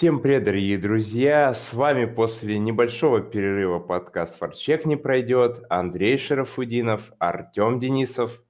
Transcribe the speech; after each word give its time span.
Всем 0.00 0.20
привет, 0.20 0.44
дорогие 0.44 0.78
друзья! 0.78 1.52
С 1.52 1.74
вами 1.74 2.06
после 2.06 2.58
небольшого 2.58 3.20
перерыва 3.20 3.80
подкаст 3.80 4.38
«Форчек 4.38 4.86
не 4.86 4.96
пройдет» 4.96 5.62
Андрей 5.68 6.16
Шарафудинов, 6.16 7.12
Артем 7.18 7.78
Денисов. 7.78 8.42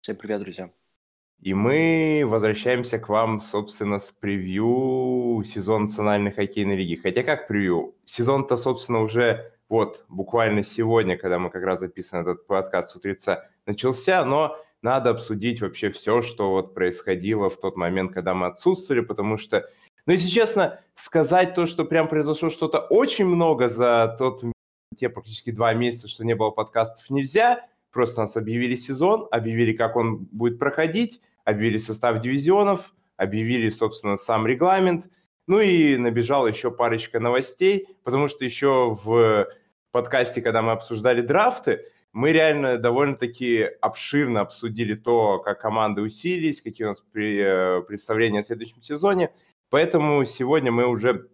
Всем 0.00 0.16
привет, 0.16 0.40
друзья! 0.40 0.72
И 1.40 1.54
мы 1.54 2.24
возвращаемся 2.26 2.98
к 2.98 3.08
вам, 3.08 3.38
собственно, 3.38 4.00
с 4.00 4.10
превью 4.10 5.44
сезона 5.44 5.84
Национальной 5.84 6.32
хоккейной 6.32 6.74
лиги. 6.74 6.96
Хотя 6.96 7.22
как 7.22 7.46
превью? 7.46 7.94
Сезон-то, 8.04 8.56
собственно, 8.56 9.00
уже 9.00 9.52
вот 9.68 10.04
буквально 10.08 10.64
сегодня, 10.64 11.16
когда 11.16 11.38
мы 11.38 11.50
как 11.50 11.62
раз 11.62 11.78
записываем 11.78 12.26
этот 12.26 12.48
подкаст 12.48 12.90
с 12.90 12.96
утреца, 12.96 13.48
начался, 13.64 14.24
но 14.24 14.58
надо 14.82 15.10
обсудить 15.10 15.60
вообще 15.60 15.90
все, 15.90 16.22
что 16.22 16.50
вот 16.50 16.74
происходило 16.74 17.50
в 17.50 17.58
тот 17.58 17.76
момент, 17.76 18.12
когда 18.12 18.34
мы 18.34 18.46
отсутствовали, 18.46 19.00
потому 19.00 19.38
что, 19.38 19.68
ну, 20.06 20.12
если 20.12 20.28
честно, 20.28 20.80
сказать 20.94 21.54
то, 21.54 21.66
что 21.66 21.84
прям 21.84 22.08
произошло 22.08 22.50
что-то 22.50 22.78
очень 22.78 23.26
много 23.26 23.68
за 23.68 24.14
тот 24.18 24.42
те 24.96 25.08
практически 25.08 25.50
два 25.50 25.74
месяца, 25.74 26.08
что 26.08 26.24
не 26.24 26.34
было 26.34 26.50
подкастов, 26.50 27.10
нельзя. 27.10 27.66
Просто 27.90 28.22
нас 28.22 28.36
объявили 28.36 28.74
сезон, 28.74 29.26
объявили, 29.30 29.72
как 29.72 29.96
он 29.96 30.18
будет 30.30 30.58
проходить, 30.58 31.20
объявили 31.44 31.78
состав 31.78 32.20
дивизионов, 32.20 32.94
объявили, 33.16 33.70
собственно, 33.70 34.16
сам 34.16 34.46
регламент. 34.46 35.08
Ну 35.46 35.60
и 35.60 35.96
набежала 35.96 36.46
еще 36.48 36.70
парочка 36.70 37.20
новостей, 37.20 37.88
потому 38.02 38.28
что 38.28 38.44
еще 38.44 38.98
в 39.02 39.48
подкасте, 39.92 40.42
когда 40.42 40.62
мы 40.62 40.72
обсуждали 40.72 41.20
драфты, 41.20 41.84
мы 42.12 42.32
реально 42.32 42.78
довольно-таки 42.78 43.62
обширно 43.80 44.40
обсудили 44.40 44.94
то, 44.94 45.38
как 45.38 45.60
команды 45.60 46.02
усилились, 46.02 46.62
какие 46.62 46.86
у 46.86 46.90
нас 46.90 47.02
э, 47.14 47.82
представления 47.86 48.40
о 48.40 48.42
следующем 48.42 48.82
сезоне. 48.82 49.30
Поэтому 49.70 50.24
сегодня 50.24 50.72
мы 50.72 50.86
уже 50.86 51.28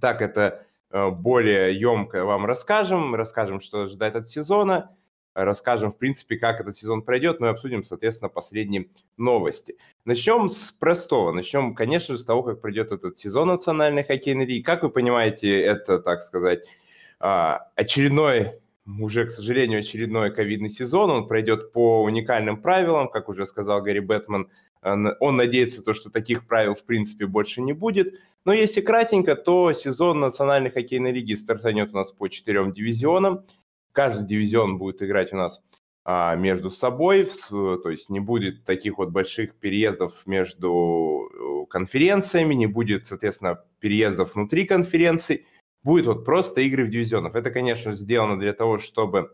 так 0.00 0.22
это 0.22 0.64
э, 0.90 1.10
более 1.10 1.78
емко 1.78 2.24
вам 2.24 2.46
расскажем, 2.46 3.14
расскажем, 3.14 3.60
что 3.60 3.82
ожидает 3.82 4.16
от 4.16 4.28
сезона, 4.28 4.94
расскажем, 5.34 5.90
в 5.90 5.98
принципе, 5.98 6.36
как 6.36 6.60
этот 6.60 6.76
сезон 6.76 7.02
пройдет, 7.02 7.40
ну 7.40 7.46
и 7.46 7.50
обсудим, 7.50 7.84
соответственно, 7.84 8.28
последние 8.28 8.88
новости. 9.16 9.76
Начнем 10.04 10.48
с 10.48 10.72
простого. 10.72 11.32
Начнем, 11.32 11.74
конечно 11.74 12.14
же, 12.14 12.20
с 12.20 12.24
того, 12.24 12.42
как 12.42 12.60
пройдет 12.60 12.92
этот 12.92 13.16
сезон 13.18 13.48
Национальной 13.48 14.04
хоккейной 14.04 14.44
лиги. 14.44 14.62
Как 14.62 14.82
вы 14.82 14.90
понимаете, 14.90 15.60
это, 15.60 15.98
так 15.98 16.22
сказать, 16.22 16.64
а, 17.18 17.68
очередной 17.76 18.60
уже, 18.86 19.26
к 19.26 19.30
сожалению, 19.30 19.80
очередной 19.80 20.32
ковидный 20.32 20.70
сезон. 20.70 21.10
Он 21.10 21.28
пройдет 21.28 21.72
по 21.72 22.02
уникальным 22.02 22.60
правилам, 22.60 23.08
как 23.08 23.28
уже 23.28 23.46
сказал 23.46 23.80
Гарри 23.80 24.00
Бэтмен. 24.00 24.48
Он 24.82 25.36
надеется, 25.36 25.82
то, 25.82 25.94
что 25.94 26.10
таких 26.10 26.46
правил, 26.46 26.74
в 26.74 26.84
принципе, 26.84 27.26
больше 27.26 27.62
не 27.62 27.72
будет. 27.72 28.18
Но 28.44 28.52
если 28.52 28.80
кратенько, 28.80 29.36
то 29.36 29.72
сезон 29.72 30.20
Национальной 30.20 30.70
хоккейной 30.70 31.12
лиги 31.12 31.34
стартанет 31.34 31.90
у 31.92 31.96
нас 31.96 32.10
по 32.10 32.28
четырем 32.28 32.72
дивизионам. 32.72 33.46
Каждый 33.92 34.26
дивизион 34.26 34.78
будет 34.78 35.02
играть 35.02 35.32
у 35.32 35.36
нас 35.36 35.62
а, 36.04 36.34
между 36.34 36.68
собой, 36.68 37.28
то 37.48 37.88
есть 37.88 38.10
не 38.10 38.18
будет 38.18 38.64
таких 38.64 38.98
вот 38.98 39.10
больших 39.10 39.54
переездов 39.54 40.26
между 40.26 41.28
э, 41.32 41.70
конференциями, 41.70 42.54
не 42.54 42.66
будет, 42.66 43.06
соответственно, 43.06 43.64
переездов 43.78 44.34
внутри 44.34 44.64
конференций 44.64 45.46
будет 45.84 46.06
вот 46.06 46.24
просто 46.24 46.60
игры 46.62 46.86
в 46.86 46.88
дивизионах. 46.88 47.36
Это, 47.36 47.52
конечно, 47.52 47.92
сделано 47.92 48.36
для 48.38 48.52
того, 48.52 48.78
чтобы 48.78 49.30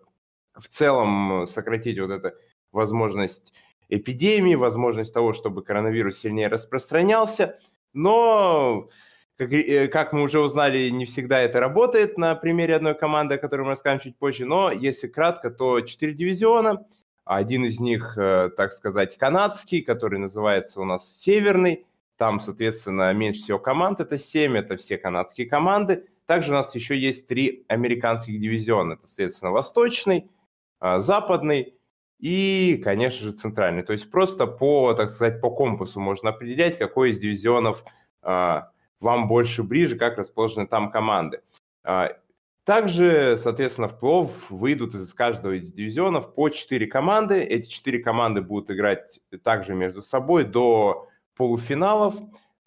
в 0.55 0.69
целом 0.69 1.47
сократить 1.47 1.99
вот 1.99 2.11
эту 2.11 2.33
возможность 2.73 3.55
эпидемии, 3.89 4.55
возможность 4.55 5.13
того, 5.13 5.33
чтобы 5.33 5.63
коронавирус 5.63 6.19
сильнее 6.19 6.49
распространялся. 6.49 7.59
Но, 7.93 8.89
как, 9.37 9.53
э, 9.53 9.89
как 9.89 10.13
мы 10.13 10.23
уже 10.23 10.41
узнали, 10.41 10.89
не 10.91 11.07
всегда 11.07 11.41
это 11.41 11.61
работает 11.61 12.19
на 12.19 12.35
примере 12.35 12.77
одной 12.77 12.95
команды, 12.95 13.37
о 13.37 13.39
которой 13.39 13.63
мы 13.63 13.71
расскажем 13.71 14.01
чуть 14.01 14.17
позже. 14.17 14.45
Но 14.45 14.71
если 14.71 15.09
кратко, 15.09 15.51
то 15.51 15.81
4 15.81 16.13
дивизиона. 16.13 16.87
Один 17.25 17.65
из 17.65 17.79
них, 17.79 18.17
э, 18.17 18.51
так 18.57 18.73
сказать, 18.73 19.17
канадский, 19.19 19.83
который 19.83 20.19
называется 20.19 20.81
у 20.81 20.85
нас 20.85 21.19
Северный. 21.19 21.87
Там, 22.17 22.41
соответственно, 22.41 23.13
меньше 23.13 23.43
всего 23.43 23.59
команд, 23.59 24.01
это 24.01 24.19
7, 24.19 24.57
это 24.57 24.77
все 24.77 24.99
канадские 24.99 25.47
команды. 25.47 26.07
Также 26.27 26.51
у 26.51 26.55
нас 26.55 26.75
еще 26.75 26.99
есть 26.99 27.27
три 27.27 27.65
американских 27.69 28.39
дивизиона. 28.41 28.95
Это, 28.95 29.07
соответственно, 29.07 29.53
восточный, 29.53 30.31
а, 30.81 31.01
западный 31.01 31.78
и, 32.19 32.81
конечно 32.83 33.27
же, 33.27 33.33
центральный. 33.33 33.83
То 33.83 33.93
есть 33.93 34.11
просто 34.11 34.47
по, 34.47 34.93
так 34.95 35.11
сказать, 35.11 35.41
по 35.41 35.51
компасу 35.51 36.01
можно 36.01 36.31
определять, 36.31 36.79
какой 36.79 37.11
из 37.11 37.21
дивизионов 37.21 37.85
а, 38.23 38.71
вам 39.01 39.29
больше 39.29 39.63
ближе, 39.63 39.97
как 39.97 40.19
расположены 40.19 40.67
там 40.67 40.91
команды. 40.91 41.43
А, 41.85 42.13
также, 42.65 43.37
соответственно, 43.39 43.89
в 43.89 43.99
плов 43.99 44.51
выйдут 44.51 44.95
из 44.95 45.15
каждого 45.15 45.53
из 45.53 45.73
дивизионов 45.73 46.35
по 46.35 46.51
4 46.51 46.87
команды. 46.87 47.41
Эти 47.41 47.69
4 47.69 48.01
команды 48.01 48.43
будут 48.43 48.71
играть 48.71 49.21
также 49.43 49.75
между 49.75 50.03
собой 50.03 50.45
до 50.45 51.09
полуфиналов 51.35 52.17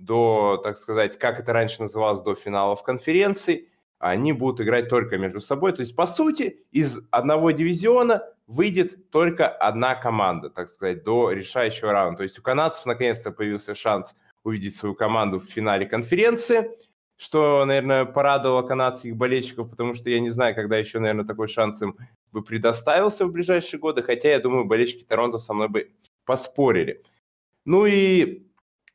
до, 0.01 0.59
так 0.63 0.77
сказать, 0.77 1.19
как 1.19 1.39
это 1.39 1.53
раньше 1.53 1.83
называлось, 1.83 2.21
до 2.21 2.35
финалов 2.35 2.83
конференции, 2.83 3.69
они 3.99 4.33
будут 4.33 4.61
играть 4.61 4.89
только 4.89 5.17
между 5.17 5.39
собой. 5.39 5.73
То 5.73 5.81
есть, 5.81 5.95
по 5.95 6.07
сути, 6.07 6.65
из 6.71 6.99
одного 7.11 7.51
дивизиона 7.51 8.23
выйдет 8.51 9.09
только 9.09 9.47
одна 9.47 9.95
команда, 9.95 10.49
так 10.49 10.69
сказать, 10.69 11.03
до 11.03 11.31
решающего 11.31 11.93
раунда. 11.93 12.17
То 12.17 12.23
есть 12.23 12.37
у 12.37 12.41
канадцев 12.41 12.85
наконец-то 12.85 13.31
появился 13.31 13.75
шанс 13.75 14.15
увидеть 14.43 14.75
свою 14.75 14.93
команду 14.93 15.39
в 15.39 15.45
финале 15.45 15.85
конференции, 15.85 16.69
что, 17.15 17.63
наверное, 17.65 18.05
порадовало 18.05 18.63
канадских 18.63 19.15
болельщиков, 19.15 19.69
потому 19.69 19.93
что 19.93 20.09
я 20.09 20.19
не 20.19 20.31
знаю, 20.31 20.53
когда 20.53 20.77
еще, 20.77 20.99
наверное, 20.99 21.25
такой 21.25 21.47
шанс 21.47 21.81
им 21.81 21.97
бы 22.31 22.43
предоставился 22.43 23.25
в 23.25 23.31
ближайшие 23.31 23.79
годы, 23.79 24.03
хотя, 24.03 24.31
я 24.31 24.39
думаю, 24.39 24.65
болельщики 24.65 25.05
Торонто 25.05 25.37
со 25.37 25.53
мной 25.53 25.69
бы 25.69 25.91
поспорили. 26.25 27.03
Ну 27.63 27.85
и 27.85 28.47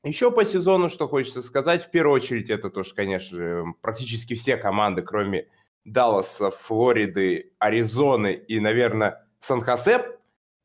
еще 0.02 0.30
по 0.30 0.44
сезону, 0.44 0.90
что 0.90 1.08
хочется 1.08 1.40
сказать, 1.40 1.84
в 1.84 1.90
первую 1.90 2.16
очередь, 2.16 2.50
это 2.50 2.68
тоже, 2.68 2.94
конечно 2.94 3.36
же, 3.36 3.64
практически 3.80 4.34
все 4.34 4.56
команды, 4.56 5.02
кроме 5.02 5.48
Далласа, 5.84 6.50
Флориды, 6.50 7.52
Аризоны 7.58 8.34
и, 8.34 8.60
наверное, 8.60 9.25
Сан-Хосе, 9.40 10.18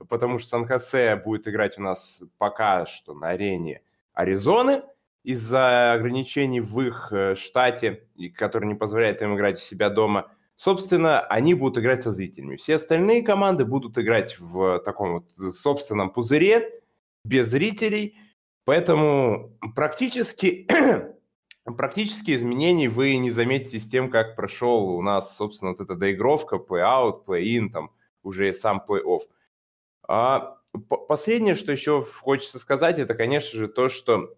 потому 0.10 0.40
что 0.40 0.50
Сан-Хосе 0.50 1.16
будет 1.16 1.48
играть 1.48 1.78
у 1.78 1.82
нас 1.82 2.24
пока 2.38 2.86
что 2.86 3.14
на 3.14 3.30
арене 3.30 3.82
Аризоны 4.14 4.84
из-за 5.24 5.94
ограничений 5.94 6.62
в 6.62 6.80
их 6.82 7.10
э, 7.12 7.36
штате, 7.36 8.08
который 8.36 8.66
не 8.66 8.76
позволяет 8.76 9.22
им 9.22 9.36
играть 9.36 9.58
у 9.58 9.62
себя 9.62 9.90
дома. 9.90 10.32
Собственно, 10.56 11.22
они 11.22 11.54
будут 11.54 11.78
играть 11.78 12.02
со 12.02 12.12
зрителями. 12.12 12.56
Все 12.56 12.76
остальные 12.76 13.24
команды 13.24 13.66
будут 13.66 13.98
играть 13.98 14.40
в 14.40 14.80
таком 14.80 15.14
вот 15.14 15.56
собственном 15.56 16.12
пузыре, 16.12 16.82
без 17.24 17.48
зрителей– 17.50 18.18
Поэтому 18.66 19.58
практически, 19.76 20.68
практически 21.66 22.36
изменений 22.36 22.88
вы 22.88 23.18
не 23.18 23.32
заметите 23.32 23.80
с 23.80 23.90
тем, 23.90 24.10
как 24.10 24.36
прошел 24.36 24.96
у 24.96 25.02
нас, 25.02 25.36
собственно, 25.36 25.72
вот 25.72 25.82
эта 25.82 25.96
доигровка, 25.96 26.58
play-out, 26.58 27.26
play-in, 27.26 27.70
там 27.70 27.92
уже 28.24 28.54
сам 28.54 28.84
play-off. 28.88 29.22
А 30.08 30.58
последнее, 31.08 31.56
что 31.56 31.72
еще 31.72 32.02
хочется 32.02 32.60
сказать, 32.60 33.00
это, 33.00 33.14
конечно 33.14 33.58
же, 33.58 33.68
то, 33.68 33.90
что 33.90 34.36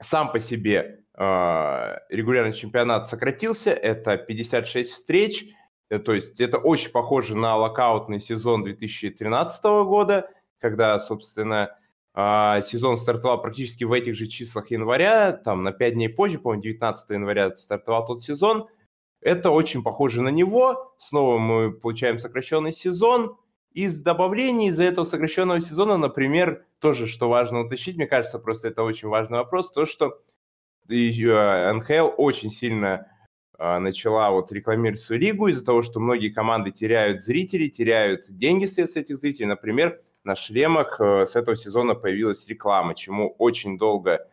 сам 0.00 0.32
по 0.32 0.38
себе 0.38 1.04
э, 1.14 1.96
регулярный 2.08 2.52
чемпионат 2.52 3.08
сократился, 3.08 3.70
это 3.72 4.16
56 4.16 4.90
встреч, 4.90 5.46
э, 5.90 5.98
то 5.98 6.12
есть 6.14 6.40
это 6.40 6.58
очень 6.58 6.90
похоже 6.90 7.36
на 7.36 7.56
локаутный 7.56 8.20
сезон 8.20 8.64
2013 8.64 9.64
года, 9.86 10.30
когда, 10.58 10.98
собственно, 10.98 11.76
а, 12.16 12.62
сезон 12.62 12.96
стартовал 12.96 13.42
практически 13.42 13.82
в 13.82 13.92
этих 13.92 14.14
же 14.14 14.28
числах 14.28 14.70
января, 14.70 15.32
там 15.32 15.64
на 15.64 15.72
5 15.72 15.94
дней 15.94 16.08
позже, 16.08 16.38
по-моему, 16.38 16.62
19 16.62 17.10
января 17.10 17.54
стартовал 17.54 18.06
тот 18.06 18.22
сезон. 18.22 18.68
Это 19.24 19.50
очень 19.50 19.82
похоже 19.82 20.20
на 20.20 20.28
него. 20.28 20.94
Снова 20.98 21.38
мы 21.38 21.72
получаем 21.72 22.18
сокращенный 22.18 22.74
сезон. 22.74 23.38
Из 23.72 24.02
добавлений 24.02 24.68
из-за 24.68 24.84
этого 24.84 25.06
сокращенного 25.06 25.62
сезона, 25.62 25.96
например, 25.96 26.66
тоже, 26.78 27.06
что 27.08 27.30
важно 27.30 27.62
уточнить, 27.62 27.96
мне 27.96 28.06
кажется, 28.06 28.38
просто 28.38 28.68
это 28.68 28.82
очень 28.82 29.08
важный 29.08 29.38
вопрос, 29.38 29.72
то, 29.72 29.86
что 29.86 30.20
НХЛ 30.86 32.10
очень 32.18 32.50
сильно 32.50 33.08
а, 33.58 33.80
начала 33.80 34.30
вот 34.30 34.52
рекламировать 34.52 35.00
свою 35.00 35.22
лигу 35.22 35.48
из-за 35.48 35.64
того, 35.64 35.82
что 35.82 36.00
многие 36.00 36.28
команды 36.28 36.70
теряют 36.70 37.22
зрителей, 37.22 37.70
теряют 37.70 38.26
деньги 38.28 38.66
с 38.66 38.78
этих 38.78 39.16
зрителей. 39.16 39.46
Например, 39.46 39.98
на 40.22 40.36
шлемах 40.36 41.00
э, 41.00 41.24
с 41.24 41.34
этого 41.34 41.56
сезона 41.56 41.94
появилась 41.94 42.46
реклама, 42.46 42.94
чему 42.94 43.34
очень 43.38 43.78
долго 43.78 44.28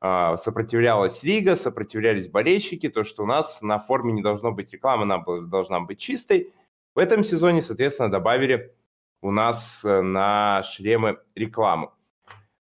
сопротивлялась 0.00 1.22
лига, 1.22 1.56
сопротивлялись 1.56 2.28
болельщики, 2.28 2.88
то, 2.88 3.02
что 3.02 3.22
у 3.22 3.26
нас 3.26 3.62
на 3.62 3.78
форме 3.78 4.12
не 4.12 4.22
должно 4.22 4.52
быть 4.52 4.72
рекламы, 4.72 5.04
она 5.04 5.24
должна 5.48 5.80
быть 5.80 5.98
чистой. 5.98 6.52
В 6.94 6.98
этом 6.98 7.24
сезоне, 7.24 7.62
соответственно, 7.62 8.10
добавили 8.10 8.74
у 9.22 9.30
нас 9.30 9.84
э, 9.84 10.00
на 10.02 10.62
шлемы 10.62 11.18
рекламу. 11.34 11.92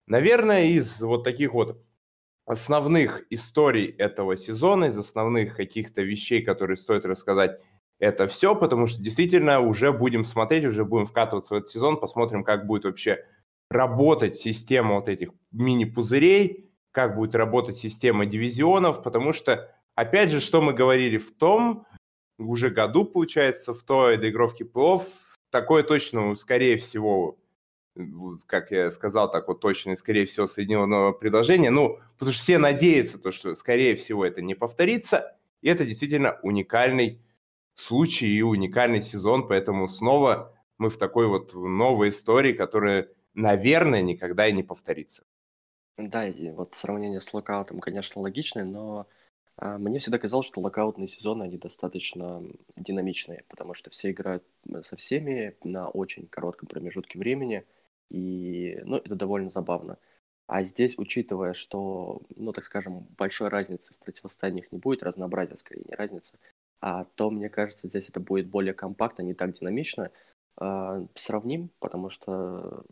Наверное, 0.08 0.66
из 0.66 1.02
вот 1.02 1.24
таких 1.24 1.54
вот 1.54 1.78
основных 2.46 3.24
историй 3.30 3.88
этого 3.88 4.38
сезона, 4.38 4.86
из 4.86 4.98
основных 4.98 5.56
каких-то 5.56 6.02
вещей, 6.02 6.42
которые 6.42 6.78
стоит 6.78 7.06
рассказать, 7.06 7.60
это 8.00 8.28
все, 8.28 8.56
потому 8.56 8.88
что 8.88 9.02
действительно 9.02 9.62
уже 9.62 9.92
будем 9.92 10.26
смотреть, 10.26 10.66
уже 10.66 10.86
будем 10.86 11.06
вкатываться 11.06 11.54
в 11.54 11.58
этот 11.58 11.70
сезон, 11.70 12.00
посмотрим, 12.00 12.44
как 12.44 12.68
будет 12.68 12.86
вообще 12.86 13.26
работать 13.70 14.36
система 14.36 14.96
вот 14.96 15.10
этих 15.10 15.30
мини-пузырей, 15.52 16.65
как 16.96 17.14
будет 17.16 17.36
работать 17.36 17.76
система 17.76 18.26
дивизионов, 18.26 19.04
потому 19.04 19.34
что, 19.34 19.70
опять 19.96 20.32
же, 20.32 20.40
что 20.40 20.62
мы 20.62 20.72
говорили 20.72 21.18
в 21.18 21.36
том 21.36 21.86
уже 22.38 22.70
году, 22.70 23.04
получается, 23.04 23.74
в 23.74 23.84
той 23.84 24.16
доигровке 24.16 24.64
плов, 24.64 25.06
такое 25.50 25.84
точно, 25.84 26.36
скорее 26.38 26.78
всего, 26.78 27.38
как 28.46 28.72
я 28.72 28.92
сказал, 28.92 29.30
так 29.30 29.50
вот 29.50 29.60
точно, 29.60 29.98
скорее 29.98 30.26
всего, 30.26 30.48
соединенного 30.48 31.12
предложения. 31.12 31.70
Ну, 31.70 32.00
потому 32.14 32.32
что 32.32 32.44
все 32.44 32.58
надеются, 32.58 33.20
то, 33.20 33.34
что, 33.34 33.56
скорее 33.56 33.98
всего, 33.98 34.26
это 34.26 34.42
не 34.42 34.56
повторится. 34.56 35.36
И 35.62 35.68
это 35.68 35.86
действительно 35.86 36.40
уникальный 36.44 37.22
случай 37.74 38.28
и 38.28 38.42
уникальный 38.42 39.02
сезон, 39.02 39.50
поэтому 39.50 39.90
снова 39.90 40.54
мы 40.78 40.90
в 40.90 40.98
такой 40.98 41.28
вот 41.28 41.54
новой 41.54 42.08
истории, 42.10 42.54
которая, 42.54 43.10
наверное, 43.34 44.02
никогда 44.02 44.48
и 44.48 44.54
не 44.54 44.64
повторится. 44.64 45.26
Да, 45.98 46.28
и 46.28 46.50
вот 46.52 46.76
сравнение 46.76 47.22
с 47.22 47.34
локаутом, 47.34 47.80
конечно, 47.80 48.22
логичное, 48.22 48.66
но 48.66 49.08
а, 49.58 49.78
мне 49.78 50.00
всегда 50.00 50.20
казалось, 50.20 50.46
что 50.46 50.60
локаутные 50.60 51.08
сезоны, 51.08 51.44
они 51.44 51.58
достаточно 51.58 52.44
динамичные, 52.76 53.46
потому 53.48 53.74
что 53.74 53.90
все 53.90 54.12
играют 54.12 54.44
со 54.82 54.98
всеми 54.98 55.56
на 55.64 55.88
очень 55.90 56.28
коротком 56.28 56.68
промежутке 56.68 57.20
времени– 57.20 57.66
и, 58.12 58.80
ну, 58.86 58.98
это 58.98 59.16
довольно 59.16 59.50
забавно. 59.50 59.98
А 60.48 60.64
здесь, 60.64 60.96
учитывая, 60.98 61.54
что, 61.54 62.22
ну, 62.36 62.54
так 62.54 62.64
скажем, 62.64 63.08
большой 63.18 63.50
разницы 63.50 63.94
в 63.96 63.98
противостояниях 63.98 64.72
не 64.72 64.78
будет, 64.78 65.02
разнообразия 65.02 65.56
скорее 65.56 65.84
не 65.90 65.96
разница, 65.96 66.38
а 66.82 67.06
то, 67.16 67.32
мне 67.32 67.50
кажется, 67.50 67.88
здесь 67.88 68.10
это 68.10 68.20
будет 68.20 68.48
более 68.48 68.76
компактно, 68.76 69.24
не 69.24 69.34
так 69.34 69.54
динамично. 69.60 70.12
А, 70.58 71.04
сравним, 71.16 71.72
потому 71.80 72.10
что 72.10 72.86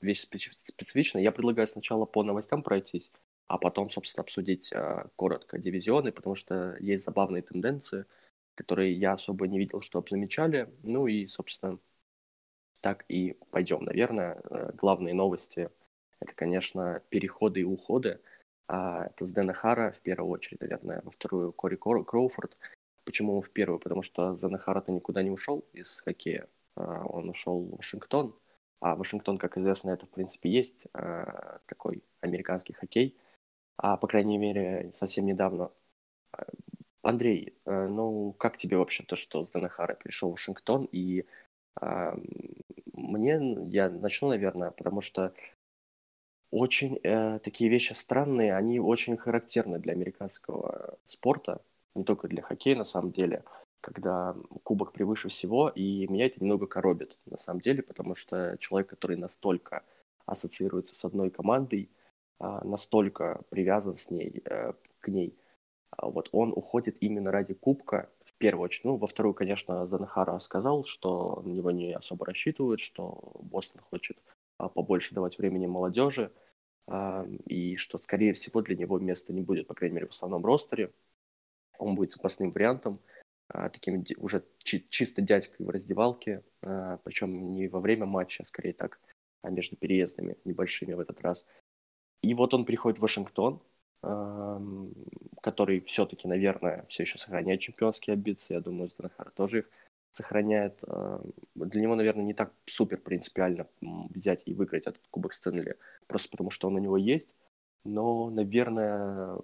вещь 0.00 0.20
специфичная. 0.20 1.22
Я 1.22 1.32
предлагаю 1.32 1.66
сначала 1.66 2.04
по 2.04 2.22
новостям 2.22 2.62
пройтись, 2.62 3.12
а 3.46 3.58
потом, 3.58 3.90
собственно, 3.90 4.22
обсудить 4.22 4.72
а, 4.72 5.08
коротко 5.16 5.58
дивизионы, 5.58 6.12
потому 6.12 6.34
что 6.34 6.76
есть 6.80 7.04
забавные 7.04 7.42
тенденции, 7.42 8.06
которые 8.54 8.92
я 8.92 9.12
особо 9.12 9.46
не 9.48 9.58
видел, 9.58 9.80
что 9.80 10.04
замечали. 10.08 10.72
Ну 10.82 11.06
и, 11.06 11.26
собственно, 11.26 11.78
так 12.80 13.04
и 13.08 13.38
пойдем. 13.50 13.82
Наверное, 13.84 14.40
э, 14.50 14.72
главные 14.74 15.14
новости– 15.14 15.70
это, 16.20 16.34
конечно, 16.34 17.02
переходы 17.08 17.60
и 17.60 17.64
уходы. 17.64 18.20
А 18.68 19.06
это 19.06 19.26
с 19.26 19.32
Дэна 19.32 19.52
Хара 19.52 19.92
в 19.92 20.00
первую 20.00 20.30
очередь, 20.30 20.60
наверное, 20.60 21.00
во 21.02 21.10
вторую 21.10 21.52
Кори 21.52 21.76
Кроуфорд. 21.76 22.56
Почему 23.04 23.40
в 23.40 23.50
первую? 23.50 23.78
Потому 23.78 24.02
что 24.02 24.34
Дэна 24.34 24.58
Хара-то 24.58 24.92
никуда 24.92 25.22
не 25.22 25.30
ушел 25.30 25.64
из 25.72 26.00
хоккея. 26.00 26.48
А, 26.76 27.04
он 27.04 27.28
ушел 27.28 27.62
в 27.62 27.76
Вашингтон. 27.76 28.34
А 28.80 28.96
Вашингтон, 28.96 29.38
как 29.38 29.56
известно, 29.56 29.90
это, 29.90 30.06
в 30.06 30.10
принципе, 30.10 30.50
есть 30.50 30.86
а, 30.92 31.60
такой 31.66 32.02
американский 32.20 32.74
хоккей. 32.74 33.16
А, 33.76 33.96
по 33.96 34.06
крайней 34.06 34.38
мере, 34.38 34.92
совсем 34.94 35.26
недавно. 35.26 35.70
Андрей, 37.02 37.54
э, 37.66 37.86
ну, 37.86 38.32
как 38.32 38.56
тебе 38.56 38.76
вообще 38.78 39.02
то, 39.04 39.14
что 39.14 39.44
Дэна 39.52 39.68
Хара 39.68 39.94
перешел 39.94 40.30
в 40.30 40.32
Вашингтон 40.32 40.88
и 40.90 41.26
мне, 42.92 43.56
я 43.70 43.90
начну, 43.90 44.28
наверное, 44.28 44.70
потому 44.70 45.00
что 45.00 45.32
очень 46.50 47.00
э, 47.02 47.40
такие 47.40 47.68
вещи 47.68 47.92
странные, 47.92 48.54
они 48.54 48.78
очень 48.78 49.16
характерны 49.16 49.78
для 49.80 49.92
американского 49.92 50.96
спорта, 51.04 51.60
не 51.94 52.04
только 52.04 52.28
для 52.28 52.42
хоккея 52.42 52.76
на 52.76 52.84
самом 52.84 53.10
деле, 53.10 53.42
когда 53.84 54.34
кубок 54.62 54.92
превыше 54.92 55.28
всего, 55.28 55.68
и 55.68 56.06
меня 56.08 56.24
это 56.24 56.40
немного 56.40 56.66
коробит 56.66 57.18
на 57.26 57.36
самом 57.36 57.60
деле, 57.60 57.82
потому 57.82 58.14
что 58.14 58.56
человек, 58.58 58.88
который 58.88 59.18
настолько 59.18 59.84
ассоциируется 60.24 60.94
с 60.94 61.04
одной 61.04 61.30
командой, 61.30 61.90
э, 62.40 62.60
настолько 62.64 63.42
привязан 63.50 63.96
с 63.96 64.10
ней, 64.10 64.42
э, 64.46 64.72
к 65.00 65.08
ней, 65.08 65.36
а 65.90 66.08
вот 66.08 66.30
он 66.32 66.52
уходит 66.56 66.96
именно 67.00 67.30
ради 67.30 67.52
кубка, 67.52 68.08
в 68.24 68.32
первую 68.38 68.64
очередь. 68.64 68.84
Ну, 68.84 68.96
во 68.96 69.06
вторую, 69.06 69.34
конечно, 69.34 69.86
Занахара 69.86 70.38
сказал, 70.38 70.84
что 70.86 71.42
на 71.44 71.50
него 71.50 71.70
не 71.70 71.92
особо 71.92 72.24
рассчитывают, 72.24 72.80
что 72.80 73.32
Бостон 73.42 73.82
хочет 73.82 74.16
а, 74.58 74.70
побольше 74.70 75.14
давать 75.14 75.36
времени 75.36 75.66
молодежи, 75.66 76.32
а, 76.88 77.26
и 77.46 77.76
что, 77.76 77.98
скорее 77.98 78.32
всего, 78.32 78.62
для 78.62 78.76
него 78.76 78.98
места 78.98 79.34
не 79.34 79.42
будет, 79.42 79.66
по 79.66 79.74
крайней 79.74 79.96
мере, 79.96 80.06
в 80.06 80.12
основном 80.12 80.44
ростере. 80.44 80.90
Он 81.78 81.96
будет 81.96 82.12
запасным 82.12 82.50
вариантом, 82.50 82.98
а, 82.98 83.13
таким 83.48 84.04
уже 84.16 84.44
чи- 84.58 84.86
чисто 84.88 85.22
дядькой 85.22 85.66
в 85.66 85.70
раздевалке, 85.70 86.42
а, 86.62 86.98
причем 87.04 87.52
не 87.52 87.68
во 87.68 87.80
время 87.80 88.06
матча, 88.06 88.42
а 88.42 88.46
скорее 88.46 88.72
так, 88.72 89.00
а 89.42 89.50
между 89.50 89.76
переездами 89.76 90.36
небольшими 90.44 90.94
в 90.94 91.00
этот 91.00 91.20
раз. 91.20 91.46
И 92.22 92.34
вот 92.34 92.54
он 92.54 92.64
приходит 92.64 92.98
в 92.98 93.02
Вашингтон, 93.02 93.60
который 95.40 95.80
все-таки, 95.80 96.28
наверное, 96.28 96.84
все 96.88 97.02
еще 97.04 97.18
сохраняет 97.18 97.60
чемпионские 97.60 98.14
амбиции. 98.14 98.54
Я 98.54 98.60
думаю, 98.60 98.90
Зданахар 98.90 99.30
тоже 99.30 99.58
их 99.60 99.70
сохраняет. 100.10 100.82
Для 101.54 101.80
него, 101.80 101.94
наверное, 101.94 102.24
не 102.24 102.34
так 102.34 102.52
супер 102.66 102.98
принципиально 102.98 103.66
взять 103.80 104.42
и 104.46 104.54
выиграть 104.54 104.86
этот 104.86 105.02
Кубок 105.10 105.32
Стэнли, 105.32 105.76
просто 106.06 106.30
потому 106.30 106.50
что 106.50 106.68
он 106.68 106.76
у 106.76 106.78
него 106.78 106.96
есть. 106.96 107.30
Но, 107.84 108.30
наверное, 108.30 109.38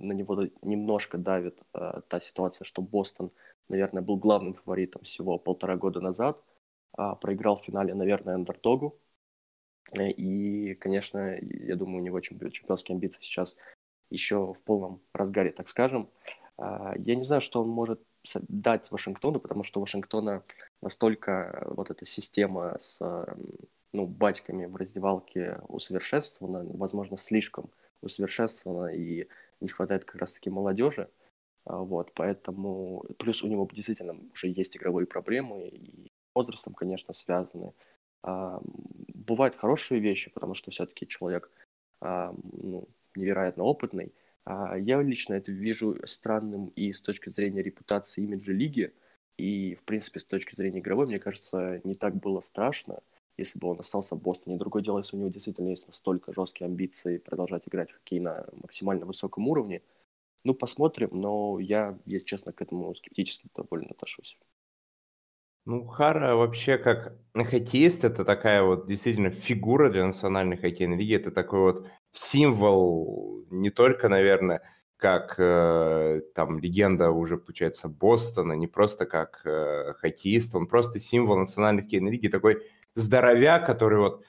на 0.00 0.12
него 0.12 0.48
немножко 0.62 1.18
давит 1.18 1.58
э, 1.74 2.00
та 2.08 2.20
ситуация, 2.20 2.64
что 2.64 2.82
Бостон, 2.82 3.30
наверное, 3.68 4.02
был 4.02 4.16
главным 4.16 4.54
фаворитом 4.54 5.02
всего 5.02 5.38
полтора 5.38 5.76
года 5.76 6.00
назад, 6.00 6.42
а 6.92 7.14
проиграл 7.14 7.56
в 7.56 7.64
финале, 7.64 7.94
наверное, 7.94 8.34
андертогу. 8.34 8.98
Э, 9.92 10.08
и, 10.08 10.74
конечно, 10.74 11.38
я 11.40 11.76
думаю, 11.76 11.98
у 11.98 12.04
него 12.04 12.20
чемпионские 12.20 12.94
амбиции 12.94 13.22
сейчас 13.22 13.56
еще 14.10 14.54
в 14.54 14.62
полном 14.62 15.00
разгаре, 15.14 15.52
так 15.52 15.68
скажем. 15.68 16.08
А, 16.56 16.94
я 16.96 17.14
не 17.14 17.22
знаю, 17.22 17.40
что 17.40 17.62
он 17.62 17.68
может 17.68 18.02
дать 18.48 18.90
Вашингтону, 18.90 19.38
потому 19.40 19.62
что 19.62 19.80
Вашингтона 19.80 20.42
настолько 20.82 21.64
вот 21.70 21.90
эта 21.90 22.04
система 22.04 22.76
с 22.78 23.00
ну, 23.92 24.06
батьками 24.06 24.66
в 24.66 24.76
раздевалке 24.76 25.60
усовершенствована, 25.68 26.64
возможно, 26.76 27.16
слишком 27.16 27.70
усовершенствована, 28.02 28.88
и 28.88 29.28
не 29.60 29.68
хватает 29.68 30.04
как 30.04 30.16
раз-таки 30.16 30.50
молодежи. 30.50 31.10
А, 31.64 31.78
вот, 31.78 32.12
поэтому... 32.14 33.04
Плюс 33.18 33.42
у 33.42 33.48
него 33.48 33.68
действительно 33.72 34.14
уже 34.32 34.48
есть 34.48 34.76
игровые 34.76 35.06
проблемы, 35.06 35.68
и 35.68 36.12
возрастом, 36.34 36.74
конечно, 36.74 37.12
связаны. 37.12 37.72
А, 38.22 38.60
бывают 39.14 39.56
хорошие 39.56 40.00
вещи, 40.00 40.30
потому 40.30 40.54
что 40.54 40.70
все-таки 40.70 41.06
человек 41.06 41.50
ну, 42.02 42.88
невероятно 43.14 43.64
опытный. 43.64 44.14
А 44.44 44.76
я 44.78 45.02
лично 45.02 45.34
это 45.34 45.52
вижу 45.52 45.98
странным 46.06 46.68
и 46.68 46.92
с 46.92 47.00
точки 47.00 47.28
зрения 47.28 47.62
репутации 47.62 48.22
имиджа 48.22 48.52
лиги, 48.52 48.94
и, 49.36 49.74
в 49.74 49.84
принципе, 49.84 50.20
с 50.20 50.24
точки 50.24 50.54
зрения 50.54 50.80
игровой, 50.80 51.06
мне 51.06 51.18
кажется, 51.18 51.80
не 51.84 51.94
так 51.94 52.16
было 52.16 52.40
страшно, 52.40 53.00
если 53.40 53.58
бы 53.58 53.68
он 53.68 53.80
остался 53.80 54.14
в 54.14 54.22
Бостоне. 54.22 54.56
Другое 54.56 54.82
дело, 54.82 54.98
если 54.98 55.16
у 55.16 55.20
него 55.20 55.30
действительно 55.30 55.70
есть 55.70 55.86
настолько 55.86 56.32
жесткие 56.32 56.66
амбиции 56.66 57.18
продолжать 57.18 57.66
играть 57.66 57.90
в 57.90 57.94
хоккей 57.94 58.20
на 58.20 58.46
максимально 58.52 59.06
высоком 59.06 59.48
уровне. 59.48 59.82
Ну, 60.44 60.54
посмотрим, 60.54 61.10
но 61.12 61.58
я, 61.58 61.98
если 62.06 62.26
честно, 62.26 62.52
к 62.52 62.62
этому 62.62 62.94
скептически 62.94 63.48
довольно 63.54 63.90
отношусь. 63.90 64.38
Ну, 65.66 65.86
Хара 65.86 66.36
вообще 66.36 66.78
как 66.78 67.16
хоккеист, 67.34 68.04
это 68.04 68.24
такая 68.24 68.62
вот 68.62 68.86
действительно 68.86 69.30
фигура 69.30 69.90
для 69.90 70.06
национальной 70.06 70.56
хоккейной 70.56 70.96
лиги. 70.96 71.16
Это 71.16 71.30
такой 71.30 71.60
вот 71.60 71.86
символ 72.10 73.44
не 73.50 73.70
только, 73.70 74.08
наверное, 74.08 74.62
как 74.96 75.34
э, 75.38 76.22
там 76.34 76.58
легенда 76.58 77.10
уже, 77.10 77.36
получается, 77.38 77.88
Бостона, 77.88 78.52
не 78.52 78.66
просто 78.66 79.06
как 79.06 79.42
э, 79.44 79.94
хоккеист, 79.98 80.54
он 80.54 80.66
просто 80.66 80.98
символ 80.98 81.38
национальной 81.38 81.82
хоккейной 81.82 82.10
лиги, 82.12 82.28
такой 82.28 82.62
здоровяк, 82.94 83.66
который 83.66 83.98
вот 83.98 84.24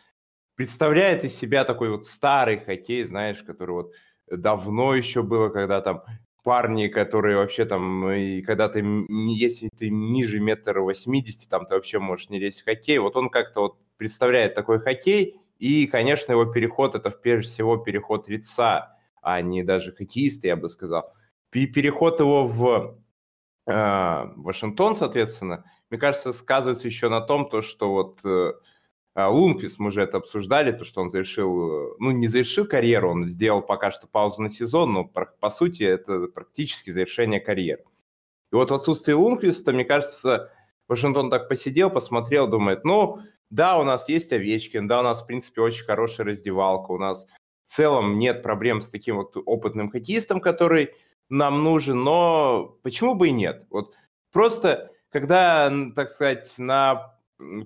представляет 0.56 1.24
из 1.24 1.36
себя 1.36 1.64
такой 1.66 1.90
вот 1.90 2.06
старый 2.06 2.60
хоккей, 2.60 3.04
знаешь, 3.04 3.44
который 3.44 3.72
вот 3.72 3.94
давно 4.30 4.96
еще 4.96 5.24
было, 5.24 5.50
когда 5.50 5.82
там 5.82 6.04
парни, 6.44 6.88
которые 6.88 7.38
вообще 7.38 7.66
там, 7.66 8.10
и 8.12 8.42
когда 8.42 8.70
ты, 8.70 8.84
если 9.10 9.70
ты 9.78 9.90
ниже 9.90 10.40
метр 10.40 10.80
восьмидесяти, 10.80 11.48
там 11.48 11.66
ты 11.66 11.76
вообще 11.76 12.00
можешь 12.00 12.30
не 12.30 12.40
лезть 12.40 12.62
в 12.62 12.66
хоккей, 12.66 12.98
вот 12.98 13.16
он 13.16 13.30
как-то 13.30 13.62
вот 13.62 13.78
представляет 13.98 14.56
такой 14.56 14.80
хоккей, 14.80 15.40
и, 15.60 15.86
конечно, 15.86 16.32
его 16.32 16.46
переход, 16.46 16.96
это 16.96 17.12
прежде 17.12 17.54
всего 17.54 17.78
переход 17.78 18.28
лица, 18.28 18.98
а 19.22 19.42
не 19.42 19.64
даже 19.64 19.92
хоккеиста, 19.92 20.48
я 20.48 20.56
бы 20.56 20.70
сказал. 20.70 21.14
Переход 21.52 22.20
его 22.20 22.48
в 22.48 22.98
э, 23.68 24.24
Вашингтон, 24.38 24.96
соответственно, 24.96 25.64
мне 25.92 26.00
кажется, 26.00 26.34
сказывается 26.34 26.88
еще 26.88 27.10
на 27.10 27.22
том, 27.22 27.48
то, 27.48 27.62
что 27.62 27.92
вот 27.92 28.20
э, 28.24 28.54
А, 29.14 29.30
Лунквист, 29.30 29.78
мы 29.78 29.92
же 29.92 30.02
это 30.02 30.18
обсуждали, 30.18 30.72
то, 30.72 30.86
что 30.86 31.02
он 31.02 31.10
завершил, 31.10 31.98
ну, 32.00 32.12
не 32.12 32.28
завершил 32.28 32.66
карьеру, 32.66 33.12
он 33.12 33.26
сделал 33.26 33.62
пока 33.62 33.92
что 33.92 34.08
паузу 34.08 34.42
на 34.42 34.50
сезон, 34.50 34.94
но, 34.94 35.04
по 35.06 35.50
сути, 35.50 35.84
это 35.84 36.28
практически 36.28 36.92
завершение 36.92 37.42
карьеры. 37.42 37.84
И 38.54 38.56
вот 38.56 38.72
в 38.72 38.74
отсутствие 38.74 39.16
Лунквиста, 39.16 39.74
мне 39.74 39.84
кажется, 39.84 40.52
Вашингтон 40.88 41.30
так 41.30 41.50
посидел, 41.50 41.90
посмотрел, 41.90 42.48
думает, 42.48 42.86
ну, 42.86 43.20
да, 43.50 43.78
у 43.78 43.84
нас 43.84 44.08
есть 44.08 44.32
Овечкин, 44.32 44.88
да, 44.88 45.02
у 45.02 45.04
нас, 45.04 45.22
в 45.22 45.26
принципе, 45.26 45.62
очень 45.62 45.86
хорошая 45.86 46.28
раздевалка, 46.28 46.92
у 46.92 46.98
нас 46.98 47.28
в 47.66 47.74
целом 47.74 48.18
нет 48.18 48.42
проблем 48.42 48.82
с 48.82 48.90
таким 48.90 49.18
вот 49.18 49.36
опытным 49.36 49.90
хоккеистом, 49.90 50.40
который 50.40 50.92
нам 51.28 51.64
нужен, 51.64 52.02
но 52.02 52.78
почему 52.82 53.16
бы 53.16 53.28
и 53.28 53.32
нет? 53.32 53.66
Вот 53.70 53.94
просто, 54.32 54.91
когда, 55.12 55.72
так 55.96 56.10
сказать, 56.10 56.54
на 56.58 57.14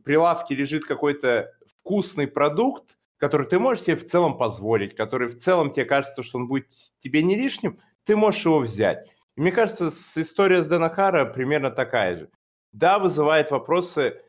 прилавке 0.03 0.55
лежит 0.55 0.85
какой-то 0.85 1.53
вкусный 1.77 2.27
продукт, 2.27 2.97
который 3.17 3.47
ты 3.47 3.59
можешь 3.59 3.85
себе 3.85 3.95
в 3.95 4.05
целом 4.05 4.37
позволить, 4.37 4.95
который 4.95 5.29
в 5.29 5.37
целом 5.37 5.71
тебе 5.71 5.85
кажется, 5.85 6.23
что 6.23 6.39
он 6.39 6.47
будет 6.47 6.67
тебе 6.99 7.23
не 7.23 7.35
лишним, 7.35 7.79
ты 8.03 8.15
можешь 8.15 8.45
его 8.45 8.59
взять. 8.59 9.07
И 9.35 9.41
мне 9.41 9.51
кажется, 9.51 9.89
история 10.15 10.61
с 10.61 10.67
Денахара 10.67 11.25
примерно 11.25 11.71
такая 11.71 12.17
же. 12.17 12.29
Да, 12.71 12.99
вызывает 12.99 13.51
вопросы 13.51 14.21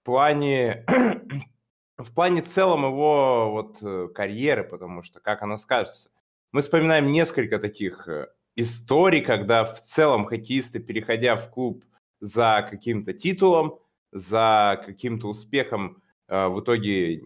в 0.00 0.04
плане, 0.04 0.84
в 1.98 2.12
плане 2.14 2.42
целом 2.42 2.84
его 2.84 3.50
вот 3.50 3.78
э, 3.82 4.08
карьеры, 4.14 4.64
потому 4.64 5.02
что, 5.02 5.20
как 5.20 5.42
она 5.42 5.58
скажется, 5.58 6.10
мы 6.52 6.60
вспоминаем 6.60 7.10
несколько 7.12 7.58
таких 7.58 8.08
э, 8.08 8.28
историй, 8.56 9.20
когда 9.20 9.64
в 9.64 9.80
целом 9.80 10.26
хоккеисты, 10.26 10.78
переходя 10.80 11.36
в 11.36 11.50
клуб 11.50 11.84
за 12.20 12.66
каким-то 12.68 13.12
титулом, 13.12 13.78
за 14.12 14.82
каким-то 14.84 15.28
успехом 15.28 16.02
э, 16.28 16.48
в 16.48 16.60
итоге 16.60 17.22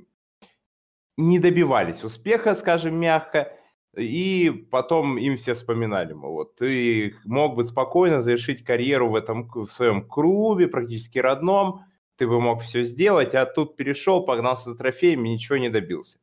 не 1.17 1.39
добивались 1.39 2.05
успеха, 2.05 2.55
скажем 2.55 2.97
мягко, 2.97 3.53
и 3.97 4.67
потом 4.71 5.19
им 5.19 5.37
все 5.37 5.55
вспоминали, 5.55 6.15
мол, 6.15 6.33
вот 6.33 6.57
ты 6.57 7.15
мог 7.25 7.57
бы 7.57 7.65
спокойно 7.65 8.23
завершить 8.23 8.65
карьеру 8.65 9.11
в 9.11 9.15
этом 9.15 9.49
в 9.49 9.69
своем 9.69 10.07
клубе, 10.07 10.67
практически 10.67 11.19
родном, 11.19 11.85
ты 12.17 12.27
бы 12.27 12.41
мог 12.41 12.63
все 12.63 12.85
сделать, 12.85 13.35
а 13.35 13.45
тут 13.45 13.77
перешел, 13.77 14.25
погнался 14.25 14.71
за 14.71 14.77
трофеями, 14.77 15.29
ничего 15.29 15.59
не 15.59 15.69
добился. 15.69 16.19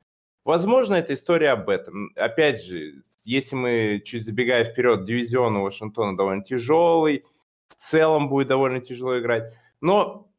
Возможно, 0.46 0.96
это 0.96 1.14
история 1.14 1.52
об 1.52 1.70
этом. 1.70 2.12
Опять 2.16 2.64
же, 2.64 3.02
если 3.24 3.56
мы 3.56 4.02
чуть 4.04 4.26
забегая 4.26 4.66
вперед, 4.66 5.06
дивизион 5.06 5.58
у 5.58 5.64
Вашингтона 5.64 6.18
довольно 6.18 6.44
тяжелый, 6.44 7.24
в 7.70 7.76
целом 7.76 8.30
будет 8.30 8.48
довольно 8.48 8.82
тяжело 8.82 9.20
играть. 9.20 9.54
Но 9.82 10.30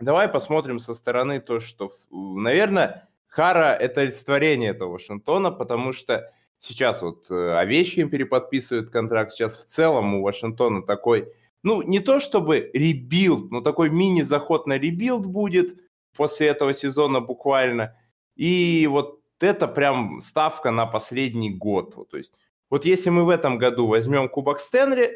Давай 0.00 0.28
посмотрим 0.28 0.80
со 0.80 0.92
стороны 0.92 1.40
то, 1.40 1.60
что, 1.60 1.90
наверное, 2.10 3.08
Хара– 3.26 3.72
это 3.80 4.02
олицетворение 4.02 4.70
этого 4.70 4.92
Вашингтона, 4.92 5.50
потому 5.50 5.92
что 5.92 6.32
сейчас 6.58 7.00
вот 7.00 7.30
э, 7.30 7.56
Овечкин 7.56 8.10
переподписывает 8.10 8.90
контракт, 8.90 9.32
сейчас 9.32 9.56
в 9.56 9.66
целом 9.66 10.16
у 10.16 10.22
Вашингтона 10.22 10.82
такой, 10.82 11.32
ну, 11.62 11.80
не 11.82 12.00
то 12.00 12.20
чтобы 12.20 12.70
ребилд, 12.74 13.50
но 13.50 13.60
такой 13.60 13.88
мини-заход 13.88 14.66
на 14.66 14.78
ребилд 14.78 15.26
будет 15.26 15.78
после 16.16 16.48
этого 16.48 16.74
сезона 16.74 17.20
буквально. 17.20 17.96
И 18.36 18.88
вот 18.90 19.20
это 19.40 19.68
прям 19.68 20.20
ставка 20.20 20.70
на 20.70 20.86
последний 20.86 21.50
год. 21.50 22.10
То 22.10 22.16
есть 22.16 22.34
вот 22.68 22.84
если 22.84 23.10
мы 23.10 23.24
в 23.24 23.30
этом 23.30 23.58
году 23.58 23.86
возьмем 23.86 24.28
Кубок 24.28 24.58
Стэнли, 24.58 25.12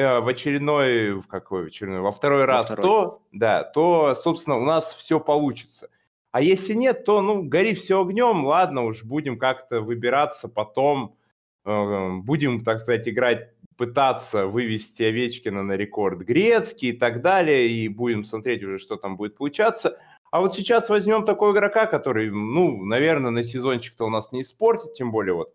в 0.00 0.28
очередной, 0.28 1.14
в 1.14 1.26
какой 1.26 1.66
очередной, 1.66 2.00
во 2.00 2.12
второй 2.12 2.40
во 2.40 2.46
раз, 2.46 2.66
второй. 2.66 2.84
то, 2.84 3.22
да, 3.32 3.64
то, 3.64 4.14
собственно, 4.14 4.56
у 4.56 4.64
нас 4.64 4.94
все 4.94 5.18
получится. 5.18 5.88
А 6.30 6.40
если 6.40 6.74
нет, 6.74 7.04
то, 7.04 7.22
ну, 7.22 7.42
гори 7.42 7.74
все 7.74 8.00
огнем, 8.00 8.46
ладно, 8.46 8.84
уж 8.84 9.02
будем 9.02 9.38
как-то 9.38 9.80
выбираться 9.80 10.48
потом, 10.48 11.16
э, 11.64 12.08
будем, 12.22 12.62
так 12.62 12.80
сказать, 12.80 13.08
играть, 13.08 13.52
пытаться 13.76 14.46
вывести 14.46 15.02
Овечкина 15.02 15.62
на 15.62 15.72
рекорд 15.72 16.20
Грецкий 16.20 16.90
и 16.90 16.92
так 16.92 17.22
далее, 17.22 17.68
и 17.68 17.88
будем 17.88 18.24
смотреть 18.24 18.62
уже, 18.62 18.78
что 18.78 18.96
там 18.96 19.16
будет 19.16 19.36
получаться. 19.36 19.98
А 20.30 20.40
вот 20.40 20.54
сейчас 20.54 20.88
возьмем 20.88 21.24
такого 21.24 21.52
игрока, 21.52 21.86
который, 21.86 22.30
ну, 22.30 22.84
наверное, 22.84 23.30
на 23.30 23.42
сезончик-то 23.42 24.06
у 24.06 24.10
нас 24.10 24.30
не 24.30 24.42
испортит, 24.42 24.92
тем 24.92 25.10
более 25.10 25.34
вот 25.34 25.54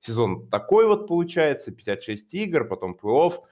сезон 0.00 0.48
такой 0.48 0.86
вот 0.86 1.06
получается, 1.06 1.72
56 1.72 2.32
игр, 2.34 2.64
потом 2.64 2.96
плей-офф– 3.00 3.34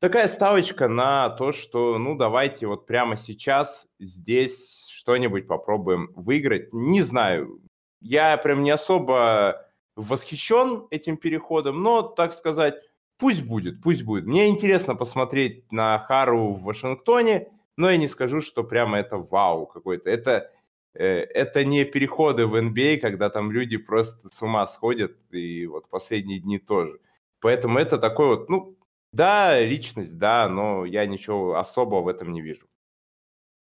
такая 0.00 0.28
ставочка 0.28 0.88
на 0.88 1.30
то, 1.30 1.52
что, 1.52 1.98
ну, 1.98 2.16
давайте 2.16 2.66
вот 2.66 2.86
прямо 2.86 3.16
сейчас 3.16 3.88
здесь 3.98 4.86
что-нибудь 4.88 5.46
попробуем 5.46 6.10
выиграть. 6.14 6.72
Не 6.72 7.02
знаю, 7.02 7.60
я 8.00 8.36
прям 8.36 8.62
не 8.62 8.70
особо 8.70 9.66
восхищен 9.96 10.86
этим 10.90 11.16
переходом, 11.16 11.82
но, 11.82 12.02
так 12.02 12.34
сказать, 12.34 12.74
пусть 13.18 13.42
будет, 13.42 13.82
пусть 13.82 14.02
будет. 14.02 14.26
Мне 14.26 14.48
интересно 14.48 14.94
посмотреть 14.94 15.70
на 15.72 15.98
Хару 15.98 16.52
в 16.52 16.62
Вашингтоне, 16.62 17.48
но 17.76 17.90
я 17.90 17.96
не 17.96 18.08
скажу, 18.08 18.40
что 18.40 18.64
прямо 18.64 18.98
это 18.98 19.16
вау 19.16 19.66
какой-то. 19.66 20.10
Это, 20.10 20.50
э, 20.94 21.04
это 21.04 21.64
не 21.64 21.84
переходы 21.84 22.46
в 22.46 22.54
NBA, 22.54 22.98
а, 22.98 23.00
когда 23.00 23.30
там 23.30 23.50
люди 23.50 23.76
просто 23.76 24.28
с 24.28 24.42
ума 24.42 24.66
сходят, 24.66 25.16
и 25.30 25.66
вот 25.66 25.88
последние 25.88 26.40
дни 26.40 26.58
тоже. 26.58 26.98
Поэтому 27.40 27.78
это 27.78 27.98
такой 27.98 28.28
вот, 28.28 28.48
ну, 28.48 28.75
да, 29.16 29.60
личность, 29.60 30.18
да, 30.18 30.48
но 30.48 30.84
я 30.84 31.06
ничего 31.06 31.56
особого 31.56 32.02
в 32.02 32.08
этом 32.08 32.32
не 32.32 32.42
вижу. 32.42 32.66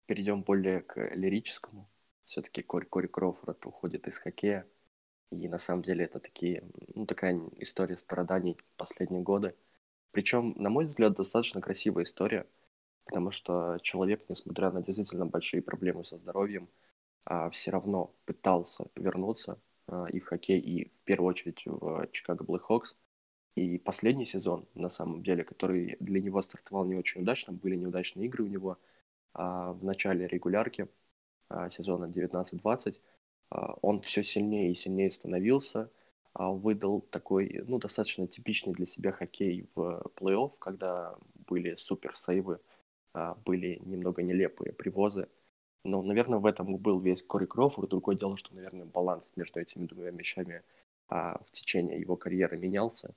Перейдем 0.07 0.43
более 0.43 0.81
к 0.81 1.15
лирическому. 1.15 1.89
Все-таки 2.25 2.63
Кори, 2.63 2.85
Кори 2.85 3.07
Кроуфорд 3.07 3.65
уходит 3.65 4.07
из 4.07 4.17
хоккея. 4.17 4.67
И 5.31 5.47
на 5.47 5.57
самом 5.57 5.83
деле 5.83 6.05
это 6.05 6.19
такие, 6.19 6.63
ну, 6.93 7.05
такая 7.05 7.39
история 7.57 7.97
страданий 7.97 8.57
последние 8.77 9.21
годы. 9.21 9.55
Причем, 10.11 10.53
на 10.57 10.69
мой 10.69 10.85
взгляд, 10.85 11.13
достаточно 11.13 11.61
красивая 11.61 12.03
история, 12.03 12.47
потому 13.05 13.31
что 13.31 13.77
человек, 13.81 14.23
несмотря 14.29 14.71
на 14.71 14.81
действительно 14.81 15.25
большие 15.25 15.61
проблемы 15.61 16.03
со 16.03 16.17
здоровьем, 16.17 16.69
а, 17.25 17.49
все 17.49 17.71
равно 17.71 18.15
пытался 18.25 18.85
вернуться 18.95 19.59
а, 19.87 20.05
и 20.05 20.19
в 20.19 20.25
хоккей, 20.25 20.59
и 20.59 20.89
в 20.89 21.03
первую 21.03 21.29
очередь 21.29 21.63
в 21.65 22.07
Чикаго 22.11 22.43
Блэкхокс. 22.43 22.95
И 23.55 23.77
последний 23.79 24.25
сезон, 24.25 24.67
на 24.73 24.89
самом 24.89 25.23
деле, 25.23 25.43
который 25.43 25.95
для 25.99 26.21
него 26.21 26.41
стартовал 26.41 26.85
не 26.85 26.95
очень 26.95 27.21
удачно, 27.21 27.53
были 27.53 27.75
неудачные 27.75 28.27
игры 28.27 28.43
у 28.43 28.47
него 28.47 28.77
а, 29.33 29.71
в 29.73 29.83
начале 29.83 30.27
регулярки 30.27 30.89
а, 31.49 31.69
сезона 31.69 32.05
19-20, 32.05 32.99
а, 33.51 33.75
он 33.81 34.01
все 34.01 34.23
сильнее 34.23 34.71
и 34.71 34.75
сильнее 34.75 35.09
становился, 35.11 35.89
а, 36.33 36.51
выдал 36.51 37.01
такой, 37.01 37.63
ну, 37.67 37.79
достаточно 37.79 38.27
типичный 38.27 38.73
для 38.73 38.85
себя 38.85 39.11
хоккей 39.13 39.69
в 39.75 40.03
плей-офф, 40.17 40.53
когда 40.59 41.15
были 41.47 41.75
супер 41.77 42.15
сейвы, 42.17 42.59
а, 43.13 43.35
были 43.45 43.79
немного 43.85 44.21
нелепые 44.21 44.73
привозы. 44.73 45.29
Но, 45.85 46.01
наверное, 46.01 46.39
в 46.39 46.45
этом 46.45 46.77
был 46.77 46.99
весь 46.99 47.23
Кори 47.23 47.45
Кроуфорд. 47.45 47.89
Другое 47.89 48.17
дело, 48.17 48.37
что, 48.37 48.53
наверное, 48.55 48.85
баланс 48.85 49.31
между 49.35 49.59
этими 49.61 49.85
двумя 49.85 50.11
вещами 50.11 50.63
а, 51.07 51.41
в 51.47 51.51
течение 51.51 51.99
его 51.99 52.17
карьеры 52.17 52.57
менялся 52.57 53.15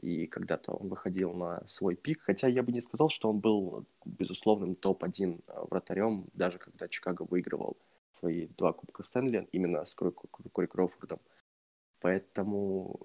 и 0.00 0.26
когда-то 0.26 0.72
он 0.72 0.88
выходил 0.88 1.32
на 1.32 1.66
свой 1.66 1.96
пик, 1.96 2.20
хотя 2.22 2.48
я 2.48 2.62
бы 2.62 2.72
не 2.72 2.80
сказал, 2.80 3.08
что 3.08 3.30
он 3.30 3.40
был 3.40 3.86
безусловным 4.04 4.74
топ-1 4.74 5.40
э, 5.46 5.64
вратарем, 5.70 6.26
даже 6.34 6.58
когда 6.58 6.88
Чикаго 6.88 7.22
выигрывал 7.22 7.76
свои 8.10 8.46
два 8.48 8.72
Кубка 8.72 9.02
Стэнли 9.02 9.48
именно 9.52 9.84
с 9.84 9.94
Кори 9.94 10.66
Кроуфордом. 10.66 11.20
Поэтому 12.00 12.98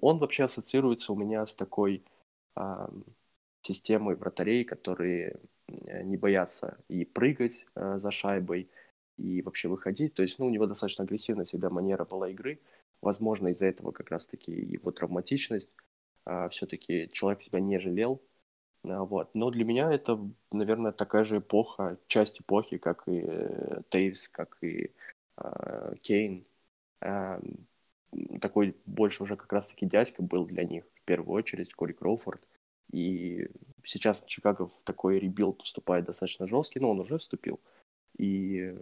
он 0.00 0.18
вообще 0.18 0.44
ассоциируется 0.44 1.12
у 1.12 1.16
меня 1.16 1.46
с 1.46 1.54
такой 1.54 2.02
а, 2.54 2.90
системой 3.60 4.16
вратарей, 4.16 4.64
которые 4.64 5.40
э, 5.86 6.02
не 6.02 6.16
боятся 6.16 6.78
и 6.88 7.04
прыгать 7.04 7.66
а, 7.74 7.98
за 7.98 8.10
шайбой, 8.10 8.68
и 9.16 9.42
вообще 9.42 9.68
выходить. 9.68 10.14
То 10.14 10.22
есть, 10.22 10.38
ну, 10.38 10.46
у 10.46 10.50
него 10.50 10.66
достаточно 10.66 11.04
агрессивная 11.04 11.44
всегда 11.44 11.70
манера 11.70 12.04
была 12.04 12.28
игры, 12.30 12.58
Возможно, 13.04 13.48
из-за 13.48 13.66
этого 13.66 13.92
как 13.92 14.10
раз-таки 14.10 14.50
его 14.50 14.90
травматичность. 14.90 15.68
А, 16.24 16.48
все-таки 16.48 17.10
человек 17.12 17.42
себя 17.42 17.60
не 17.60 17.78
жалел. 17.78 18.22
А, 18.82 19.04
вот. 19.04 19.34
Но 19.34 19.50
для 19.50 19.66
меня 19.66 19.92
это, 19.92 20.18
наверное, 20.52 20.90
такая 20.90 21.24
же 21.24 21.36
эпоха, 21.38 21.98
часть 22.06 22.40
эпохи, 22.40 22.78
как 22.78 23.06
и 23.06 23.22
э, 23.26 23.82
Тейвс, 23.90 24.28
как 24.28 24.56
и 24.62 24.90
а, 25.36 25.94
Кейн. 25.96 26.46
Такой 28.40 28.74
больше 28.86 29.22
уже 29.24 29.36
как 29.36 29.52
раз-таки 29.52 29.84
дядька 29.84 30.22
был 30.22 30.46
для 30.46 30.64
них, 30.64 30.84
в 30.94 31.02
первую 31.02 31.34
очередь, 31.34 31.74
Кори 31.74 31.92
Кроуфорд. 31.92 32.40
И 32.90 33.50
сейчас 33.84 34.24
Чикаго 34.24 34.68
в 34.68 34.82
такой 34.82 35.18
ребилд 35.18 35.60
вступает 35.60 36.06
достаточно 36.06 36.46
жесткий, 36.46 36.80
но 36.80 36.90
он 36.90 37.00
уже 37.00 37.18
вступил. 37.18 37.60
И 38.16 38.74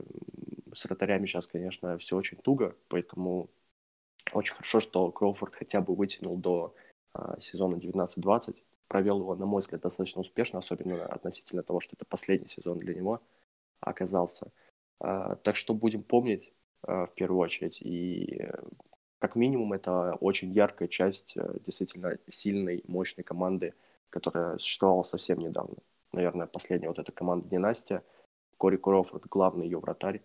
с 0.73 0.85
вратарями 0.85 1.26
сейчас, 1.26 1.49
конечно, 1.49 1.99
все 1.99 2.17
очень 2.17 2.38
туго, 2.38 2.76
поэтому 2.88 3.50
очень 4.32 4.54
хорошо, 4.54 4.80
что 4.80 5.10
Кроуфорд 5.10 5.54
хотя 5.54 5.80
бы 5.80 5.94
вытянул 5.94 6.36
до 6.36 6.74
а, 7.14 7.38
сезона 7.40 7.76
19-20. 7.76 8.56
Провел 8.88 9.20
его, 9.20 9.34
на 9.34 9.46
мой 9.46 9.60
взгляд, 9.60 9.82
достаточно 9.82 10.20
успешно, 10.20 10.58
особенно 10.58 11.06
относительно 11.06 11.62
того, 11.62 11.80
что 11.80 11.96
это 11.96 12.04
последний 12.04 12.48
сезон 12.48 12.78
для 12.78 12.94
него 12.94 13.20
оказался. 13.80 14.50
А, 15.00 15.36
так 15.36 15.56
что 15.56 15.74
будем 15.74 16.02
помнить 16.02 16.52
а, 16.82 17.06
в 17.06 17.14
первую 17.14 17.40
очередь. 17.40 17.80
И 17.82 18.48
как 19.18 19.36
минимум 19.36 19.72
это 19.72 20.16
очень 20.20 20.50
яркая 20.50 20.88
часть 20.88 21.36
э, 21.36 21.58
действительно 21.64 22.18
сильной, 22.26 22.82
мощной 22.88 23.22
команды, 23.22 23.72
которая 24.10 24.58
существовала 24.58 25.02
совсем 25.02 25.38
недавно. 25.38 25.76
Наверное, 26.10 26.48
последняя 26.48 26.88
вот 26.88 26.98
эта 26.98 27.12
команда 27.12 27.48
династия. 27.48 28.02
Кори 28.58 28.76
Кроуфорд 28.76 29.26
главный 29.26 29.66
ее 29.66 29.78
вратарь, 29.78 30.22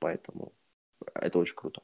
поэтому 0.00 0.52
это 1.14 1.38
очень 1.38 1.54
круто. 1.54 1.82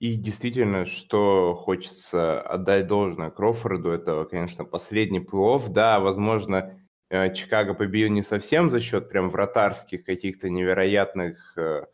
И 0.00 0.14
действительно, 0.14 0.84
что 0.84 1.54
хочется 1.56 2.40
отдать 2.40 2.86
должное 2.86 3.30
Крофорду, 3.30 3.90
это, 3.90 4.24
конечно, 4.30 4.64
последний 4.64 5.18
плей 5.18 5.58
Да, 5.70 5.98
возможно, 5.98 6.80
э, 7.10 7.34
Чикаго 7.34 7.74
победил 7.74 8.10
не 8.10 8.22
совсем 8.22 8.70
за 8.70 8.80
счет 8.80 9.08
прям 9.08 9.28
вратарских 9.28 10.04
каких-то 10.04 10.50
невероятных 10.50 11.58
э, 11.58 11.86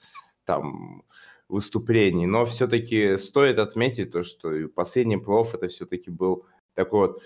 там 0.45 1.05
выступлений, 1.49 2.27
но 2.27 2.45
все-таки 2.45 3.17
стоит 3.17 3.59
отметить 3.59 4.13
то, 4.13 4.23
что 4.23 4.69
последний 4.69 5.17
плей 5.17 5.45
это 5.55 5.69
все-таки 5.69 6.11
был 6.11 6.47
такой 6.75 7.09
вот 7.09 7.23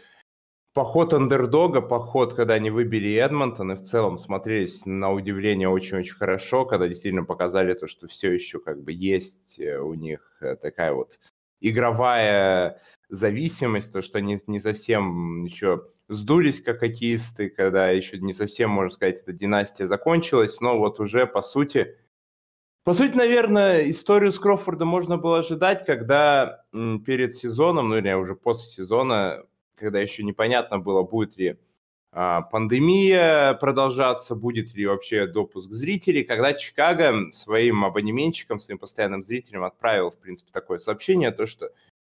поход 0.75 1.15
андердога, 1.15 1.81
поход, 1.81 2.35
когда 2.35 2.55
они 2.55 2.71
выбили 2.71 3.15
Эдмонтон, 3.15 3.73
и 3.73 3.75
в 3.75 3.81
целом 3.81 4.19
смотрелись 4.19 4.87
на 4.87 5.13
удивление 5.13 5.69
очень-очень 5.69 6.17
хорошо, 6.17 6.65
когда 6.65 6.89
действительно 6.89 7.25
показали 7.25 7.75
то, 7.75 7.87
что 7.87 8.07
все 8.07 8.31
еще 8.33 8.61
как 8.61 8.83
бы 8.83 8.93
есть 8.93 9.59
э, 9.59 9.79
у 9.79 9.95
них 9.95 10.37
э, 10.41 10.57
такая 10.57 10.93
вот 10.93 11.19
игровая 11.61 12.81
зависимость, 13.09 13.93
то, 13.93 14.03
что 14.03 14.19
они 14.19 14.39
не 14.47 14.61
совсем 14.61 15.45
еще 15.45 15.87
сдулись 16.09 16.61
как 16.61 16.81
хоккеисты, 16.81 17.49
когда 17.49 17.91
еще 17.91 18.19
не 18.19 18.33
совсем, 18.33 18.71
можно 18.71 18.91
сказать, 18.91 19.21
эта 19.23 19.33
династия 19.33 19.87
закончилась, 19.87 20.61
но 20.61 20.79
вот 20.79 21.01
уже, 21.01 21.27
по 21.27 21.43
сути, 21.43 21.97
по 22.85 22.95
сути, 22.95 23.17
наверное, 23.17 23.91
историю 23.91 24.33
с 24.33 24.39
Крофордом 24.39 24.89
можно 24.89 25.19
было 25.19 25.41
ожидать, 25.41 25.85
когда 25.85 26.65
перед 26.73 27.37
сезоном, 27.37 27.91
ну 27.91 27.99
или 27.99 28.13
уже 28.13 28.35
после 28.35 28.71
сезона, 28.71 29.45
когда 29.79 30.01
еще 30.01 30.23
непонятно 30.23 30.79
было, 30.79 31.03
будет 31.03 31.37
ли 31.37 31.59
а, 32.11 32.43
пандемия 32.43 33.55
продолжаться, 33.55 34.35
будет 34.35 34.75
ли 34.75 34.87
вообще 34.87 35.27
допуск 35.27 35.71
зрителей, 35.71 36.25
когда 36.25 36.55
Чикаго 36.55 37.31
своим 37.33 37.85
абонементчикам, 37.85 38.59
своим 38.59 38.79
постоянным 38.79 39.23
зрителям 39.23 39.65
отправил, 39.65 40.11
в 40.11 40.19
принципе, 40.19 40.51
такое 40.51 40.79
сообщение, 40.79 41.31
то, 41.31 41.45
что 41.45 41.71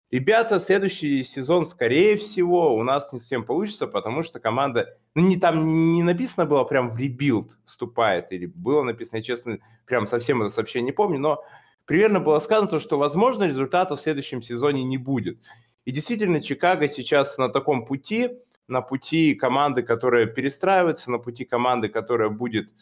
ребята, 0.09 0.59
следующий 0.59 1.25
сезон, 1.25 1.65
скорее 1.65 2.15
всего, 2.15 2.73
у 2.75 2.83
нас 2.83 3.11
не 3.11 3.19
совсем 3.19 3.43
получится, 3.43 3.85
потому 3.85 4.23
что 4.23 4.39
команда, 4.39 4.97
ну, 5.13 5.27
не 5.27 5.37
там 5.37 5.93
не 5.93 6.03
написано 6.03 6.45
было 6.45 6.63
прям 6.63 6.91
в 6.91 6.97
ребилд 6.97 7.57
вступает, 7.65 8.31
или 8.31 8.45
было 8.45 8.83
написано, 8.83 9.17
я 9.17 9.23
честно, 9.23 9.59
прям 9.85 10.07
совсем 10.07 10.41
это 10.41 10.51
сообщение 10.51 10.87
не 10.87 10.91
помню, 10.93 11.19
но 11.19 11.43
примерно 11.85 12.21
было 12.21 12.39
сказано, 12.39 12.79
что, 12.79 12.97
возможно, 12.97 13.43
результата 13.43 13.97
в 13.97 14.01
следующем 14.01 14.41
сезоне 14.41 14.83
не 14.85 14.97
будет. 14.97 15.39
И 15.85 15.91
действительно, 15.91 16.41
Чикаго 16.41 16.87
сейчас 16.87 17.37
на 17.37 17.49
таком 17.49 17.85
пути, 17.85 18.29
на 18.67 18.81
пути 18.81 19.35
команды, 19.35 19.83
которая 19.83 20.25
перестраивается, 20.25 21.11
на 21.11 21.19
пути 21.19 21.45
команды, 21.45 21.89
которая 21.89 22.29
будет 22.29 22.69
э, 22.69 22.73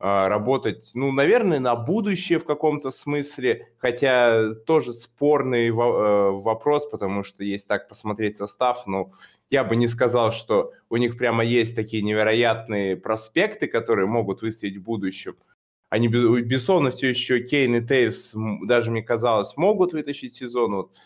работать, 0.00 0.90
ну, 0.94 1.12
наверное, 1.12 1.60
на 1.60 1.76
будущее 1.76 2.38
в 2.38 2.44
каком-то 2.44 2.90
смысле, 2.90 3.68
хотя 3.78 4.54
тоже 4.66 4.92
спорный 4.92 5.70
во- 5.70 5.84
э, 5.84 6.30
вопрос, 6.32 6.86
потому 6.88 7.22
что 7.22 7.44
если 7.44 7.68
так 7.68 7.88
посмотреть 7.88 8.38
состав, 8.38 8.86
ну, 8.86 9.12
я 9.50 9.64
бы 9.64 9.76
не 9.76 9.86
сказал, 9.86 10.32
что 10.32 10.72
у 10.88 10.96
них 10.96 11.16
прямо 11.18 11.44
есть 11.44 11.76
такие 11.76 12.02
невероятные 12.02 12.96
проспекты, 12.96 13.66
которые 13.68 14.06
могут 14.06 14.42
выстрелить 14.42 14.78
в 14.78 14.82
будущем. 14.82 15.36
Они, 15.90 16.08
безусловно, 16.08 16.90
все 16.90 17.10
еще 17.10 17.40
Кейн 17.40 17.74
и 17.76 17.86
Тейвс, 17.86 18.34
даже 18.62 18.90
мне 18.90 19.02
казалось, 19.02 19.54
могут 19.58 19.92
вытащить 19.92 20.34
сезон. 20.34 20.74
Вот 20.74 20.96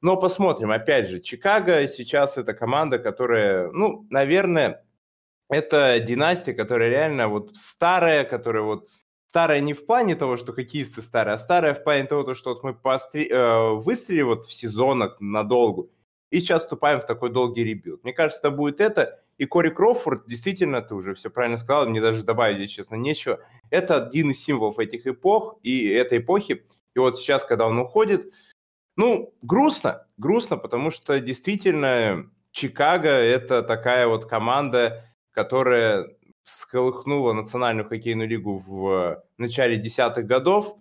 но 0.00 0.16
посмотрим. 0.16 0.70
Опять 0.70 1.08
же, 1.08 1.20
Чикаго 1.20 1.88
сейчас 1.88 2.38
это 2.38 2.54
команда, 2.54 2.98
которая, 2.98 3.70
ну, 3.72 4.06
наверное, 4.10 4.84
это 5.48 5.98
династия, 6.00 6.52
которая 6.52 6.90
реально 6.90 7.28
вот 7.28 7.56
старая, 7.56 8.24
которая 8.24 8.62
вот 8.62 8.88
старая 9.26 9.60
не 9.60 9.74
в 9.74 9.86
плане 9.86 10.14
того, 10.14 10.36
что 10.36 10.52
хоккеисты 10.52 11.02
старые, 11.02 11.34
а 11.34 11.38
старая 11.38 11.74
в 11.74 11.82
плане 11.82 12.04
того, 12.04 12.34
что 12.34 12.50
вот 12.50 12.62
мы 12.62 12.74
постри... 12.74 13.28
э, 13.28 13.72
выстрелили 13.74 14.22
вот 14.22 14.46
в 14.46 14.52
сезонах 14.52 15.16
надолго, 15.20 15.88
и 16.30 16.40
сейчас 16.40 16.62
вступаем 16.62 17.00
в 17.00 17.06
такой 17.06 17.30
долгий 17.30 17.64
ребилд. 17.64 18.04
Мне 18.04 18.12
кажется, 18.12 18.40
это 18.40 18.50
будет 18.50 18.80
это. 18.80 19.22
И 19.38 19.46
Кори 19.46 19.70
Кроуфорд, 19.70 20.26
действительно, 20.26 20.82
ты 20.82 20.94
уже 20.94 21.14
все 21.14 21.30
правильно 21.30 21.58
сказал, 21.58 21.88
мне 21.88 22.00
даже 22.00 22.24
добавить, 22.24 22.70
честно, 22.70 22.96
нечего. 22.96 23.38
Это 23.70 24.04
один 24.04 24.32
из 24.32 24.42
символов 24.42 24.78
этих 24.78 25.06
эпох 25.06 25.58
и 25.62 25.88
этой 25.88 26.18
эпохи. 26.18 26.66
И 26.94 26.98
вот 26.98 27.18
сейчас, 27.18 27.44
когда 27.44 27.66
он 27.66 27.78
уходит, 27.78 28.32
ну, 28.98 29.32
грустно, 29.42 30.06
грустно, 30.16 30.56
потому 30.56 30.90
что 30.90 31.20
действительно 31.20 32.28
Чикаго– 32.50 33.08
это 33.08 33.62
такая 33.62 34.08
вот 34.08 34.26
команда, 34.26 35.04
которая 35.30 36.08
сколыхнула 36.42 37.32
Национальную 37.32 37.88
хоккейную 37.88 38.28
лигу 38.28 38.58
в 38.58 39.22
начале 39.38 39.76
десятых 39.76 40.26
годов, 40.26 40.76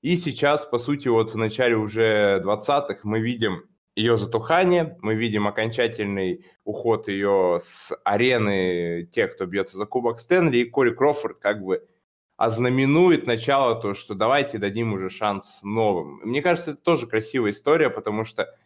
и 0.00 0.16
сейчас, 0.16 0.64
по 0.64 0.78
сути, 0.78 1.08
вот 1.08 1.34
в 1.34 1.36
начале 1.36 1.76
уже 1.76 2.40
двадцатых 2.40 3.04
мы 3.04 3.20
видим 3.20 3.64
ее 3.94 4.16
затухание, 4.16 4.96
мы 5.02 5.14
видим 5.14 5.46
окончательный 5.46 6.46
уход 6.64 7.08
ее 7.08 7.58
с 7.62 7.94
арены 8.04 9.06
тех, 9.12 9.34
кто 9.34 9.44
бьется 9.44 9.76
за 9.76 9.84
Кубок 9.84 10.18
Стэнли, 10.20 10.56
и 10.56 10.64
Кори 10.64 10.94
Крофорд 10.94 11.38
как 11.38 11.62
бы 11.62 11.86
ознаменует 12.40 13.26
начало 13.26 13.74
то, 13.74 13.92
что 13.92 14.14
давайте 14.14 14.56
дадим 14.56 14.94
уже 14.94 15.10
шанс 15.10 15.60
новым. 15.62 16.20
Мне 16.24 16.40
кажется, 16.40 16.70
это 16.70 16.80
тоже 16.80 17.06
красивая 17.06 17.50
история, 17.50 17.90
потому 17.90 18.24
что 18.24 18.56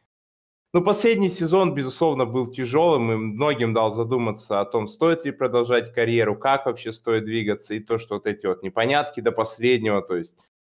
ну, 0.73 0.81
последний 0.81 1.29
сезон, 1.29 1.75
безусловно, 1.75 2.25
был 2.25 2.47
тяжелым, 2.47 3.11
и 3.11 3.17
многим 3.17 3.75
дал 3.75 3.93
задуматься 3.93 4.61
о 4.61 4.65
том, 4.65 4.87
стоит 4.87 5.25
ли 5.25 5.33
продолжать 5.33 5.93
карьеру, 5.93 6.37
как 6.37 6.67
вообще 6.67 6.93
стоит 6.93 7.25
двигаться, 7.25 7.75
и 7.75 7.81
то, 7.81 7.99
что 7.99 8.15
вот 8.15 8.29
эти 8.29 8.47
вот 8.47 8.63
непонятки 8.63 9.19
до 9.19 9.33
последнего, 9.33 10.03
то 10.03 10.17
есть 10.19 10.37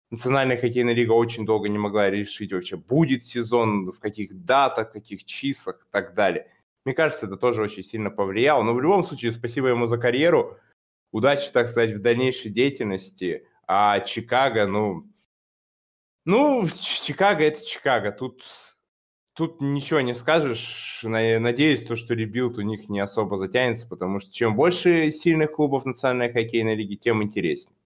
Национальная 0.10 0.58
хоккейная 0.58 0.94
лига 0.94 1.12
очень 1.12 1.46
долго 1.46 1.70
не 1.70 1.78
могла 1.78 2.10
решить 2.10 2.52
вообще, 2.52 2.78
будет 2.78 3.24
сезон, 3.24 3.92
в 3.92 4.00
каких 4.00 4.44
датах, 4.44 4.90
в 4.90 4.94
каких 4.94 5.24
числах 5.24 5.82
и 5.82 5.92
так 5.92 6.16
далее. 6.16 6.48
Мне 6.84 6.96
кажется, 6.96 7.28
это 7.28 7.36
тоже 7.36 7.62
очень 7.62 7.84
сильно 7.84 8.10
повлияло. 8.10 8.64
Но 8.64 8.74
в 8.74 8.82
любом 8.82 9.04
случае, 9.04 9.34
спасибо 9.34 9.68
ему 9.68 9.86
за 9.86 9.98
карьеру 10.00 10.58
удачи, 11.12 11.52
так 11.52 11.70
сказать, 11.70 11.92
в 11.92 12.02
дальнейшей 12.02 12.52
деятельности. 12.52 13.48
А 13.68 14.00
Чикаго, 14.02 14.66
ну, 14.68 15.06
ну, 16.26 16.68
Чикаго 16.68 17.44
это 17.44 17.66
Чикаго. 17.66 18.12
Тут, 18.12 18.44
тут 19.34 19.62
ничего 19.62 20.02
не 20.02 20.16
скажешь. 20.16 21.02
Надеюсь, 21.04 21.84
то, 21.84 21.96
что 21.96 22.14
ребилд 22.14 22.58
у 22.58 22.62
них 22.62 22.90
не 22.90 23.00
особо 23.00 23.38
затянется, 23.38 23.88
потому 23.88 24.20
что 24.20 24.32
чем 24.34 24.56
больше 24.56 25.12
сильных 25.12 25.52
клубов 25.52 25.86
национальной 25.86 26.32
хоккейной 26.32 26.76
лиги, 26.76 26.96
тем 26.96 27.24
интереснее. 27.24 27.78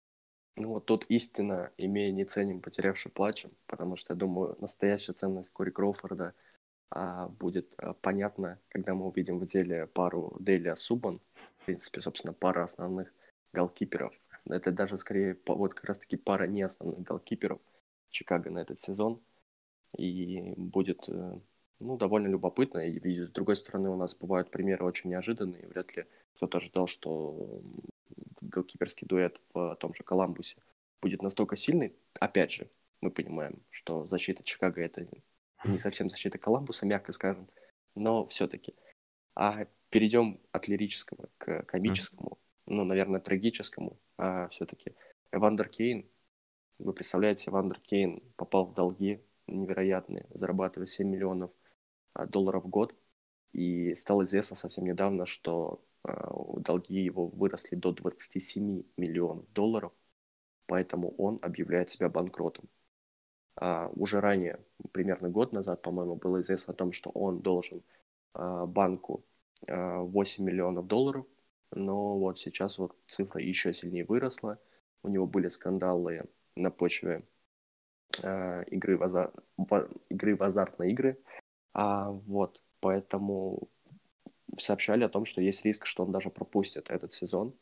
Ну 0.57 0.69
вот 0.69 0.85
тут 0.85 1.05
истина, 1.07 1.71
имея 1.77 2.11
не 2.11 2.25
ценим, 2.25 2.61
потерявший 2.61 3.11
плачем, 3.11 3.51
потому 3.67 3.95
что, 3.95 4.13
я 4.13 4.17
думаю, 4.17 4.57
настоящая 4.59 5.13
ценность 5.13 5.51
Кори 5.53 5.69
Кроуфорда– 5.69 6.33
будет 7.39 7.73
а, 7.77 7.93
понятно, 7.93 8.59
когда 8.69 8.93
мы 8.93 9.07
увидим 9.07 9.39
в 9.39 9.45
деле 9.45 9.87
пару 9.87 10.35
Делия 10.39 10.75
Субан, 10.75 11.21
в 11.57 11.65
принципе, 11.65 12.01
собственно, 12.01 12.33
пара 12.33 12.63
основных 12.63 13.13
голкиперов. 13.53 14.13
Это 14.45 14.71
даже 14.71 14.97
скорее 14.97 15.37
вот 15.45 15.73
как 15.73 15.85
раз-таки 15.85 16.17
пара 16.17 16.47
не 16.47 16.63
основных 16.63 17.01
голкиперов 17.01 17.59
Чикаго 18.09 18.49
на 18.49 18.59
этот 18.59 18.79
сезон. 18.79 19.21
И 19.97 20.53
будет 20.57 21.07
э, 21.07 21.39
ну, 21.79 21.97
довольно 21.97 22.27
любопытно. 22.27 22.79
И, 22.79 23.25
с 23.25 23.29
другой 23.29 23.55
стороны, 23.55 23.89
у 23.89 23.95
нас 23.95 24.15
бывают 24.15 24.51
примеры 24.51 24.85
очень 24.85 25.09
неожиданные. 25.09 25.67
Вряд 25.67 25.95
ли 25.95 26.05
кто-то 26.35 26.57
ожидал, 26.57 26.87
что 26.87 27.61
голкиперский 28.41 29.07
дуэт 29.07 29.41
в 29.53 29.75
том 29.75 29.93
же 29.93 30.03
Коламбусе 30.03 30.57
будет 31.01 31.21
настолько 31.21 31.55
сильный. 31.55 31.95
Опять 32.19 32.51
же, 32.51 32.69
мы 33.01 33.11
понимаем, 33.11 33.61
что 33.69 34.07
защита 34.07 34.43
Чикаго 34.43 34.81
это 34.81 35.07
не 35.63 35.77
совсем 35.77 36.09
защита 36.09 36.37
Коламбуса, 36.37 36.85
мягко 36.85 37.11
скажем, 37.11 37.49
но 37.95 38.25
все-таки. 38.27 38.75
А 39.35 39.65
перейдем 39.89 40.39
от 40.51 40.67
лирического 40.67 41.29
к 41.37 41.63
комическому, 41.63 42.39
ну, 42.65 42.83
наверное, 42.83 43.19
трагическому, 43.19 43.99
а 44.17 44.47
все-таки 44.49 44.95
Эвандер 45.31 45.69
Кейн, 45.69 46.09
вы 46.79 46.93
представляете, 46.93 47.49
Эвандер 47.49 47.79
Кейн 47.79 48.21
попал 48.35 48.65
в 48.65 48.73
долги 48.73 49.21
невероятные, 49.47 50.27
зарабатывая 50.33 50.87
7 50.87 51.07
миллионов 51.07 51.51
а, 52.13 52.25
долларов 52.25 52.63
в 52.63 52.67
год, 52.67 52.95
и 53.53 53.93
стало 53.95 54.23
известно 54.23 54.55
совсем 54.55 54.85
недавно, 54.85 55.25
что 55.25 55.83
а, 56.03 56.31
долги 56.59 57.01
его 57.01 57.27
выросли 57.27 57.75
до 57.75 57.91
27 57.91 58.83
миллионов 58.97 59.51
долларов, 59.53 59.93
поэтому 60.67 61.13
он 61.17 61.39
объявляет 61.41 61.89
себя 61.89 62.09
банкротом. 62.09 62.69
А, 63.55 63.89
уже 63.95 64.19
ранее, 64.21 64.59
примерно 64.91 65.29
год 65.29 65.53
назад, 65.53 65.81
по-моему, 65.81 66.15
было 66.15 66.41
известно 66.41 66.73
о 66.73 66.75
том, 66.75 66.91
что 66.91 67.09
он 67.11 67.39
должен 67.39 67.83
а, 68.33 68.65
банку 68.65 69.25
а, 69.67 69.99
8 70.01 70.43
миллионов 70.43 70.87
долларов, 70.87 71.25
но 71.71 72.17
вот 72.17 72.39
сейчас 72.39 72.77
вот 72.77 72.95
цифра 73.07 73.41
еще 73.41 73.73
сильнее 73.73 74.05
выросла, 74.05 74.59
у 75.03 75.09
него 75.09 75.27
были 75.27 75.47
скандалы 75.47 76.25
на 76.55 76.69
почве 76.69 77.23
игры, 78.17 78.97
в 78.97 79.03
азар... 79.03 79.31
игры 80.09 80.35
в 80.35 80.43
азартные 80.43 80.91
игры. 80.91 81.17
А, 81.73 82.11
вот, 82.11 82.61
поэтому 82.81 83.69
сообщали 84.57 85.03
о 85.03 85.09
том, 85.09 85.25
что 85.25 85.41
есть 85.41 85.63
риск, 85.65 85.85
что 85.85 86.03
он 86.03 86.11
даже 86.11 86.29
пропустит 86.29 86.89
этот 86.89 87.13
сезон 87.13 87.53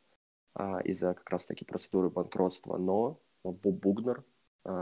а, 0.53 0.79
из-за 0.81 1.13
как 1.13 1.29
раз-таки 1.29 1.65
процедуры 1.65 2.09
банкротства. 2.09 2.77
Но 2.77 3.19
Боб 3.43 3.79
Бугнер, 3.79 4.19
а, 4.19 4.23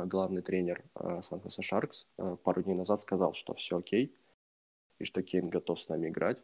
главный 0.05 0.41
тренер 0.41 0.83
а, 0.95 1.21
Сан-Хосе 1.21 1.61
Шаркс, 1.61 2.07
а, 2.17 2.35
пару 2.35 2.63
дней 2.63 2.75
назад 2.75 2.99
сказал, 2.99 3.33
что 3.33 3.53
все 3.53 3.77
окей, 3.77 4.15
и 4.99 5.05
что 5.05 5.21
Кейн 5.21 5.49
готов 5.49 5.79
с 5.81 5.89
нами 5.89 6.09
играть, 6.09 6.39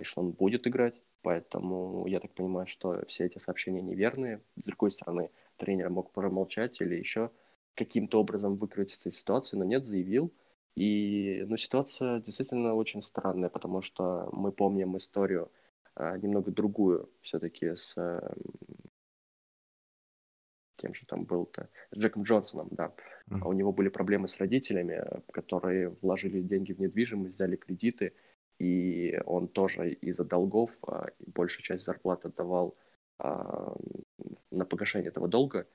и 0.00 0.04
что 0.04 0.20
он 0.20 0.30
будет 0.32 0.66
играть. 0.66 1.00
Поэтому 1.22 2.06
я 2.06 2.20
так 2.20 2.32
понимаю, 2.32 2.66
что 2.66 3.04
все 3.06 3.26
эти 3.26 3.38
сообщения 3.38 3.82
неверные. 3.82 4.42
С 4.56 4.62
другой 4.62 4.90
стороны, 4.90 5.30
тренер 5.56 5.90
мог 5.90 6.12
промолчать 6.12 6.80
или 6.80 6.94
еще 6.94 7.30
каким-то 7.74 8.20
образом 8.20 8.56
выкрутиться 8.56 9.08
из 9.08 9.18
ситуации, 9.18 9.56
но 9.56 9.64
нет, 9.64 9.84
заявил. 9.84 10.32
И 10.76 11.44
ну, 11.46 11.56
ситуация 11.56 12.20
действительно 12.20 12.74
очень 12.74 13.02
странная, 13.02 13.48
потому 13.48 13.82
что 13.82 14.28
мы 14.32 14.52
помним 14.52 14.96
историю 14.96 15.50
немного 15.96 16.50
другую 16.52 17.10
все-таки 17.22 17.74
с 17.74 17.96
кем 20.80 20.94
же 20.94 21.06
там 21.06 21.24
был-то, 21.24 21.68
с 21.90 21.98
Джеком 21.98 22.22
Джонсоном, 22.22 22.68
да. 22.70 22.92
Mm-hmm. 23.28 23.46
У 23.46 23.52
него 23.52 23.72
были 23.72 23.88
проблемы 23.88 24.28
с 24.28 24.38
родителями, 24.38 25.02
которые 25.32 25.90
вложили 26.00 26.40
деньги 26.40 26.72
в 26.72 26.78
недвижимость, 26.78 27.34
взяли 27.34 27.56
кредиты, 27.56 28.14
и 28.58 29.20
он 29.26 29.48
тоже 29.48 29.92
из-за 29.92 30.24
долгов 30.24 30.70
а, 30.86 31.08
большую 31.26 31.62
часть 31.62 31.84
зарплаты 31.84 32.28
отдавал 32.28 32.76
а, 33.18 33.74
на 34.50 34.64
погашение 34.64 35.08
этого 35.08 35.28
долга. 35.28 35.66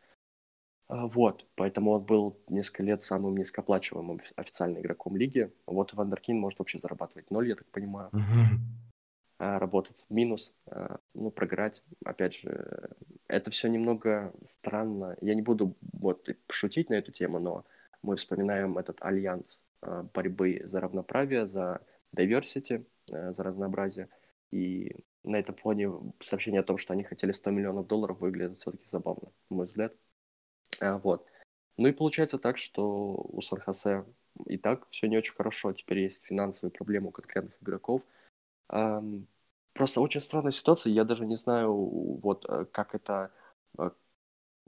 Вот, 0.88 1.48
поэтому 1.56 1.92
он 1.92 2.04
был 2.04 2.40
несколько 2.48 2.84
лет 2.84 3.02
самым 3.02 3.38
низкооплачиваемым 3.38 4.22
официальным 4.36 4.82
игроком 4.82 5.18
лиги. 5.18 5.52
Вот 5.66 5.94
Вандеркин 5.94 6.38
может 6.38 6.60
вообще 6.60 6.80
зарабатывать 6.80 7.32
ноль, 7.32 7.48
я 7.50 7.56
так 7.56 7.66
понимаю. 7.72 8.12
работать 9.40 10.06
в 10.08 10.14
минус, 10.14 10.54
ну, 11.16 11.32
проиграть. 11.32 11.84
Опять 12.06 12.36
же, 12.36 12.92
это 13.28 13.52
все 13.52 13.68
немного 13.68 14.34
странно. 14.46 15.18
Я 15.22 15.36
не 15.36 15.42
буду 15.42 15.76
вот 15.94 16.30
шутить 16.50 16.90
на 16.90 16.96
эту 16.96 17.12
тему, 17.12 17.40
но 17.40 17.66
мы 18.02 18.16
вспоминаем 18.18 18.78
этот 18.78 18.98
альянс 19.02 19.60
борьбы 20.14 20.62
за 20.66 20.80
равноправие, 20.80 21.48
за 21.48 21.82
diversity, 22.16 22.86
э, 23.12 23.34
за 23.34 23.44
разнообразие. 23.44 24.10
И 24.52 24.96
на 25.24 25.38
этом 25.38 25.56
фоне 25.56 25.92
сообщение 26.22 26.62
о 26.62 26.64
том, 26.64 26.78
что 26.78 26.94
они 26.94 27.04
хотели 27.04 27.32
100 27.32 27.52
миллионов 27.52 27.88
долларов, 27.88 28.20
выглядит 28.20 28.60
все-таки 28.60 28.86
забавно, 28.86 29.32
на 29.50 29.58
мой 29.58 29.66
взгляд. 29.66 29.94
А, 30.80 30.98
вот. 30.98 31.26
Ну 31.78 31.88
и 31.88 31.92
получается 31.92 32.38
так, 32.38 32.58
что 32.58 33.16
у 33.16 33.42
Сан-Хосе 33.42 34.06
и 34.46 34.58
так 34.58 34.88
все 34.90 35.08
не 35.08 35.18
очень 35.18 35.34
хорошо. 35.34 35.74
Теперь 35.74 36.00
есть 36.00 36.26
финансовые 36.26 36.72
проблемы 36.72 37.10
у 37.10 37.12
конкретных 37.12 37.62
игроков. 37.62 38.02
Просто 39.76 40.00
очень 40.00 40.22
странная 40.22 40.54
ситуация. 40.54 40.94
Я 40.94 41.04
даже 41.04 41.26
не 41.26 41.36
знаю, 41.36 41.74
вот 41.74 42.46
э, 42.48 42.66
как 42.72 42.96
это 42.96 43.32
э, 43.78 43.92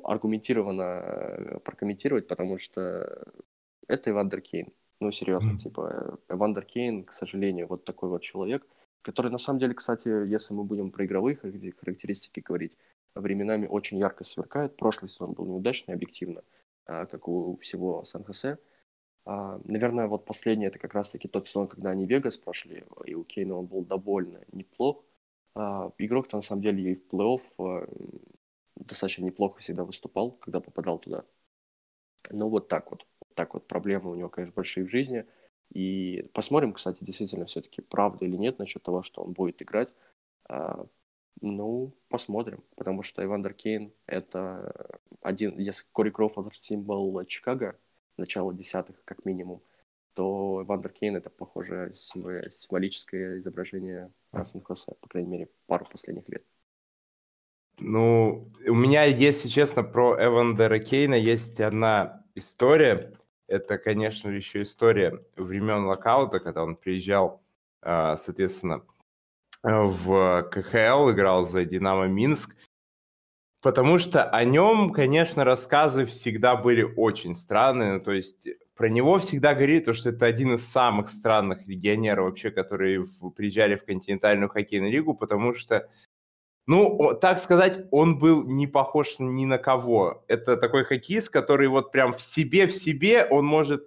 аргументированно 0.03 1.61
прокомментировать, 1.63 2.27
потому 2.27 2.57
что 2.57 3.25
это 3.87 4.11
Ивандер 4.11 4.41
Кейн. 4.41 4.73
Ну, 4.99 5.11
серьезно, 5.11 5.51
mm. 5.51 5.57
типа, 5.57 6.19
Эвандер 6.27 6.65
Кейн, 6.65 7.05
к 7.05 7.13
сожалению, 7.13 7.67
вот 7.67 7.85
такой 7.85 8.09
вот 8.09 8.21
человек, 8.21 8.67
который, 9.01 9.31
на 9.31 9.37
самом 9.37 9.59
деле, 9.59 9.73
кстати, 9.73 10.09
если 10.27 10.53
мы 10.53 10.65
будем 10.65 10.91
про 10.91 11.05
игровые 11.05 11.37
характеристики 11.37 12.41
говорить, 12.41 12.77
временами 13.15 13.65
очень 13.65 13.97
ярко 13.97 14.25
сверкает. 14.25 14.75
Прошлый 14.75 15.09
сезон 15.09 15.31
был 15.33 15.45
неудачный, 15.45 15.93
объективно, 15.93 16.43
а, 16.85 17.05
как 17.05 17.29
у 17.29 17.57
всего 17.57 18.03
Сан-Хосе. 18.03 18.53
А, 18.53 18.57
наверное, 19.65 20.07
вот 20.07 20.25
последний 20.25 20.65
это 20.65 20.79
как 20.79 20.93
раз-таки 20.93 21.27
тот 21.27 21.47
сезон, 21.47 21.67
когда 21.67 21.89
они 21.91 22.05
Вегас 22.05 22.37
прошли, 22.37 22.83
и 23.05 23.13
у 23.13 23.23
Кейна 23.23 23.55
он 23.55 23.65
был 23.65 23.83
довольно 23.83 24.39
неплох. 24.51 25.03
А, 25.55 25.91
игрок-то 25.97 26.37
на 26.37 26.41
самом 26.43 26.61
деле 26.61 26.91
и 26.91 26.95
в 26.95 27.07
плей-офф 27.11 27.41
достаточно 28.75 29.25
неплохо 29.25 29.59
всегда 29.59 29.83
выступал, 29.83 30.31
когда 30.31 30.59
попадал 30.59 30.99
туда. 30.99 31.25
Ну, 32.29 32.49
вот 32.49 32.67
так 32.67 32.91
вот 32.91 33.05
так 33.33 33.53
вот 33.53 33.67
проблемы 33.67 34.11
у 34.11 34.15
него, 34.15 34.29
конечно, 34.29 34.53
большие 34.55 34.85
в 34.85 34.89
жизни. 34.89 35.25
И 35.73 36.29
посмотрим, 36.33 36.73
кстати, 36.73 36.97
действительно 37.01 37.45
все-таки 37.45 37.81
правда 37.81 38.25
или 38.25 38.35
нет 38.35 38.57
насчет 38.57 38.81
того, 38.83 39.03
что 39.03 39.21
он 39.21 39.33
будет 39.33 39.61
играть. 39.61 39.93
А, 40.49 40.85
ну, 41.41 41.93
посмотрим, 42.09 42.63
потому 42.75 43.03
что 43.03 43.23
Ивандер 43.23 43.53
Кейн 43.53 43.93
это 44.07 44.99
один, 45.21 45.57
если 45.59 45.85
Кори 45.91 46.09
Кроуфорд 46.09 46.55
символ 46.61 47.23
Чикаго, 47.25 47.77
начало 48.17 48.53
десятых 48.53 49.03
как 49.05 49.25
минимум, 49.25 49.61
то 50.13 50.63
Ивандер 50.63 50.91
Кейн 50.91 51.15
это, 51.15 51.29
похоже, 51.29 51.93
символическое 51.95 53.37
изображение 53.37 54.11
сан 54.43 54.61
Хосе, 54.61 54.93
по 54.99 55.07
крайней 55.07 55.29
мере, 55.29 55.49
пару 55.67 55.85
последних 55.85 56.27
лет. 56.29 56.43
Ну, 57.79 58.51
у 58.65 58.73
меня, 58.73 59.03
если 59.03 59.47
честно, 59.49 59.83
про 59.83 60.15
Эвандера 60.19 60.79
Кейна 60.79 61.13
есть 61.13 61.61
одна 61.61 62.23
история 62.33 63.13
это, 63.47 63.77
конечно, 63.77 64.29
еще 64.29 64.61
история 64.63 65.23
времен 65.35 65.85
локаута, 65.85 66.39
когда 66.39 66.63
он 66.63 66.75
приезжал, 66.75 67.41
а, 67.81 68.17
соответственно, 68.17 68.83
в 69.63 70.43
КХЛ, 70.51 71.11
играл 71.11 71.47
за 71.47 71.63
Динамо 71.65 72.07
Минск, 72.07 72.55
потому 73.67 73.99
что 73.99 74.23
о 74.23 74.45
нем, 74.45 74.91
конечно, 74.91 75.43
рассказы 75.43 76.05
всегда 76.05 76.55
были 76.55 76.83
очень 76.83 77.35
странные, 77.35 77.95
ну, 77.95 77.99
то 77.99 78.13
есть 78.13 78.47
про 78.77 78.87
него 78.87 79.19
всегда 79.19 79.53
говорили, 79.53 79.79
то, 79.79 79.91
что 79.91 80.07
это 80.07 80.25
один 80.25 80.53
из 80.53 80.65
самых 80.65 81.09
странных 81.09 81.67
легионеров 81.67 82.27
вообще, 82.27 82.49
которые 82.49 83.03
приезжали 83.35 83.75
в 83.75 83.83
континентальную 83.83 84.47
хоккейную 84.47 84.89
лигу, 84.89 85.13
потому 85.13 85.53
что 85.53 85.89
ну, 86.65 87.13
так 87.19 87.39
сказать, 87.39 87.85
он 87.91 88.19
был 88.19 88.45
не 88.45 88.67
похож 88.67 89.19
ни 89.19 89.43
на 89.43 89.57
кого. 89.57 90.23
Это 90.29 90.55
такой 90.55 90.85
хоккеист, 90.85 91.29
который 91.29 91.67
вот 91.67 91.91
прям 91.91 92.13
в 92.13 92.21
себе, 92.21 92.67
в 92.67 92.71
себе, 92.71 93.25
он 93.25 93.45
может 93.45 93.85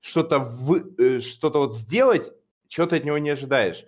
что-то 0.00 0.40
в, 0.40 0.78
э, 0.98 1.20
что-то 1.20 1.60
вот 1.60 1.76
сделать, 1.76 2.32
чего 2.66 2.88
ты 2.88 2.96
от 2.96 3.04
него 3.04 3.18
не 3.18 3.30
ожидаешь. 3.30 3.86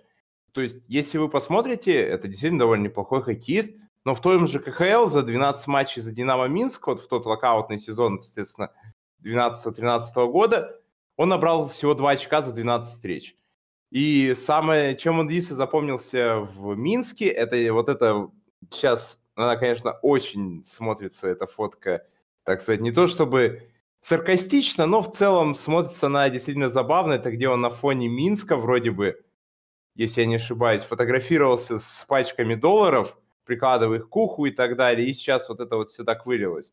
То 0.53 0.61
есть, 0.61 0.85
если 0.87 1.17
вы 1.17 1.27
посмотрите, 1.27 1.91
это 1.91 2.29
действительно 2.29 2.59
довольно 2.59 2.85
неплохой 2.85 3.21
хоккеист, 3.21 3.75
но 4.05 4.13
в 4.13 4.21
том 4.21 4.47
же 4.47 4.59
КХЛ 4.59 5.09
за 5.09 5.23
12 5.23 5.67
матчей 5.67 6.01
за 6.01 6.11
Динамо 6.11 6.47
Минск, 6.47 6.87
вот 6.87 7.01
в 7.01 7.07
тот 7.07 7.25
локаутный 7.25 7.79
сезон, 7.79 8.17
естественно, 8.17 8.71
12-13 9.23 10.31
года, 10.31 10.79
он 11.17 11.29
набрал 11.29 11.67
всего 11.67 11.95
2 11.95 12.11
очка 12.11 12.41
за 12.41 12.53
12 12.53 12.87
встреч. 12.87 13.35
И 13.91 14.33
самое, 14.35 14.95
чем 14.95 15.19
он 15.19 15.27
Диса 15.27 15.55
запомнился 15.55 16.39
в 16.39 16.75
Минске, 16.75 17.27
это 17.27 17.73
вот 17.73 17.89
это 17.89 18.29
сейчас, 18.71 19.19
она, 19.35 19.55
конечно, 19.55 19.93
очень 20.01 20.63
смотрится, 20.65 21.27
эта 21.27 21.47
фотка, 21.47 22.05
так 22.43 22.61
сказать, 22.61 22.81
не 22.81 22.91
то 22.91 23.07
чтобы 23.07 23.69
саркастично, 24.01 24.85
но 24.85 25.01
в 25.01 25.11
целом 25.11 25.55
смотрится 25.55 26.07
она 26.07 26.29
действительно 26.29 26.69
забавно. 26.69 27.13
Это 27.13 27.31
где 27.31 27.49
он 27.49 27.61
на 27.61 27.71
фоне 27.71 28.07
Минска 28.07 28.55
вроде 28.55 28.91
бы, 28.91 29.23
если 29.95 30.21
я 30.21 30.27
не 30.27 30.35
ошибаюсь, 30.35 30.83
фотографировался 30.83 31.79
с 31.79 32.05
пачками 32.07 32.53
долларов, 32.53 33.17
прикладывая 33.45 33.99
их 33.99 34.09
к 34.09 34.15
уху 34.15 34.45
и 34.45 34.51
так 34.51 34.75
далее. 34.75 35.07
И 35.07 35.13
сейчас 35.13 35.49
вот 35.49 35.59
это 35.59 35.77
вот 35.77 35.89
все 35.89 36.03
так 36.03 36.25
вылилось. 36.25 36.71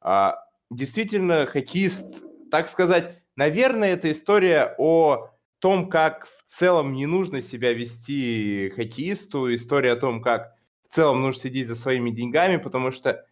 А, 0.00 0.44
действительно, 0.70 1.46
хоккеист, 1.46 2.22
так 2.50 2.68
сказать, 2.68 3.22
наверное, 3.36 3.94
это 3.94 4.10
история 4.10 4.74
о 4.78 5.30
том, 5.58 5.88
как 5.88 6.26
в 6.26 6.42
целом 6.44 6.92
не 6.92 7.06
нужно 7.06 7.40
себя 7.40 7.72
вести 7.72 8.72
хоккеисту, 8.74 9.54
история 9.54 9.92
о 9.92 9.96
том, 9.96 10.20
как 10.20 10.56
в 10.88 10.94
целом 10.94 11.22
нужно 11.22 11.42
следить 11.42 11.68
за 11.68 11.76
своими 11.76 12.10
деньгами, 12.10 12.56
потому 12.56 12.90
что, 12.90 13.24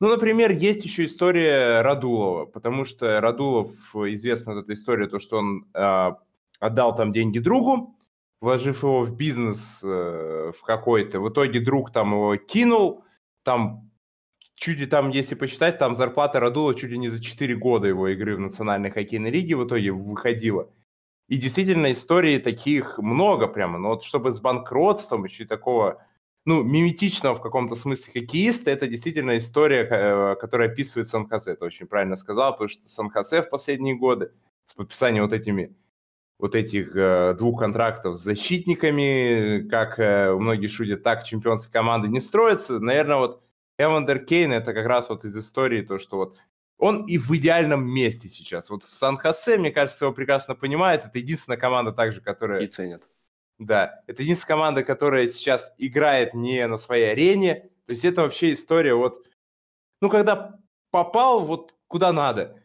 ну, 0.00 0.08
например, 0.08 0.50
есть 0.50 0.84
еще 0.84 1.04
история 1.04 1.82
Радулова, 1.82 2.46
потому 2.46 2.84
что 2.84 3.20
Радулов, 3.20 3.70
известна 3.94 4.58
эта 4.58 4.72
история, 4.72 5.08
то, 5.08 5.20
что 5.20 5.38
он 5.38 5.66
э, 5.74 6.12
отдал 6.58 6.96
там 6.96 7.12
деньги 7.12 7.38
другу, 7.38 7.96
вложив 8.42 8.82
его 8.82 9.04
в 9.04 9.16
бизнес 9.16 9.80
э, 9.84 10.52
в 10.54 10.62
какой-то, 10.62 11.20
в 11.20 11.30
итоге 11.30 11.60
друг 11.60 11.92
там 11.92 12.10
его 12.12 12.36
кинул, 12.36 13.04
там 13.44 13.88
чуть 14.56 14.78
ли 14.78 14.86
там, 14.86 15.10
если 15.10 15.36
посчитать, 15.36 15.78
там 15.78 15.94
зарплата 15.94 16.40
Радула 16.40 16.74
чуть 16.74 16.90
ли 16.90 16.98
не 16.98 17.08
за 17.08 17.22
4 17.22 17.54
года 17.54 17.86
его 17.86 18.08
игры 18.08 18.36
в 18.36 18.40
национальной 18.40 18.90
хоккейной 18.90 19.30
лиге 19.30 19.54
в 19.54 19.64
итоге 19.64 19.92
выходила. 19.92 20.68
И 21.28 21.36
действительно 21.36 21.92
истории 21.92 22.38
таких 22.38 22.98
много 22.98 23.46
прямо. 23.46 23.78
Но 23.78 23.90
вот 23.90 24.02
чтобы 24.02 24.32
с 24.32 24.40
банкротством 24.40 25.24
еще 25.24 25.44
и 25.44 25.46
такого, 25.46 26.04
ну, 26.44 26.64
миметичного 26.64 27.36
в 27.36 27.40
каком-то 27.40 27.76
смысле 27.76 28.12
хоккеиста, 28.12 28.72
это 28.72 28.88
действительно 28.88 29.38
история, 29.38 29.86
э, 29.88 30.36
которая 30.40 30.68
описывает 30.68 31.08
Сан-Хосе. 31.08 31.52
Это 31.52 31.64
очень 31.64 31.86
правильно 31.86 32.16
сказал, 32.16 32.52
потому 32.52 32.68
что 32.68 32.88
Сан-Хосе 32.88 33.42
в 33.42 33.50
последние 33.50 33.94
годы 33.94 34.32
с 34.64 34.74
подписанием 34.74 35.22
вот 35.22 35.32
этими 35.32 35.76
вот 36.42 36.56
этих 36.56 36.96
э, 36.96 37.34
двух 37.38 37.60
контрактов 37.60 38.16
с 38.16 38.20
защитниками, 38.20 39.64
как 39.68 40.00
э, 40.00 40.34
многие 40.34 40.66
шутят, 40.66 41.04
так 41.04 41.22
чемпионские 41.22 41.72
команды 41.72 42.08
не 42.08 42.20
строятся. 42.20 42.80
Наверное, 42.80 43.18
вот 43.18 43.44
Эвандер 43.78 44.18
Кейн 44.18 44.52
это 44.52 44.74
как 44.74 44.86
раз 44.86 45.08
вот 45.08 45.24
из 45.24 45.36
истории 45.36 45.82
то, 45.82 46.00
что 46.00 46.16
вот 46.16 46.36
он 46.78 47.06
и 47.06 47.16
в 47.16 47.30
идеальном 47.30 47.88
месте 47.88 48.28
сейчас. 48.28 48.70
Вот 48.70 48.82
в 48.82 48.88
Сан-Хосе, 48.88 49.56
мне 49.56 49.70
кажется, 49.70 50.04
его 50.04 50.12
прекрасно 50.12 50.56
понимает. 50.56 51.04
Это 51.04 51.16
единственная 51.16 51.58
команда 51.58 51.92
также, 51.92 52.20
которая... 52.20 52.62
И 52.62 52.66
ценят. 52.66 53.04
Да, 53.60 54.02
это 54.08 54.24
единственная 54.24 54.56
команда, 54.56 54.82
которая 54.82 55.28
сейчас 55.28 55.72
играет 55.78 56.34
не 56.34 56.66
на 56.66 56.76
своей 56.76 57.12
арене. 57.12 57.70
То 57.86 57.92
есть 57.92 58.04
это 58.04 58.22
вообще 58.22 58.54
история 58.54 58.94
вот... 58.94 59.28
Ну, 60.00 60.10
когда 60.10 60.58
попал 60.90 61.44
вот 61.44 61.76
куда 61.86 62.12
надо. 62.12 62.61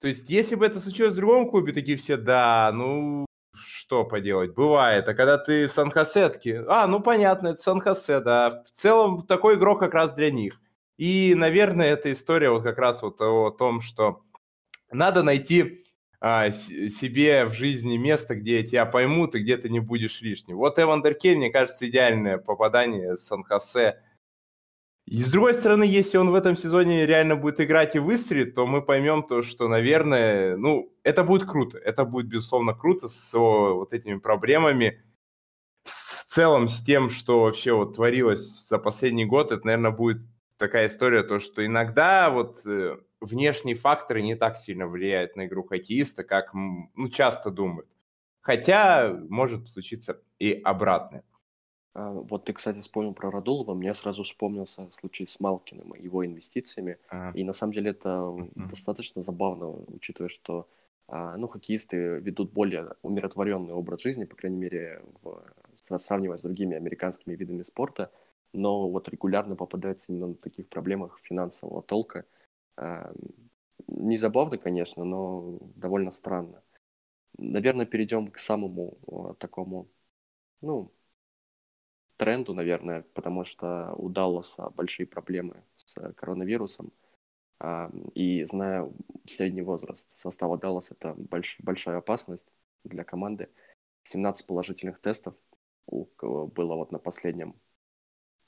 То 0.00 0.08
есть 0.08 0.28
если 0.28 0.54
бы 0.54 0.66
это 0.66 0.80
случилось 0.80 1.14
в 1.14 1.16
другом 1.16 1.48
клубе, 1.48 1.72
такие 1.72 1.96
все, 1.96 2.16
да, 2.16 2.70
ну, 2.74 3.26
что 3.56 4.04
поделать, 4.04 4.54
бывает. 4.54 5.08
А 5.08 5.14
когда 5.14 5.38
ты 5.38 5.68
в 5.68 5.72
Сан-Хосе, 5.72 6.64
а, 6.68 6.86
ну, 6.86 7.00
понятно, 7.00 7.48
это 7.48 7.62
Сан-Хосе, 7.62 8.20
да. 8.20 8.62
В 8.66 8.70
целом 8.70 9.22
такой 9.22 9.56
игрок 9.56 9.80
как 9.80 9.94
раз 9.94 10.14
для 10.14 10.30
них. 10.30 10.60
И, 10.96 11.34
наверное, 11.36 11.92
эта 11.92 12.12
история 12.12 12.50
вот 12.50 12.62
как 12.62 12.78
раз 12.78 13.02
вот 13.02 13.20
о 13.20 13.50
том, 13.50 13.80
что 13.80 14.22
надо 14.90 15.22
найти 15.22 15.84
а, 16.20 16.50
себе 16.50 17.44
в 17.44 17.52
жизни 17.52 17.96
место, 17.96 18.34
где 18.34 18.62
тебя 18.62 18.86
поймут 18.86 19.34
и 19.34 19.40
где 19.40 19.56
ты 19.56 19.68
не 19.68 19.80
будешь 19.80 20.22
лишним. 20.22 20.56
Вот 20.56 20.78
Эван 20.78 21.02
Деркель, 21.02 21.36
мне 21.36 21.50
кажется, 21.50 21.88
идеальное 21.88 22.38
попадание 22.38 23.16
Сан-Хосе. 23.16 24.00
И 25.06 25.22
с 25.22 25.30
другой 25.30 25.54
стороны, 25.54 25.84
если 25.84 26.18
он 26.18 26.30
в 26.30 26.34
этом 26.34 26.56
сезоне 26.56 27.06
реально 27.06 27.36
будет 27.36 27.60
играть 27.60 27.94
и 27.94 28.00
выстрелит, 28.00 28.56
то 28.56 28.66
мы 28.66 28.82
поймем 28.82 29.22
то, 29.22 29.42
что, 29.42 29.68
наверное, 29.68 30.56
ну, 30.56 30.92
это 31.04 31.22
будет 31.22 31.48
круто. 31.48 31.78
Это 31.78 32.04
будет, 32.04 32.26
безусловно, 32.26 32.74
круто 32.74 33.06
с 33.06 33.32
вот 33.38 33.92
этими 33.92 34.18
проблемами. 34.18 35.00
В 35.84 36.24
целом, 36.24 36.66
с 36.66 36.82
тем, 36.82 37.08
что 37.08 37.42
вообще 37.42 37.72
вот 37.72 37.94
творилось 37.94 38.66
за 38.68 38.78
последний 38.78 39.24
год, 39.24 39.52
это, 39.52 39.64
наверное, 39.64 39.92
будет 39.92 40.18
такая 40.56 40.88
история, 40.88 41.22
то, 41.22 41.38
что 41.38 41.64
иногда 41.64 42.28
вот 42.30 42.66
э, 42.66 42.96
внешние 43.20 43.76
факторы 43.76 44.22
не 44.22 44.34
так 44.34 44.58
сильно 44.58 44.88
влияют 44.88 45.36
на 45.36 45.46
игру 45.46 45.62
хоккеиста, 45.62 46.24
как 46.24 46.52
ну, 46.52 47.08
часто 47.10 47.50
думают. 47.50 47.88
Хотя 48.40 49.16
может 49.28 49.68
случиться 49.68 50.20
и 50.40 50.52
обратное. 50.52 51.22
А, 51.96 52.10
вот 52.10 52.44
ты, 52.44 52.52
кстати, 52.52 52.80
вспомнил 52.80 53.14
про 53.14 53.30
Радулова, 53.30 53.74
мне 53.74 53.94
сразу 53.94 54.22
вспомнился 54.22 54.90
случай 54.90 55.26
с 55.26 55.40
Малкиным 55.40 55.92
и 55.92 56.02
его 56.02 56.26
инвестициями. 56.26 56.98
А. 57.08 57.32
И 57.34 57.42
на 57.42 57.54
самом 57.54 57.72
деле 57.72 57.90
это 57.90 58.08
mm-hmm. 58.08 58.68
достаточно 58.68 59.22
забавно, 59.22 59.70
учитывая, 59.88 60.28
что 60.28 60.68
а, 61.08 61.36
ну, 61.38 61.48
хоккеисты 61.48 61.96
ведут 62.18 62.52
более 62.52 62.90
умиротворенный 63.02 63.72
образ 63.72 64.02
жизни, 64.02 64.24
по 64.24 64.36
крайней 64.36 64.58
мере, 64.58 65.02
в, 65.22 65.42
сравнивая 65.98 66.36
с 66.36 66.42
другими 66.42 66.76
американскими 66.76 67.34
видами 67.34 67.62
спорта 67.62 68.10
но 68.52 68.88
вот 68.88 69.08
регулярно 69.08 69.54
попадается 69.56 70.12
именно 70.12 70.28
на 70.28 70.34
таких 70.34 70.68
проблемах 70.68 71.18
финансового 71.22 71.82
толка. 71.82 72.24
А, 72.76 73.12
не 73.86 74.16
забавно, 74.16 74.58
конечно, 74.58 75.04
но 75.04 75.58
довольно 75.76 76.10
странно. 76.10 76.62
Наверное, 77.38 77.86
перейдем 77.86 78.30
к 78.30 78.38
самому 78.38 79.36
такому, 79.38 79.88
ну, 80.62 80.90
тренду, 82.16 82.54
наверное, 82.54 83.02
потому 83.14 83.44
что 83.44 83.94
у 83.96 84.08
Далласа 84.08 84.70
большие 84.70 85.06
проблемы 85.06 85.62
с 85.76 85.94
коронавирусом. 86.14 86.92
А, 87.58 87.90
и 88.14 88.44
зная 88.44 88.90
средний 89.26 89.62
возраст 89.62 90.08
состава 90.14 90.58
Далласа, 90.58 90.94
это 90.94 91.14
больш, 91.14 91.56
большая 91.60 91.98
опасность 91.98 92.48
для 92.84 93.04
команды. 93.04 93.48
17 94.04 94.46
положительных 94.46 95.00
тестов 95.00 95.34
было 95.86 96.74
вот 96.74 96.92
на 96.92 96.98
последнем 96.98 97.54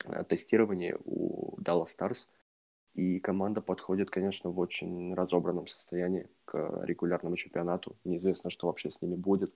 Э, 0.04 0.24
тестирование 0.24 0.96
у 1.04 1.56
Dallas 1.60 1.86
Stars, 1.86 2.28
и 2.94 3.20
команда 3.20 3.60
подходит, 3.60 4.10
конечно, 4.10 4.50
в 4.50 4.58
очень 4.58 5.14
разобранном 5.14 5.66
состоянии 5.66 6.28
к 6.44 6.82
регулярному 6.84 7.36
чемпионату. 7.36 7.96
Неизвестно, 8.04 8.50
что 8.50 8.66
вообще 8.66 8.90
с 8.90 9.02
ними 9.02 9.14
будет. 9.14 9.52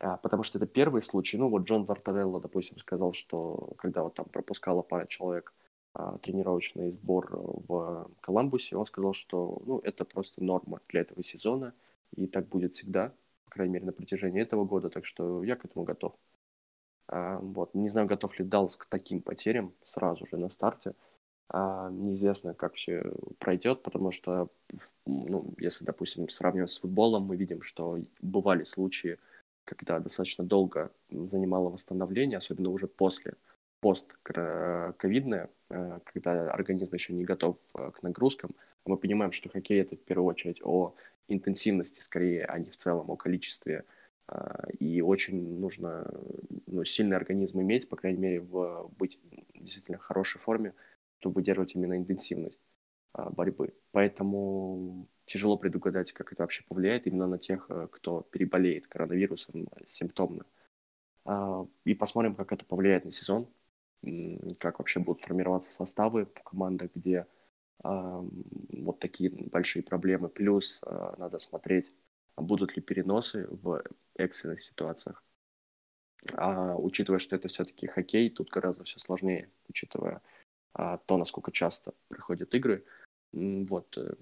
А, 0.00 0.16
потому 0.16 0.42
что 0.42 0.58
это 0.58 0.66
первый 0.66 1.02
случай. 1.02 1.36
Ну, 1.36 1.48
вот 1.48 1.64
Джон 1.64 1.84
Вартарелло, 1.84 2.40
допустим, 2.40 2.78
сказал, 2.78 3.12
что 3.12 3.74
когда 3.76 4.02
вот 4.02 4.14
там 4.14 4.26
пропускала 4.26 4.82
пара 4.82 5.06
человек 5.06 5.52
а, 5.92 6.16
тренировочный 6.18 6.92
сбор 6.92 7.28
в 7.30 8.10
Коламбусе, 8.22 8.76
он 8.76 8.86
сказал, 8.86 9.12
что 9.12 9.60
ну, 9.66 9.78
это 9.80 10.04
просто 10.06 10.42
норма 10.42 10.80
для 10.88 11.02
этого 11.02 11.22
сезона, 11.22 11.74
и 12.16 12.26
так 12.26 12.48
будет 12.48 12.74
всегда, 12.74 13.12
по 13.44 13.50
крайней 13.50 13.74
мере, 13.74 13.86
на 13.86 13.92
протяжении 13.92 14.40
этого 14.40 14.64
года, 14.64 14.88
так 14.88 15.04
что 15.04 15.44
я 15.44 15.54
к 15.56 15.66
этому 15.66 15.84
готов. 15.84 16.14
А, 17.08 17.38
вот. 17.40 17.74
Не 17.74 17.90
знаю, 17.90 18.08
готов 18.08 18.38
ли 18.38 18.44
Даллас 18.44 18.76
к 18.76 18.86
таким 18.86 19.20
потерям 19.20 19.74
сразу 19.84 20.26
же 20.26 20.36
на 20.38 20.48
старте. 20.48 20.94
Неизвестно, 21.52 22.54
как 22.54 22.74
все 22.74 23.02
пройдет, 23.40 23.82
потому 23.82 24.12
что, 24.12 24.48
ну, 25.04 25.52
если, 25.58 25.84
допустим, 25.84 26.28
сравнивать 26.28 26.70
с 26.70 26.78
футболом, 26.78 27.24
мы 27.24 27.34
видим, 27.36 27.62
что 27.62 27.98
бывали 28.22 28.62
случаи, 28.62 29.18
когда 29.74 29.98
достаточно 30.00 30.44
долго 30.44 30.90
занимало 31.10 31.70
восстановление, 31.70 32.38
особенно 32.38 32.70
уже 32.70 32.86
после 32.86 33.34
пост-ковидное, 33.80 35.48
а, 35.70 36.00
когда 36.04 36.50
организм 36.50 36.94
еще 36.94 37.12
не 37.12 37.24
готов 37.24 37.56
к 37.72 38.02
нагрузкам. 38.02 38.50
Мы 38.86 38.96
понимаем, 38.96 39.32
что 39.32 39.48
хоккей 39.48 39.80
это 39.80 39.96
в 39.96 40.00
первую 40.00 40.26
очередь 40.26 40.60
о 40.62 40.94
интенсивности 41.28 42.00
скорее, 42.00 42.44
а 42.44 42.58
не 42.58 42.70
в 42.70 42.76
целом 42.76 43.10
о 43.10 43.16
количестве 43.16 43.84
а, 44.30 44.68
и 44.78 45.00
очень 45.00 45.58
нужно 45.58 46.10
ну, 46.66 46.84
сильный 46.84 47.16
организм 47.16 47.60
иметь, 47.60 47.88
по 47.88 47.96
крайней 47.96 48.18
мере, 48.18 48.40
в, 48.40 48.90
быть 48.96 49.18
действительно 49.54 49.98
хорошей 49.98 50.40
форме, 50.40 50.74
чтобы 51.18 51.36
выдерживать 51.36 51.74
именно 51.74 51.96
интенсивность 51.96 52.60
а, 53.12 53.30
борьбы. 53.30 53.74
Поэтому 53.90 55.08
тяжело 55.30 55.56
предугадать, 55.56 56.12
как 56.12 56.32
это 56.32 56.42
вообще 56.42 56.64
повлияет 56.64 57.06
именно 57.06 57.26
на 57.28 57.38
тех, 57.38 57.66
э, 57.70 57.88
кто 57.92 58.22
переболеет 58.22 58.88
коронавирусом 58.88 59.68
симптомно. 59.86 60.44
А, 61.24 61.66
и 61.84 61.94
посмотрим, 61.94 62.34
как 62.34 62.52
это 62.52 62.64
повлияет 62.64 63.04
на 63.04 63.12
сезон, 63.12 63.48
как 64.58 64.78
вообще 64.78 64.98
будут 64.98 65.22
формироваться 65.22 65.72
составы 65.72 66.24
в 66.24 66.42
командах, 66.42 66.90
где 66.94 67.26
вот 67.82 68.98
такие 68.98 69.30
большие 69.30 69.82
проблемы. 69.82 70.28
Плюс 70.28 70.80
надо 71.18 71.38
смотреть, 71.38 71.92
будут 72.36 72.76
ли 72.76 72.82
переносы 72.82 73.46
в 73.50 73.82
экстренных 74.16 74.62
ситуациях. 74.62 75.22
А 76.34 76.76
учитывая, 76.76 77.18
что 77.18 77.36
это 77.36 77.48
все-таки 77.48 77.86
хоккей, 77.86 78.30
тут 78.30 78.50
гораздо 78.50 78.84
все 78.84 78.98
сложнее, 78.98 79.50
учитывая 79.68 80.22
а, 80.72 80.98
то, 80.98 81.16
насколько 81.16 81.50
часто 81.50 81.94
проходят 82.08 82.54
игры. 82.54 82.84
Вот, 83.32 83.96
э, 83.96 84.14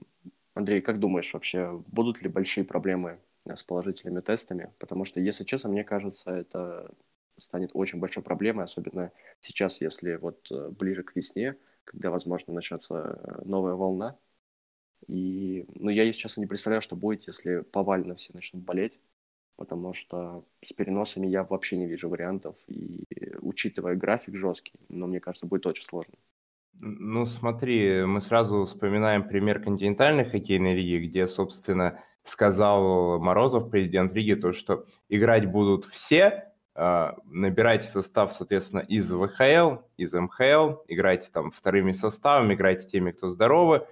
Андрей, 0.58 0.80
как 0.80 0.98
думаешь 0.98 1.32
вообще, 1.34 1.80
будут 1.86 2.20
ли 2.20 2.28
большие 2.28 2.64
проблемы 2.64 3.20
э, 3.46 3.54
с 3.54 3.62
положительными 3.62 4.20
тестами? 4.20 4.72
Потому 4.80 5.04
что, 5.04 5.20
если 5.20 5.44
честно, 5.44 5.70
мне 5.70 5.84
кажется, 5.84 6.32
это 6.32 6.90
станет 7.38 7.70
очень 7.74 8.00
большой 8.00 8.24
проблемой, 8.24 8.64
особенно 8.64 9.12
сейчас, 9.40 9.80
если 9.80 10.16
вот 10.16 10.50
э, 10.50 10.70
ближе 10.70 11.04
к 11.04 11.14
весне, 11.14 11.56
когда, 11.84 12.10
возможно, 12.10 12.52
начнется 12.52 13.40
новая 13.44 13.74
волна. 13.74 14.18
И, 15.06 15.66
ну, 15.74 15.90
я, 15.90 16.04
если 16.04 16.20
честно, 16.22 16.42
не 16.42 16.48
представляю, 16.48 16.82
что 16.82 16.96
будет, 16.96 17.26
если 17.28 17.60
повально 17.60 18.16
все 18.16 18.32
начнут 18.34 18.64
болеть 18.64 18.98
потому 19.56 19.94
что 19.94 20.44
с 20.64 20.72
переносами 20.72 21.26
я 21.28 21.44
вообще 21.44 21.76
не 21.76 21.86
вижу 21.86 22.08
вариантов, 22.08 22.56
и 22.68 23.04
учитывая 23.40 23.96
график 23.96 24.36
жесткий, 24.36 24.80
но 24.88 25.06
мне 25.06 25.20
кажется, 25.20 25.46
будет 25.46 25.66
очень 25.66 25.84
сложно. 25.84 26.14
Ну, 26.80 27.26
смотри, 27.26 28.04
мы 28.04 28.20
сразу 28.20 28.64
вспоминаем 28.64 29.26
пример 29.26 29.60
континентальной 29.60 30.24
хоккейной 30.24 30.74
лиги, 30.74 31.06
где, 31.06 31.26
собственно, 31.26 32.00
сказал 32.22 33.18
Морозов, 33.18 33.70
президент 33.70 34.12
лиги, 34.12 34.34
то, 34.34 34.52
что 34.52 34.84
играть 35.08 35.46
будут 35.46 35.86
все, 35.86 36.52
а, 36.74 37.16
набирайте 37.24 37.88
состав, 37.88 38.32
соответственно, 38.32 38.80
из 38.80 39.12
ВХЛ, 39.12 39.82
из 39.96 40.14
МХЛ, 40.14 40.82
играйте 40.86 41.28
там 41.32 41.50
вторыми 41.50 41.90
составами, 41.90 42.54
играйте 42.54 42.86
теми, 42.86 43.10
кто 43.10 43.26
здоровы, 43.26 43.84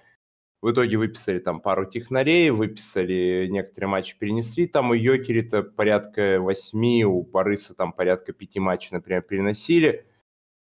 в 0.63 0.71
итоге 0.71 0.97
выписали 0.97 1.41
там 1.41 1.61
пару 1.61 1.87
технарей, 1.87 2.51
выписали 2.51 3.49
некоторые 3.51 3.89
матчи, 3.89 4.17
перенесли. 4.17 4.67
Там 4.67 4.91
у 4.91 4.95
Йокери-то 4.95 5.63
порядка 5.63 6.39
восьми, 6.41 7.05
у 7.05 7.23
Борыса 7.23 7.75
там 7.75 7.93
порядка 7.93 8.33
пяти 8.33 8.61
матчей, 8.61 8.91
например, 8.93 9.23
переносили. 9.23 10.07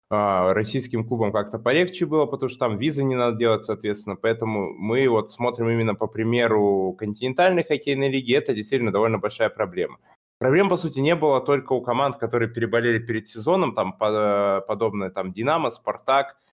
А, 0.09 0.55
российским 0.55 1.07
клубам 1.07 1.33
как-то 1.33 1.59
полегче 1.59 2.07
было, 2.07 2.27
потому 2.27 2.49
что 2.49 2.59
там 2.59 2.79
визы 2.79 3.03
не 3.03 3.15
надо 3.15 3.37
делать, 3.37 3.65
соответственно. 3.65 4.17
Поэтому 4.17 4.73
мы 4.73 5.09
вот 5.09 5.31
смотрим 5.31 5.69
именно 5.69 5.95
по 5.95 6.07
примеру 6.07 6.95
континентальной 6.99 7.65
хоккейной 7.65 8.09
лиги. 8.09 8.35
Это 8.35 8.55
действительно 8.55 8.93
довольно 8.93 9.19
большая 9.19 9.51
проблема. 9.51 9.99
Проблем, 10.39 10.69
по 10.69 10.77
сути, 10.77 10.99
не 10.99 11.15
было 11.15 11.41
только 11.41 11.73
у 11.73 11.81
команд, 11.81 12.19
которые 12.19 12.51
переболели 12.51 12.99
перед 12.99 13.27
сезоном, 13.27 13.75
там 13.75 13.93
подобное 13.95 15.11
там 15.11 15.33
Динамо, 15.33 15.71
Спартак– 15.71 16.37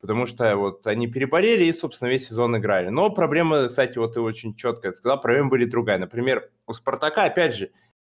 потому 0.00 0.26
что 0.26 0.56
вот 0.56 0.86
они 0.86 1.06
переболели 1.06 1.64
и, 1.64 1.72
собственно, 1.72 2.08
весь 2.08 2.28
сезон 2.28 2.56
играли. 2.56 2.88
Но 2.88 3.10
проблема, 3.10 3.68
кстати, 3.68 3.98
вот 3.98 4.14
ты 4.14 4.20
очень 4.20 4.54
четко 4.54 4.92
сказал, 4.92 5.20
проблемы 5.20 5.50
были 5.50 5.64
другая. 5.64 5.98
Например, 5.98 6.48
у 6.66 6.72
«Спартака», 6.72 7.24
опять 7.24 7.54
же, 7.54 7.70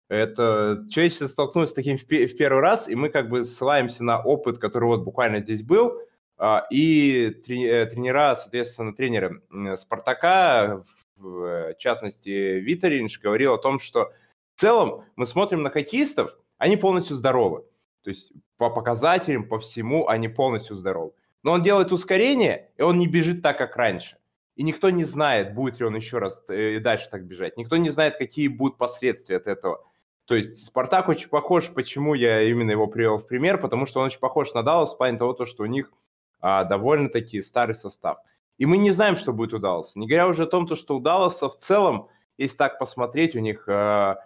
это 0.09 0.85
человечество 0.89 1.27
столкнулось 1.27 1.71
с 1.71 1.73
таким 1.73 1.97
в, 1.97 2.03
в 2.03 2.37
первый 2.37 2.61
раз, 2.61 2.89
и 2.89 2.95
мы 2.95 3.09
как 3.09 3.29
бы 3.29 3.45
ссылаемся 3.45 4.03
на 4.03 4.21
опыт, 4.21 4.59
который 4.59 4.85
вот 4.85 5.03
буквально 5.03 5.39
здесь 5.39 5.63
был. 5.63 5.99
А, 6.37 6.65
и 6.69 7.29
тренера, 7.45 8.35
соответственно, 8.35 8.93
тренеры 8.93 9.41
Спартака, 9.77 10.83
в 11.15 11.75
частности, 11.77 12.29
Витаринш, 12.29 13.19
говорил 13.19 13.53
о 13.53 13.57
том, 13.57 13.79
что 13.79 14.11
в 14.55 14.59
целом 14.59 15.05
мы 15.15 15.25
смотрим 15.25 15.63
на 15.63 15.69
хоккеистов, 15.69 16.37
они 16.57 16.77
полностью 16.77 17.15
здоровы. 17.15 17.63
То 18.03 18.09
есть 18.09 18.33
по 18.57 18.69
показателям, 18.69 19.47
по 19.47 19.59
всему 19.59 20.07
они 20.07 20.27
полностью 20.27 20.75
здоровы. 20.75 21.13
Но 21.41 21.51
он 21.51 21.63
делает 21.63 21.91
ускорение, 21.91 22.71
и 22.77 22.81
он 22.81 22.99
не 22.99 23.07
бежит 23.07 23.41
так, 23.41 23.57
как 23.57 23.75
раньше. 23.75 24.17
И 24.55 24.63
никто 24.63 24.89
не 24.89 25.03
знает, 25.03 25.55
будет 25.55 25.79
ли 25.79 25.85
он 25.85 25.95
еще 25.95 26.19
раз 26.19 26.43
э, 26.47 26.75
и 26.75 26.79
дальше 26.79 27.09
так 27.09 27.25
бежать. 27.25 27.57
Никто 27.57 27.77
не 27.77 27.89
знает, 27.89 28.17
какие 28.17 28.47
будут 28.47 28.77
последствия 28.77 29.37
от 29.37 29.47
этого. 29.47 29.83
То 30.25 30.35
есть 30.35 30.65
Спартак 30.65 31.09
очень 31.09 31.29
похож, 31.29 31.69
почему 31.73 32.13
я 32.13 32.41
именно 32.43 32.71
его 32.71 32.87
привел 32.87 33.17
в 33.17 33.27
пример, 33.27 33.59
потому 33.59 33.85
что 33.85 33.99
он 33.99 34.07
очень 34.07 34.19
похож 34.19 34.53
на 34.53 34.63
Даллас 34.63 34.93
в 34.93 34.97
плане 34.97 35.17
того, 35.17 35.45
что 35.45 35.63
у 35.63 35.67
них 35.67 35.91
а, 36.39 36.63
довольно-таки 36.63 37.41
старый 37.41 37.75
состав. 37.75 38.19
И 38.57 38.65
мы 38.65 38.77
не 38.77 38.91
знаем, 38.91 39.15
что 39.15 39.33
будет 39.33 39.53
у 39.53 39.59
Далласа. 39.59 39.99
Не 39.99 40.07
говоря 40.07 40.27
уже 40.27 40.43
о 40.43 40.47
том, 40.47 40.73
что 40.75 40.97
у 40.97 40.99
Далласа 40.99 41.49
в 41.49 41.57
целом, 41.57 42.07
если 42.37 42.55
так 42.55 42.79
посмотреть, 42.79 43.35
у 43.35 43.39
них 43.39 43.67
а, 43.67 44.17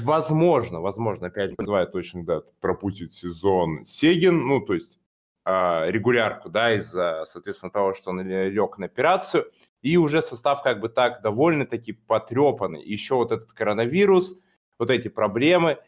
возможно, 0.00 0.80
возможно, 0.80 1.28
опять 1.28 1.50
же, 1.50 1.56
называю 1.58 1.86
точно, 1.86 2.24
да, 2.24 2.42
пропустит 2.60 3.12
сезон 3.12 3.84
Сегин, 3.84 4.46
ну, 4.46 4.60
то 4.60 4.74
есть 4.74 4.98
а, 5.44 5.86
регулярку, 5.88 6.48
да, 6.48 6.74
из-за, 6.74 7.24
соответственно, 7.26 7.70
того, 7.70 7.94
что 7.94 8.10
он 8.10 8.20
лег 8.20 8.78
на 8.78 8.86
операцию, 8.86 9.50
и 9.82 9.96
уже 9.96 10.22
состав 10.22 10.62
как 10.62 10.80
бы 10.80 10.88
так 10.88 11.22
довольно-таки 11.22 11.92
потрепанный. 11.92 12.82
Еще 12.82 13.14
вот 13.14 13.32
этот 13.32 13.52
коронавирус, 13.52 14.34
вот 14.78 14.90
эти 14.90 15.08
проблемы. 15.08 15.78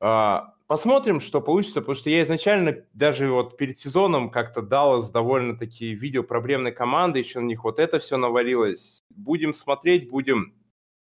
А, 0.00 0.54
посмотрим, 0.66 1.20
что 1.20 1.40
получится, 1.40 1.80
потому 1.80 1.94
что 1.94 2.10
я 2.10 2.22
изначально 2.22 2.84
даже 2.92 3.30
вот 3.30 3.56
перед 3.56 3.78
сезоном 3.78 4.30
как-то 4.30 4.62
Даллас 4.62 5.10
довольно-таки 5.10 5.94
видел 5.94 6.24
проблемной 6.24 6.72
команды, 6.72 7.18
еще 7.20 7.40
на 7.40 7.46
них 7.46 7.64
вот 7.64 7.78
это 7.78 7.98
все 7.98 8.16
навалилось. 8.16 9.00
Будем 9.10 9.54
смотреть, 9.54 10.10
будем 10.10 10.54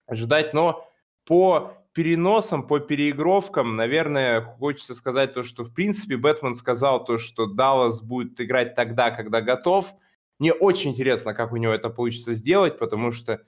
ожидать, 0.06 0.54
но 0.54 0.88
по 1.24 1.74
переносам, 1.92 2.66
по 2.66 2.78
переигровкам, 2.78 3.74
наверное, 3.74 4.42
хочется 4.42 4.94
сказать 4.94 5.34
то, 5.34 5.42
что, 5.42 5.64
в 5.64 5.72
принципе, 5.72 6.16
Бэтмен 6.16 6.54
сказал 6.54 7.04
то, 7.04 7.18
что 7.18 7.46
Даллас 7.46 8.02
будет 8.02 8.40
играть 8.40 8.74
тогда, 8.74 9.10
когда 9.10 9.40
готов. 9.40 9.92
Мне 10.38 10.52
очень 10.52 10.90
интересно, 10.90 11.32
как 11.32 11.52
у 11.52 11.56
него 11.56 11.72
это 11.72 11.88
получится 11.88 12.34
сделать, 12.34 12.78
потому 12.78 13.12
что 13.12 13.40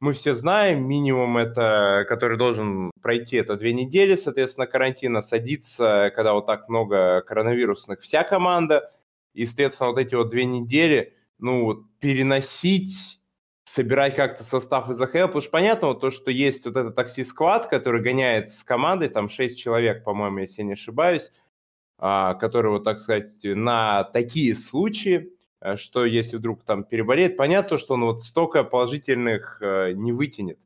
мы 0.00 0.12
все 0.12 0.34
знаем, 0.34 0.86
минимум 0.86 1.38
это, 1.38 2.04
который 2.08 2.36
должен 2.36 2.90
пройти, 3.02 3.36
это 3.36 3.56
две 3.56 3.72
недели, 3.72 4.16
соответственно, 4.16 4.66
карантина, 4.66 5.22
садится, 5.22 6.12
когда 6.14 6.34
вот 6.34 6.46
так 6.46 6.68
много 6.68 7.22
коронавирусных, 7.22 8.00
вся 8.00 8.24
команда, 8.24 8.90
и, 9.32 9.46
соответственно, 9.46 9.90
вот 9.90 9.98
эти 9.98 10.14
вот 10.14 10.30
две 10.30 10.44
недели, 10.44 11.16
ну, 11.38 11.86
переносить 12.00 13.20
собирать 13.64 14.14
как-то 14.14 14.44
состав 14.44 14.88
из 14.90 15.00
АХЛ, 15.00 15.26
потому 15.26 15.40
что 15.40 15.50
понятно, 15.50 15.88
вот 15.88 16.00
то, 16.00 16.10
что 16.10 16.30
есть 16.30 16.64
вот 16.66 16.76
этот 16.76 16.94
такси-сквад, 16.94 17.66
который 17.68 18.02
гоняет 18.02 18.50
с 18.52 18.62
командой, 18.62 19.08
там 19.08 19.28
6 19.28 19.58
человек, 19.58 20.04
по-моему, 20.04 20.38
если 20.38 20.62
я 20.62 20.66
не 20.66 20.72
ошибаюсь, 20.74 21.32
а, 21.98 22.34
которые, 22.34 22.72
вот 22.72 22.84
так 22.84 23.00
сказать, 23.00 23.32
на 23.42 24.04
такие 24.04 24.54
случаи, 24.54 25.33
что 25.76 26.04
если 26.04 26.36
вдруг 26.36 26.62
там 26.64 26.84
переболеет, 26.84 27.36
понятно, 27.36 27.78
что 27.78 27.94
он 27.94 28.04
вот 28.04 28.22
столько 28.22 28.64
положительных 28.64 29.58
э, 29.60 29.92
не 29.92 30.12
вытянет. 30.12 30.58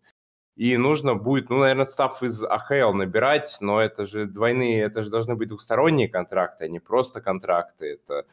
И 0.56 0.76
нужно 0.76 1.14
будет, 1.14 1.50
ну, 1.50 1.58
наверное, 1.58 1.86
став 1.86 2.20
из 2.22 2.42
АХЛ 2.42 2.92
набирать, 2.92 3.56
но 3.60 3.80
это 3.80 4.04
же 4.04 4.26
двойные, 4.26 4.82
это 4.82 5.04
же 5.04 5.10
должны 5.10 5.36
быть 5.36 5.48
двухсторонние 5.48 6.08
контракты, 6.08 6.64
а 6.64 6.68
не 6.68 6.80
просто 6.80 7.20
контракты. 7.20 7.86
Это 7.86 8.26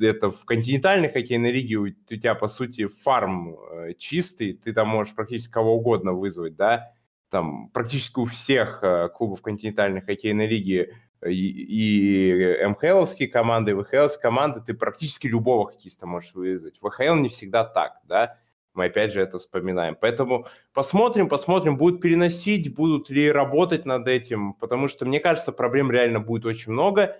это 0.00 0.30
в 0.30 0.44
континентальной 0.44 1.12
хоккейной 1.12 1.50
лиге 1.50 1.76
у 1.76 1.88
тебя, 1.88 2.34
по 2.34 2.48
сути, 2.48 2.86
фарм 2.86 3.56
э, 3.58 3.94
чистый, 3.98 4.54
ты 4.54 4.72
там 4.72 4.88
можешь 4.88 5.14
практически 5.14 5.52
кого 5.52 5.74
угодно 5.76 6.12
вызвать, 6.12 6.56
да, 6.56 6.92
там 7.36 7.68
практически 7.68 8.18
у 8.18 8.24
всех 8.24 8.78
э, 8.82 9.10
клубов 9.10 9.42
континентальной 9.42 10.00
хоккейной 10.00 10.46
лиги 10.46 10.90
и, 11.22 12.62
и 12.62 12.66
МХЛовские 12.66 13.28
команды, 13.28 13.72
и 13.72 13.74
ВХЛовские 13.74 14.22
команды, 14.22 14.62
ты 14.62 14.72
практически 14.72 15.26
любого 15.26 15.66
хоккеиста 15.70 16.06
можешь 16.06 16.32
вызвать. 16.32 16.78
ВХЛ 16.80 17.16
не 17.16 17.28
всегда 17.28 17.64
так, 17.64 18.00
да, 18.04 18.38
мы 18.72 18.86
опять 18.86 19.12
же 19.12 19.20
это 19.20 19.36
вспоминаем. 19.38 19.98
Поэтому 20.00 20.46
посмотрим, 20.72 21.28
посмотрим, 21.28 21.76
будут 21.76 22.00
переносить, 22.00 22.74
будут 22.74 23.10
ли 23.10 23.30
работать 23.30 23.84
над 23.84 24.08
этим, 24.08 24.54
потому 24.54 24.88
что, 24.88 25.04
мне 25.04 25.20
кажется, 25.20 25.52
проблем 25.52 25.90
реально 25.90 26.20
будет 26.20 26.46
очень 26.46 26.72
много, 26.72 27.18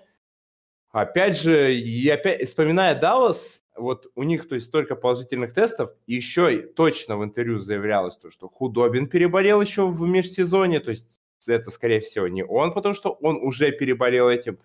Опять 0.97 1.37
же, 1.37 1.75
и 1.75 2.09
опять, 2.09 2.47
вспоминая 2.47 2.99
Даллас, 2.99 3.61
вот 3.75 4.07
у 4.15 4.23
них, 4.23 4.47
то 4.47 4.55
есть, 4.55 4.67
столько 4.67 4.95
положительных 4.95 5.53
тестов, 5.53 5.91
еще 6.07 6.63
точно 6.63 7.17
в 7.17 7.23
интервью 7.23 7.59
заявлялось 7.59 8.17
то, 8.17 8.31
что 8.31 8.49
Худобин 8.49 9.05
переболел 9.05 9.61
еще 9.61 9.85
в 9.85 10.01
межсезонье, 10.01 10.79
то 10.79 10.89
есть 10.89 11.21
это, 11.45 11.69
скорее 11.69 11.99
всего, 11.99 12.27
не 12.27 12.43
он, 12.43 12.73
потому 12.73 12.95
что 12.95 13.11
он 13.21 13.37
уже 13.37 13.71
переболел 13.71 14.27
этим. 14.27 14.57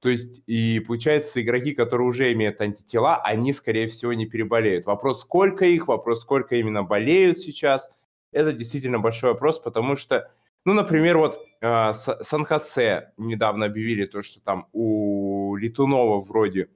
То 0.00 0.08
есть, 0.08 0.42
и 0.46 0.80
получается, 0.80 1.40
игроки, 1.40 1.72
которые 1.74 2.08
уже 2.08 2.32
имеют 2.32 2.60
антитела, 2.60 3.16
они, 3.22 3.52
скорее 3.52 3.86
всего, 3.86 4.12
не 4.12 4.26
переболеют. 4.26 4.86
Вопрос, 4.86 5.20
сколько 5.20 5.64
их, 5.64 5.86
вопрос, 5.86 6.22
сколько 6.22 6.56
именно 6.56 6.82
болеют 6.82 7.38
сейчас, 7.38 7.88
это 8.32 8.52
действительно 8.52 8.98
большой 8.98 9.30
вопрос, 9.30 9.60
потому 9.60 9.94
что 9.94 10.28
ну, 10.68 10.74
например, 10.74 11.16
вот 11.16 11.46
э, 11.62 11.92
Сан-Хосе 11.94 13.14
недавно 13.16 13.64
объявили 13.64 14.04
то, 14.04 14.22
что 14.22 14.38
там 14.42 14.68
у 14.74 15.56
Литунова 15.56 16.20
вроде 16.20 16.68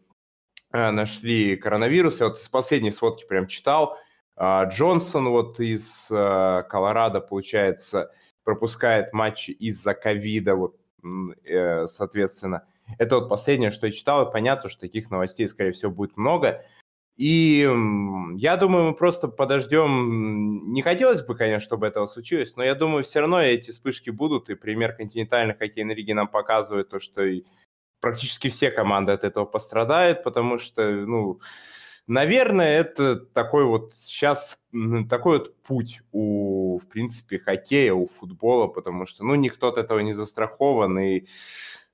э, 0.73 0.91
нашли 0.91 1.57
коронавирус. 1.57 2.19
Я 2.19 2.29
вот 2.29 2.39
из 2.39 2.49
последней 2.49 2.91
сводки 2.91 3.27
прям 3.27 3.47
читал. 3.47 3.99
Э, 4.39 4.65
Джонсон 4.67 5.29
вот 5.29 5.61
из 5.61 6.11
э, 6.11 6.63
Колорадо, 6.71 7.21
получается, 7.21 8.11
пропускает 8.45 9.13
матчи 9.13 9.51
из-за 9.51 9.93
ковида, 9.93 10.55
вот, 10.55 10.77
э, 11.45 11.87
соответственно. 11.87 12.67
Это 12.97 13.17
вот 13.17 13.29
последнее, 13.29 13.73
что 13.73 13.89
я 13.89 13.93
читал, 13.93 14.27
и 14.27 14.33
понятно, 14.33 14.71
что 14.71 14.81
таких 14.81 15.11
новостей, 15.11 15.47
скорее 15.49 15.73
всего, 15.73 15.91
будет 15.91 16.17
много. 16.17 16.65
И 17.17 17.69
я 18.37 18.57
думаю, 18.57 18.85
мы 18.87 18.95
просто 18.95 19.29
подождем. 19.29 20.73
Не 20.73 20.83
хотелось 20.83 21.23
бы, 21.23 21.35
конечно, 21.35 21.65
чтобы 21.65 21.87
этого 21.87 22.07
случилось, 22.07 22.57
но 22.57 22.65
я 22.65 22.75
думаю, 22.75 23.05
все 23.05 23.21
равно 23.21 23.41
эти 23.41 23.71
вспышки 23.71 24.11
будут, 24.11 24.49
и 24.49 24.55
пример 24.55 24.95
континентальной 24.95 25.55
хоккейной 25.55 25.95
лиги 25.95 26.13
нам 26.13 26.29
показывает 26.29 26.89
то, 26.89 27.01
что 27.01 27.23
практически 28.01 28.49
все 28.49 28.71
команды 28.71 29.13
от 29.13 29.25
этого 29.25 29.45
пострадают, 29.45 30.25
потому 30.25 30.59
что, 30.59 30.91
ну, 30.91 31.41
наверное, 32.07 32.81
это 32.81 33.17
такой 33.17 33.65
вот 33.65 33.95
сейчас 33.95 34.59
такой 35.09 35.39
вот 35.39 35.63
путь 35.63 36.01
у, 36.13 36.79
в 36.79 36.89
принципе, 36.89 37.39
хоккея, 37.39 37.93
у 37.93 38.09
футбола, 38.09 38.67
потому 38.69 39.07
что, 39.07 39.23
ну, 39.25 39.35
никто 39.35 39.69
от 39.69 39.79
этого 39.79 40.01
не 40.01 40.15
застрахован, 40.15 40.99
и, 40.99 41.27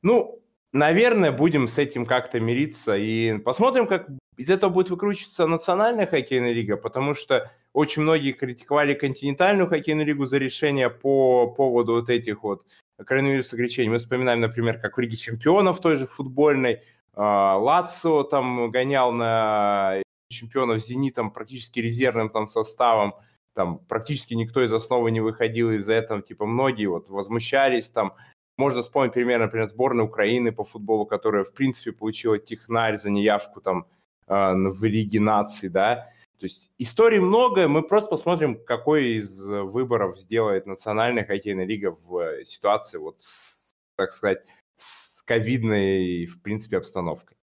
ну, 0.02 0.40
наверное, 0.72 1.32
будем 1.32 1.68
с 1.68 1.78
этим 1.78 2.06
как-то 2.06 2.40
мириться 2.40 2.96
и 2.96 3.38
посмотрим, 3.38 3.86
как 3.86 4.08
из 4.36 4.50
этого 4.50 4.70
будет 4.70 4.90
выкручиваться 4.90 5.46
национальная 5.46 6.06
хоккейная 6.06 6.52
лига, 6.52 6.76
потому 6.76 7.14
что 7.14 7.50
очень 7.72 8.02
многие 8.02 8.32
критиковали 8.32 8.94
континентальную 8.94 9.68
хоккейную 9.68 10.06
лигу 10.06 10.26
за 10.26 10.38
решение 10.38 10.90
по 10.90 11.48
поводу 11.48 11.94
вот 11.94 12.08
этих 12.08 12.42
вот 12.42 12.64
коронавирус 13.04 13.52
ограничений. 13.52 13.88
Мы 13.88 13.98
вспоминаем, 13.98 14.40
например, 14.40 14.78
как 14.78 14.96
в 14.96 15.00
Лиге 15.00 15.16
чемпионов 15.16 15.80
той 15.80 15.96
же 15.96 16.06
футбольной, 16.06 16.82
а, 17.14 17.56
Лацио 17.56 18.22
там 18.22 18.70
гонял 18.70 19.12
на 19.12 20.02
чемпионов 20.30 20.80
с 20.80 20.86
«Зенитом» 20.86 21.30
практически 21.32 21.80
резервным 21.80 22.30
там 22.30 22.48
составом, 22.48 23.14
там 23.54 23.78
практически 23.88 24.34
никто 24.34 24.62
из 24.62 24.72
основы 24.72 25.10
не 25.10 25.20
выходил 25.20 25.72
из-за 25.72 25.94
этого, 25.94 26.22
типа 26.22 26.46
многие 26.46 26.86
вот 26.86 27.08
возмущались 27.08 27.88
там, 27.88 28.14
можно 28.58 28.82
вспомнить 28.82 29.12
пример, 29.12 29.38
например, 29.38 29.68
сборной 29.68 30.04
Украины 30.04 30.52
по 30.52 30.64
футболу, 30.64 31.06
которая, 31.06 31.44
в 31.44 31.52
принципе, 31.52 31.92
получила 31.92 32.38
технарь 32.38 32.96
за 32.96 33.10
неявку 33.10 33.60
там 33.60 33.86
а, 34.26 34.52
в 34.54 34.84
Лиге 34.84 35.20
наций, 35.20 35.68
да. 35.68 36.10
То 36.38 36.46
есть 36.46 36.70
историй 36.78 37.18
много, 37.18 37.66
мы 37.66 37.82
просто 37.82 38.10
посмотрим, 38.10 38.62
какой 38.64 39.18
из 39.18 39.40
выборов 39.40 40.20
сделает 40.20 40.66
Национальная 40.66 41.24
хоккейная 41.24 41.64
лига 41.64 41.96
в 42.04 42.44
ситуации, 42.44 42.98
вот, 42.98 43.20
с, 43.20 43.74
так 43.96 44.12
сказать, 44.12 44.44
с 44.76 45.22
ковидной, 45.22 46.26
в 46.26 46.40
принципе, 46.42 46.76
обстановкой. 46.76 47.36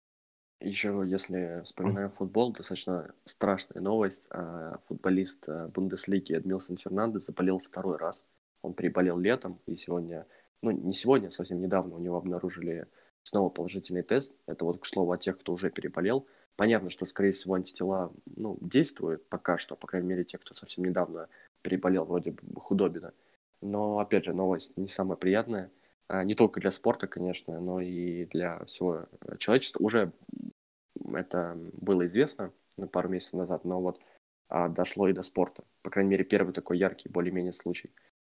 Еще, 0.61 1.03
если 1.05 1.61
вспоминаем 1.63 2.09
футбол, 2.09 2.53
достаточно 2.53 3.13
страшная 3.25 3.81
новость. 3.81 4.23
А, 4.29 4.79
футболист 4.87 5.43
а, 5.47 5.67
Бундеслиги 5.67 6.33
Эдмилсон 6.33 6.77
Фернандес 6.77 7.25
заболел 7.25 7.59
второй 7.59 7.97
раз. 7.97 8.25
Он 8.61 8.73
переболел 8.73 9.19
летом, 9.19 9.59
и 9.67 9.75
сегодня, 9.75 10.25
ну, 10.65 10.71
не 10.71 10.93
сегодня, 10.93 11.29
совсем 11.29 11.61
недавно 11.61 11.95
у 11.95 11.99
него 11.99 12.17
обнаружили 12.17 12.87
снова 13.23 13.49
положительный 13.49 14.01
тест. 14.01 14.33
Это 14.47 14.65
вот, 14.65 14.81
к 14.81 14.85
слову, 14.85 15.11
о 15.11 15.17
тех, 15.17 15.37
кто 15.37 15.53
уже 15.53 15.69
переболел. 15.69 16.27
Понятно, 16.55 16.89
что, 16.89 17.05
скорее 17.05 17.31
всего, 17.31 17.53
антитела 17.53 18.11
ну, 18.35 18.57
действуют 18.61 19.27
пока 19.29 19.57
что, 19.57 19.75
по 19.75 19.87
крайней 19.87 20.07
мере, 20.07 20.23
те, 20.23 20.37
кто 20.37 20.55
совсем 20.55 20.85
недавно 20.85 21.29
переболел, 21.61 22.05
вроде 22.05 22.31
бы 22.31 22.59
худобина. 22.59 23.13
Но, 23.61 23.99
опять 23.99 24.25
же, 24.25 24.33
новость 24.33 24.75
не 24.75 24.87
самая 24.87 25.17
приятная. 25.17 25.71
А, 26.07 26.23
не 26.23 26.33
только 26.33 26.59
для 26.59 26.71
спорта, 26.71 27.07
конечно, 27.07 27.59
но 27.59 27.79
и 27.79 28.25
для 28.25 28.63
всего 28.65 29.05
человечества. 29.37 29.83
Уже 29.83 30.11
это 31.13 31.57
было 31.73 32.07
известно 32.07 32.51
ну, 32.77 32.87
пару 32.87 33.09
месяцев 33.09 33.33
назад, 33.33 33.65
но 33.65 33.81
вот 33.81 33.99
а, 34.49 34.67
дошло 34.69 35.07
и 35.07 35.13
до 35.13 35.21
спорта. 35.21 35.63
По 35.83 35.89
крайней 35.91 36.09
мере, 36.11 36.23
первый 36.23 36.53
такой 36.53 36.77
яркий, 36.79 37.09
более-менее 37.09 37.53
случай. 37.53 37.91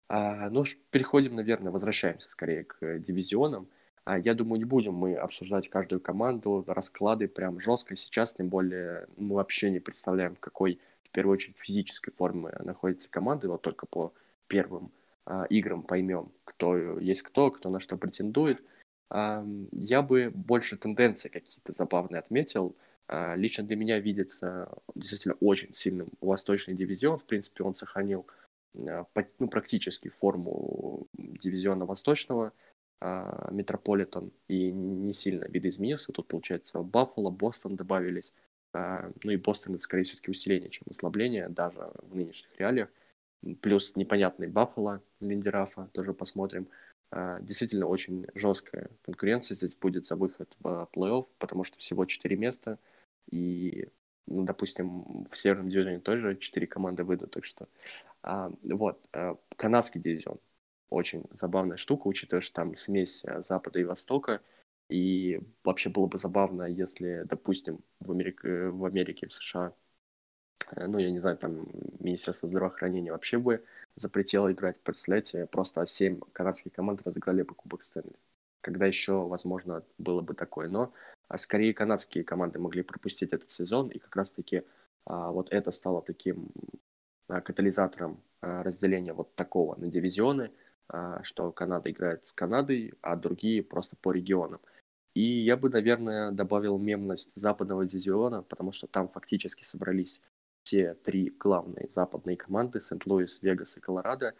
А, 0.09 0.49
ну, 0.49 0.63
переходим, 0.91 1.35
наверное, 1.35 1.71
возвращаемся 1.71 2.29
скорее 2.29 2.63
к 2.63 2.99
дивизионам. 2.99 3.67
А, 4.05 4.17
я 4.17 4.33
думаю, 4.33 4.59
не 4.59 4.65
будем 4.65 4.93
мы 4.93 5.15
обсуждать 5.15 5.69
каждую 5.69 5.99
команду, 5.99 6.63
расклады 6.67 7.27
прям 7.27 7.59
жестко 7.59 7.95
сейчас, 7.95 8.33
тем 8.33 8.47
более 8.47 9.07
мы 9.17 9.35
вообще 9.35 9.69
не 9.69 9.79
представляем, 9.79 10.35
какой, 10.37 10.79
в 11.03 11.09
первую 11.11 11.33
очередь, 11.33 11.57
физической 11.57 12.11
форме 12.11 12.51
находится 12.59 13.09
команда, 13.09 13.49
вот 13.49 13.61
только 13.61 13.85
по 13.85 14.13
первым 14.47 14.91
а, 15.25 15.45
играм 15.49 15.83
поймем, 15.83 16.31
кто 16.45 16.99
есть 16.99 17.21
кто, 17.21 17.51
кто 17.51 17.69
на 17.69 17.81
что 17.81 17.97
претендует. 17.97 18.63
А, 19.09 19.45
я 19.73 20.01
бы 20.01 20.31
больше 20.33 20.77
тенденции 20.77 21.27
какие-то 21.27 21.73
забавные 21.73 22.19
отметил. 22.19 22.77
А, 23.09 23.35
лично 23.35 23.65
для 23.65 23.75
меня 23.75 23.99
видится 23.99 24.69
действительно 24.95 25.35
очень 25.41 25.73
сильным 25.73 26.07
восточный 26.21 26.75
дивизион. 26.75 27.17
В 27.17 27.25
принципе, 27.25 27.65
он 27.65 27.75
сохранил 27.75 28.25
ну, 28.73 29.47
практически 29.49 30.09
форму 30.09 31.07
дивизиона 31.13 31.85
восточного. 31.85 32.53
А, 32.99 33.49
Метрополитен 33.51 34.31
и 34.47 34.71
не 34.71 35.13
сильно 35.13 35.45
видоизменился. 35.45 36.11
Тут, 36.11 36.27
получается, 36.27 36.81
Баффало, 36.81 37.29
Бостон 37.29 37.75
добавились. 37.75 38.33
А, 38.73 39.11
ну 39.23 39.31
и 39.31 39.37
Бостон 39.37 39.75
это 39.75 39.83
скорее 39.83 40.03
все-таки 40.03 40.31
усиление, 40.31 40.69
чем 40.69 40.83
ослабление, 40.89 41.49
даже 41.49 41.91
в 42.01 42.15
нынешних 42.15 42.49
реалиях. 42.59 42.89
Плюс 43.61 43.95
непонятный 43.95 44.47
Баффало 44.47 45.01
Линдерафа, 45.19 45.89
тоже 45.93 46.13
посмотрим. 46.13 46.67
А, 47.11 47.39
действительно 47.41 47.85
очень 47.85 48.25
жесткая 48.33 48.89
конкуренция 49.03 49.55
здесь 49.55 49.75
будет 49.75 50.05
за 50.05 50.15
выход 50.15 50.55
в 50.59 50.89
плей-офф, 50.93 51.27
потому 51.37 51.63
что 51.63 51.77
всего 51.77 52.05
4 52.05 52.35
места. 52.35 52.79
И, 53.29 53.89
ну, 54.27 54.43
допустим, 54.43 55.25
в 55.29 55.37
Северном 55.37 55.69
дивизионе 55.69 55.99
тоже 55.99 56.37
4 56.37 56.67
команды 56.67 57.03
выйдут, 57.03 57.31
так 57.31 57.45
что... 57.45 57.67
А, 58.23 58.51
вот, 58.63 58.99
а, 59.13 59.37
канадский 59.55 60.01
дивизион. 60.01 60.39
Очень 60.89 61.25
забавная 61.31 61.77
штука, 61.77 62.07
учитывая, 62.07 62.41
что 62.41 62.53
там 62.53 62.75
смесь 62.75 63.23
Запада 63.39 63.79
и 63.79 63.83
Востока. 63.83 64.41
И 64.89 65.41
вообще 65.63 65.89
было 65.89 66.07
бы 66.07 66.17
забавно, 66.17 66.63
если, 66.63 67.23
допустим, 67.25 67.79
в 67.99 68.11
Америке, 68.11 68.69
в 68.69 68.85
Америке, 68.85 69.27
в 69.27 69.33
США 69.33 69.73
Э, 70.75 70.87
ну, 70.87 70.97
я 70.97 71.11
не 71.11 71.19
знаю, 71.19 71.37
там 71.37 71.67
Министерство 71.99 72.49
здравоохранения 72.49 73.11
вообще 73.11 73.37
бы 73.37 73.63
запретило 73.95 74.51
играть. 74.51 74.79
Представляете, 74.81 75.45
просто 75.47 75.85
7 75.85 76.19
канадских 76.33 76.73
команд 76.73 77.01
разыграли 77.05 77.43
бы 77.43 77.55
Кубок 77.55 77.83
Стэнли. 77.83 78.15
Когда 78.61 78.85
еще, 78.85 79.27
возможно, 79.27 79.83
было 79.97 80.21
бы 80.21 80.33
такое. 80.33 80.67
Но 80.67 80.93
а 81.27 81.37
скорее 81.37 81.73
канадские 81.73 82.23
команды 82.23 82.59
могли 82.59 82.83
пропустить 82.83 83.33
этот 83.33 83.51
сезон, 83.51 83.87
и 83.87 83.99
как 83.99 84.15
раз-таки 84.15 84.63
а, 85.05 85.31
вот 85.31 85.51
это 85.51 85.71
стало 85.71 86.01
таким 86.01 86.49
а, 87.27 87.41
катализатором 87.41 88.21
а, 88.41 88.63
разделения 88.63 89.13
вот 89.13 89.35
такого 89.35 89.75
на 89.75 89.87
дивизионы, 89.87 90.51
что 91.23 91.51
Канада 91.51 91.91
играет 91.91 92.25
с 92.25 92.31
Канадой, 92.31 92.93
а 93.01 93.17
другие 93.17 93.61
просто 93.61 93.97
по 93.97 94.13
регионам. 94.13 94.61
И 95.15 95.21
я 95.21 95.57
бы, 95.57 95.69
наверное, 95.69 96.31
добавил 96.31 96.77
мемность 96.77 97.33
западного 97.35 97.85
дивизиона, 97.85 98.41
потому 98.43 98.71
что 98.71 98.87
там 98.87 99.09
фактически 99.09 99.65
собрались 99.65 100.21
все 100.63 100.93
три 100.93 101.29
главные 101.37 101.89
западные 101.89 102.37
команды, 102.37 102.79
Сент-Луис, 102.79 103.41
Вегас 103.41 103.75
и 103.75 103.81
Колорадо, 103.81 104.33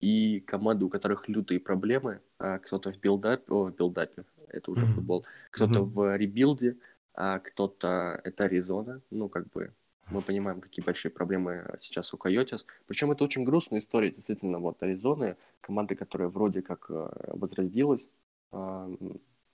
и 0.00 0.40
команды, 0.40 0.84
у 0.84 0.90
которых 0.90 1.26
лютые 1.26 1.58
проблемы, 1.58 2.20
кто-то 2.36 2.92
в 2.92 3.00
билдапе, 3.00 3.50
о, 3.50 3.70
в 3.70 3.74
билдапе, 3.74 4.26
это 4.48 4.70
уже 4.70 4.82
mm-hmm. 4.82 4.94
футбол, 4.94 5.24
кто-то 5.50 5.80
mm-hmm. 5.80 5.84
в 5.84 6.16
ребилде, 6.16 6.76
а 7.14 7.38
кто-то, 7.38 8.20
это 8.24 8.44
Аризона, 8.44 9.00
ну, 9.10 9.28
как 9.28 9.48
бы, 9.50 9.72
мы 10.10 10.20
понимаем, 10.20 10.60
какие 10.60 10.84
большие 10.84 11.10
проблемы 11.10 11.76
сейчас 11.78 12.12
у 12.12 12.16
Койотис. 12.18 12.66
Причем 12.86 13.12
это 13.12 13.24
очень 13.24 13.44
грустная 13.44 13.78
история, 13.78 14.10
действительно, 14.10 14.58
вот 14.58 14.82
Аризоны, 14.82 15.36
команда, 15.60 15.94
которая 15.96 16.28
вроде 16.28 16.60
как 16.60 16.86
э, 16.90 17.08
возродилась, 17.28 18.08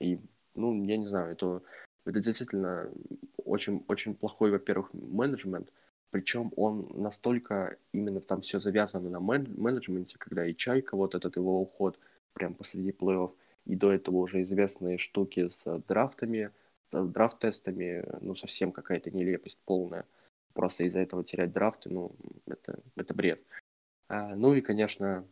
и, 0.01 0.19
ну, 0.55 0.85
я 0.85 0.97
не 0.97 1.07
знаю, 1.07 1.33
это, 1.33 1.63
это 2.05 2.21
действительно 2.21 2.91
очень, 3.45 3.85
очень 3.89 4.15
плохой, 4.15 4.51
во-первых, 4.51 4.93
менеджмент, 4.93 5.71
причем 6.11 6.53
он 6.57 6.89
настолько 6.95 7.77
именно 7.93 8.21
там 8.21 8.41
все 8.41 8.61
завязано 8.61 9.11
на 9.11 9.21
мен- 9.21 9.55
менеджменте, 9.57 10.17
когда 10.19 10.45
и 10.45 10.55
Чайка, 10.55 10.97
вот 10.97 11.15
этот 11.15 11.37
его 11.37 11.61
уход 11.61 11.99
прям 12.33 12.55
посреди 12.55 12.91
плей-офф, 12.91 13.33
и 13.71 13.77
до 13.77 13.93
этого 13.93 14.17
уже 14.17 14.43
известные 14.43 14.99
штуки 14.99 15.47
с 15.47 15.65
драфтами, 15.87 16.51
с 16.91 17.07
драфт-тестами, 17.07 18.05
ну, 18.21 18.35
совсем 18.35 18.73
какая-то 18.73 19.13
нелепость 19.13 19.61
полная. 19.65 20.07
Просто 20.55 20.83
из-за 20.85 20.99
этого 20.99 21.23
терять 21.23 21.53
драфты, 21.53 21.89
ну, 21.89 22.11
это, 22.47 22.81
это 22.97 23.15
бред. 23.15 23.41
А, 24.09 24.35
ну 24.35 24.55
и, 24.55 24.61
конечно, 24.61 25.25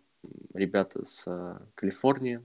ребята 0.54 1.04
с 1.04 1.24
а, 1.26 1.60
Калифорнии, 1.74 2.40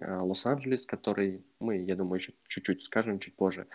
а, 0.00 0.22
Лос-Анджелес, 0.22 0.86
который 0.86 1.44
мы, 1.58 1.78
я 1.78 1.96
думаю, 1.96 2.20
еще 2.20 2.32
чуть-чуть 2.46 2.84
скажем 2.84 3.18
чуть 3.18 3.34
позже, 3.34 3.66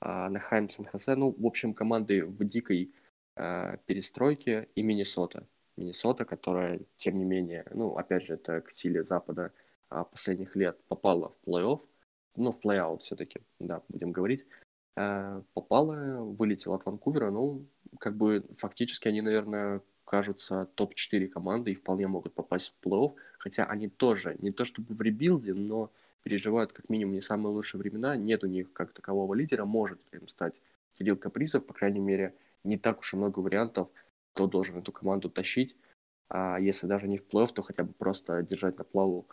а, 0.00 0.28
Анахайм 0.28 0.68
Сан-Хосе, 0.68 1.14
ну, 1.14 1.34
в 1.36 1.46
общем, 1.46 1.72
команды 1.72 2.24
в 2.24 2.44
дикой 2.44 2.92
перестройке 3.86 4.66
и 4.74 4.82
Миннесота. 4.82 5.46
Миннесота, 5.76 6.24
которая, 6.24 6.80
тем 6.96 7.18
не 7.18 7.24
менее, 7.24 7.66
ну, 7.70 7.94
опять 7.96 8.24
же, 8.24 8.34
это 8.34 8.62
к 8.62 8.70
силе 8.70 9.04
Запада 9.04 9.52
последних 9.88 10.56
лет 10.56 10.78
попала 10.88 11.32
в 11.42 11.48
плей-офф, 11.48 11.80
ну, 12.36 12.52
в 12.52 12.60
плей-аут 12.60 13.02
все-таки, 13.02 13.40
да, 13.58 13.82
будем 13.88 14.12
говорить, 14.12 14.44
э, 14.96 15.42
попала, 15.54 16.22
вылетела 16.22 16.76
от 16.76 16.86
Ванкувера, 16.86 17.30
ну, 17.30 17.66
как 17.98 18.16
бы 18.16 18.44
фактически 18.56 19.08
они, 19.08 19.20
наверное, 19.20 19.80
кажутся 20.04 20.66
топ-4 20.74 21.28
команды 21.28 21.72
и 21.72 21.74
вполне 21.74 22.06
могут 22.06 22.34
попасть 22.34 22.74
в 22.74 22.86
плей-офф, 22.86 23.14
хотя 23.38 23.64
они 23.64 23.88
тоже, 23.88 24.36
не 24.38 24.52
то 24.52 24.64
чтобы 24.64 24.94
в 24.94 25.00
rebuild 25.02 25.42
е, 25.42 25.54
но 25.54 25.90
переживают 26.22 26.72
как 26.72 26.88
минимум 26.88 27.14
не 27.14 27.20
самые 27.20 27.52
лучшие 27.52 27.80
времена, 27.80 28.16
нет 28.16 28.42
у 28.44 28.48
них 28.48 28.72
как 28.72 28.92
такового 28.92 29.34
лидера, 29.34 29.64
может 29.64 30.00
им 30.12 30.26
стать 30.28 30.54
Кирилл 30.98 31.16
Капризов, 31.16 31.64
по 31.64 31.72
крайней 31.72 32.00
мере, 32.00 32.34
не 32.64 32.76
так 32.78 33.00
уж 33.00 33.14
и 33.14 33.16
много 33.16 33.40
вариантов, 33.40 33.88
кто 34.32 34.46
должен 34.46 34.78
эту 34.78 34.92
команду 34.92 35.30
тащить. 35.30 35.76
А 36.28 36.58
если 36.58 36.86
даже 36.86 37.06
не 37.06 37.16
в 37.16 37.24
плей 37.24 37.46
то 37.46 37.62
хотя 37.62 37.84
бы 37.84 37.92
просто 37.92 38.42
держать 38.42 38.78
на 38.78 38.84
плаву. 38.84 39.26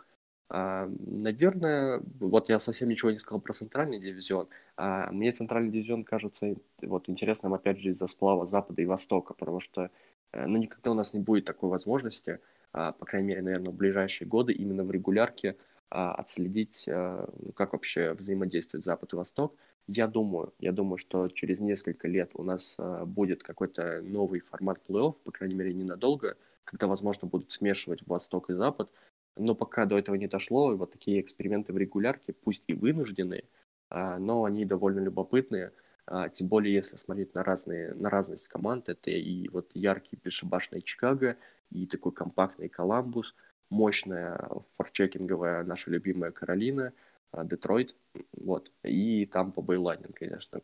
А, 0.48 0.88
наверное, 0.98 2.02
вот 2.20 2.48
я 2.48 2.58
совсем 2.58 2.88
ничего 2.88 3.10
не 3.10 3.18
сказал 3.18 3.40
про 3.40 3.52
центральный 3.52 3.98
дивизион. 3.98 4.48
А, 4.76 5.10
мне 5.10 5.32
центральный 5.32 5.70
дивизион 5.70 6.04
кажется 6.04 6.54
вот 6.82 7.08
интересным, 7.08 7.54
опять 7.54 7.78
же, 7.80 7.90
из-за 7.90 8.06
сплава 8.06 8.46
Запада 8.46 8.82
и 8.82 8.86
Востока, 8.86 9.34
потому 9.34 9.60
что 9.60 9.90
э, 10.32 10.46
ну, 10.46 10.58
никогда 10.58 10.90
у 10.90 10.94
нас 10.94 11.14
не 11.14 11.20
будет 11.20 11.44
такой 11.44 11.70
возможности, 11.70 12.40
а, 12.72 12.92
по 12.92 13.06
крайней 13.06 13.28
мере, 13.28 13.42
наверное, 13.42 13.72
в 13.72 13.76
ближайшие 13.76 14.28
годы 14.28 14.52
именно 14.52 14.84
в 14.84 14.90
регулярке 14.90 15.56
отследить, 15.90 16.86
а, 16.88 17.28
как 17.54 17.72
вообще 17.72 18.12
взаимодействует 18.12 18.84
Запад 18.84 19.12
и 19.12 19.16
Восток. 19.16 19.54
Я 19.86 20.06
думаю, 20.08 20.54
я 20.58 20.72
думаю, 20.72 20.98
что 20.98 21.28
через 21.28 21.60
несколько 21.60 22.08
лет 22.08 22.30
у 22.34 22.42
нас 22.42 22.76
э, 22.78 23.04
будет 23.04 23.42
какой-то 23.42 24.00
новый 24.02 24.40
формат 24.40 24.80
плей-офф, 24.88 25.14
по 25.24 25.30
крайней 25.30 25.54
мере, 25.54 25.74
ненадолго, 25.74 26.36
когда, 26.64 26.86
возможно, 26.86 27.28
будут 27.28 27.52
смешивать 27.52 28.00
Восток 28.06 28.48
и 28.48 28.54
Запад. 28.54 28.90
Но 29.36 29.54
пока 29.54 29.86
до 29.86 29.98
этого 29.98 30.14
не 30.16 30.26
дошло, 30.28 30.72
и 30.72 30.76
вот 30.76 30.92
такие 30.92 31.20
эксперименты 31.20 31.72
в 31.72 31.78
регулярке, 31.78 32.32
пусть 32.32 32.64
и 32.68 32.74
вынужденные, 32.74 33.44
э, 33.90 34.18
но 34.18 34.44
они 34.44 34.64
довольно 34.64 35.00
любопытные. 35.00 35.72
Э, 36.06 36.28
тем 36.32 36.48
более, 36.48 36.74
если 36.74 36.96
смотреть 36.96 37.34
на, 37.34 37.42
разные, 37.42 37.94
на 37.94 38.10
разность 38.10 38.48
команд, 38.48 38.88
это 38.88 39.10
и 39.10 39.48
вот 39.48 39.70
яркий 39.74 40.18
бесшибашный 40.22 40.82
Чикаго, 40.82 41.36
и 41.70 41.86
такой 41.86 42.12
компактный 42.12 42.68
Коламбус, 42.68 43.34
мощная 43.70 44.48
форчекинговая 44.76 45.64
наша 45.64 45.90
любимая 45.90 46.30
Каролина– 46.30 46.92
а, 47.34 47.44
Детройт, 47.44 47.96
вот, 48.32 48.70
и 48.84 49.26
там 49.26 49.50
по 49.50 49.60
Бейлайнин, 49.60 50.12
конечно, 50.12 50.60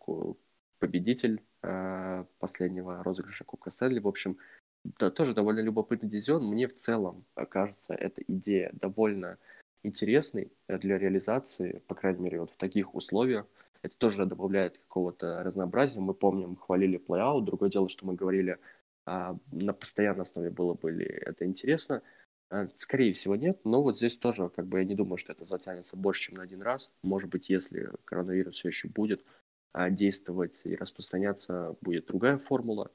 победитель 0.79 1.43
э, 1.63 2.25
последнего 2.39 3.03
розыгрыша 3.03 3.45
Кубка 3.45 3.71
Стэнли, 3.71 3.99
в 3.99 4.07
общем, 4.07 4.39
да, 4.85 5.11
тоже 5.11 5.35
довольно 5.35 5.61
любопытный 5.61 6.09
дивизион, 6.09 6.45
мне 6.47 6.67
в 6.67 6.75
целом 6.75 7.25
кажется 7.49 7.95
эта 7.95 8.23
идея 8.27 8.71
довольно 8.73 9.39
интересной 9.83 10.53
для 10.69 10.99
реализации, 10.99 11.83
по 11.87 11.95
крайней 11.95 12.21
мере, 12.21 12.41
вот 12.41 12.51
в 12.51 12.57
таких 12.57 12.95
условиях, 12.95 13.47
это 13.83 13.97
тоже 13.97 14.27
добавляет 14.27 14.79
какого-то 14.79 15.43
разнообразия. 15.43 16.01
Мы 16.01 16.15
помним, 16.15 16.57
хвалили 16.57 16.99
плей-аут. 16.99 17.45
Другое 17.45 17.71
дело, 17.71 17.89
что 17.89 18.07
мы 18.07 18.15
говорили, 18.15 18.59
а, 19.07 19.37
на 19.53 19.73
постоянной 19.73 20.23
основе 20.23 20.51
было 20.51 20.75
бы 20.75 20.91
ли 20.91 21.07
это 21.07 21.47
интересно. 21.47 22.03
А, 22.51 22.69
скорее 22.75 23.13
всего, 23.13 23.37
нет, 23.37 23.61
но 23.65 23.83
вот 23.83 23.97
здесь 23.97 24.19
тоже, 24.19 24.51
как 24.51 24.67
бы, 24.67 24.81
я 24.81 24.85
не 24.85 24.95
думаю, 24.95 25.17
что 25.17 25.33
это 25.33 25.47
затянется 25.47 25.97
больше, 25.97 26.27
чем 26.27 26.35
на 26.37 26.43
один 26.43 26.63
раз. 26.63 26.91
Может 27.03 27.31
быть, 27.31 27.49
если 27.49 27.91
коронавирус 28.05 28.57
все 28.57 28.69
еще 28.69 28.89
будет 28.89 29.25
а, 29.73 29.89
действовать 29.89 30.61
и 30.65 30.75
распространяться, 30.75 31.77
будет 31.81 32.07
другая 32.07 32.37
формула. 32.37 32.91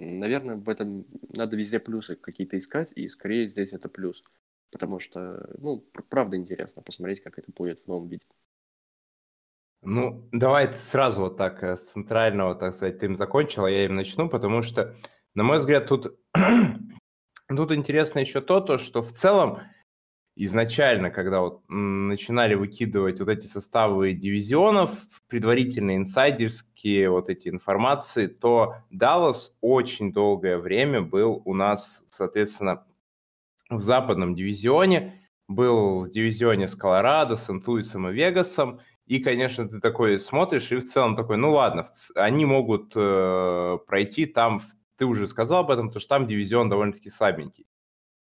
Наверное, 0.00 0.56
в 0.56 0.68
этом 0.68 1.06
надо 1.34 1.56
везде 1.56 1.80
плюсы 1.80 2.16
какие-то 2.16 2.56
искать, 2.56 2.92
и 2.94 3.08
скорее 3.08 3.48
здесь 3.48 3.72
это 3.72 3.88
плюс. 3.88 4.22
Потому 4.70 5.00
что, 5.00 5.48
ну, 5.58 5.84
правда 6.08 6.36
интересно 6.36 6.82
посмотреть, 6.82 7.22
как 7.22 7.38
это 7.38 7.50
будет 7.50 7.80
в 7.80 7.86
новом 7.88 8.08
виде. 8.08 8.24
Ну, 9.82 10.28
давай 10.32 10.72
сразу 10.74 11.22
вот 11.22 11.36
так 11.36 11.62
э, 11.62 11.76
с 11.76 11.92
центрального, 11.92 12.54
так 12.54 12.74
сказать, 12.74 12.98
ты 12.98 13.06
им 13.06 13.16
закончил, 13.16 13.64
а 13.64 13.70
я 13.70 13.84
им 13.84 13.94
начну, 13.94 14.28
потому 14.28 14.62
что, 14.62 14.96
на 15.34 15.44
мой 15.44 15.58
взгляд, 15.58 15.86
тут, 15.86 16.18
тут 17.48 17.72
интересно 17.72 18.18
еще 18.18 18.40
то, 18.40 18.60
то, 18.60 18.78
что 18.78 19.02
в 19.02 19.12
целом 19.12 19.60
изначально, 20.44 21.10
когда 21.10 21.40
вот 21.40 21.62
начинали 21.68 22.54
выкидывать 22.54 23.18
вот 23.18 23.28
эти 23.28 23.46
составы 23.46 24.12
дивизионов, 24.12 24.92
предварительные 25.26 25.96
инсайдерские 25.96 27.10
вот 27.10 27.28
эти 27.28 27.48
информации, 27.48 28.28
то 28.28 28.76
Даллас 28.90 29.56
очень 29.60 30.12
долгое 30.12 30.58
время 30.58 31.02
был 31.02 31.42
у 31.44 31.54
нас, 31.54 32.04
соответственно, 32.06 32.86
в 33.68 33.80
западном 33.80 34.36
дивизионе, 34.36 35.20
был 35.48 36.04
в 36.04 36.10
дивизионе 36.10 36.68
с 36.68 36.76
Колорадо, 36.76 37.34
Сент-Луисом 37.34 38.08
и 38.08 38.12
Вегасом, 38.12 38.80
и, 39.06 39.18
конечно, 39.18 39.68
ты 39.68 39.80
такой 39.80 40.20
смотришь 40.20 40.70
и 40.70 40.76
в 40.76 40.88
целом 40.88 41.16
такой, 41.16 41.36
ну 41.36 41.52
ладно, 41.52 41.84
они 42.14 42.44
могут 42.44 42.92
э, 42.94 43.78
пройти 43.88 44.26
там, 44.26 44.60
ты 44.96 45.04
уже 45.04 45.26
сказал 45.26 45.60
об 45.60 45.70
этом, 45.72 45.88
потому 45.88 46.00
что 46.00 46.08
там 46.10 46.28
дивизион 46.28 46.68
довольно-таки 46.68 47.10
слабенький. 47.10 47.66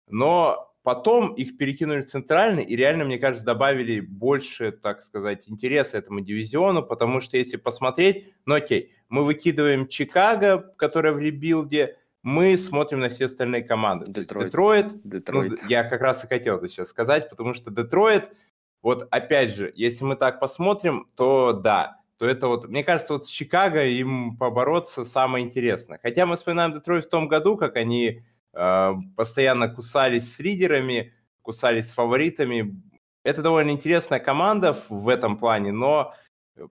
Но 0.09 0.72
потом 0.83 1.33
их 1.35 1.57
перекинули 1.57 2.03
в 2.03 2.07
центральный, 2.07 2.65
и 2.65 2.77
реально, 2.77 3.05
мне 3.05 3.19
кажется, 3.19 3.47
добавили 3.47 4.01
больше, 4.01 4.73
так 4.73 5.03
сказать, 5.03 5.49
интереса 5.49 5.99
этому 5.99 6.21
дивизиону, 6.21 6.83
потому 6.83 7.21
что 7.21 7.37
если 7.37 7.57
посмотреть, 7.57 8.33
ну 8.47 8.55
окей, 8.55 8.93
мы 9.09 9.25
выкидываем 9.25 9.87
Чикаго, 9.87 10.59
которая 10.77 11.13
в 11.13 11.19
rebuild 11.19 11.81
е, 11.81 11.99
мы 12.23 12.57
смотрим 12.57 13.01
на 13.01 13.09
все 13.09 13.27
остальные 13.27 13.63
команды. 13.63 14.07
Детройт. 14.07 14.47
Детройт, 14.47 15.03
Детройт. 15.03 15.51
Ну, 15.63 15.69
я 15.69 15.85
как 15.85 16.01
раз 16.01 16.25
и 16.25 16.29
хотел 16.29 16.59
это 16.59 16.69
сейчас 16.69 16.89
сказать, 16.89 17.29
потому 17.31 17.55
что 17.55 17.71
Детройт, 17.71 18.31
вот 18.81 19.07
опять 19.11 19.55
же, 19.55 19.73
если 19.75 20.05
мы 20.05 20.17
так 20.17 20.41
посмотрим, 20.41 21.09
то 21.17 21.53
да, 21.53 22.01
то 22.19 22.27
это 22.27 22.47
вот, 22.47 22.69
мне 22.69 22.85
кажется, 22.85 23.15
вот 23.15 23.25
с 23.25 23.29
Чикаго 23.29 23.85
им 23.85 24.37
побороться 24.37 25.05
самое 25.05 25.45
интересное. 25.45 25.99
Хотя 26.01 26.25
мы 26.27 26.37
вспоминаем 26.37 26.73
Детройт 26.73 27.05
в 27.05 27.11
том 27.11 27.27
году, 27.27 27.57
как 27.57 27.77
они 27.77 28.23
постоянно 28.53 29.69
кусались 29.69 30.35
с 30.35 30.39
лидерами, 30.39 31.15
кусались 31.43 31.89
с 31.89 31.93
фаворитами. 31.93 32.83
Это 33.25 33.43
довольно 33.43 33.71
интересная 33.71 34.21
команда 34.21 34.77
в 34.89 35.09
этом 35.09 35.37
плане, 35.37 35.73
но 35.73 36.15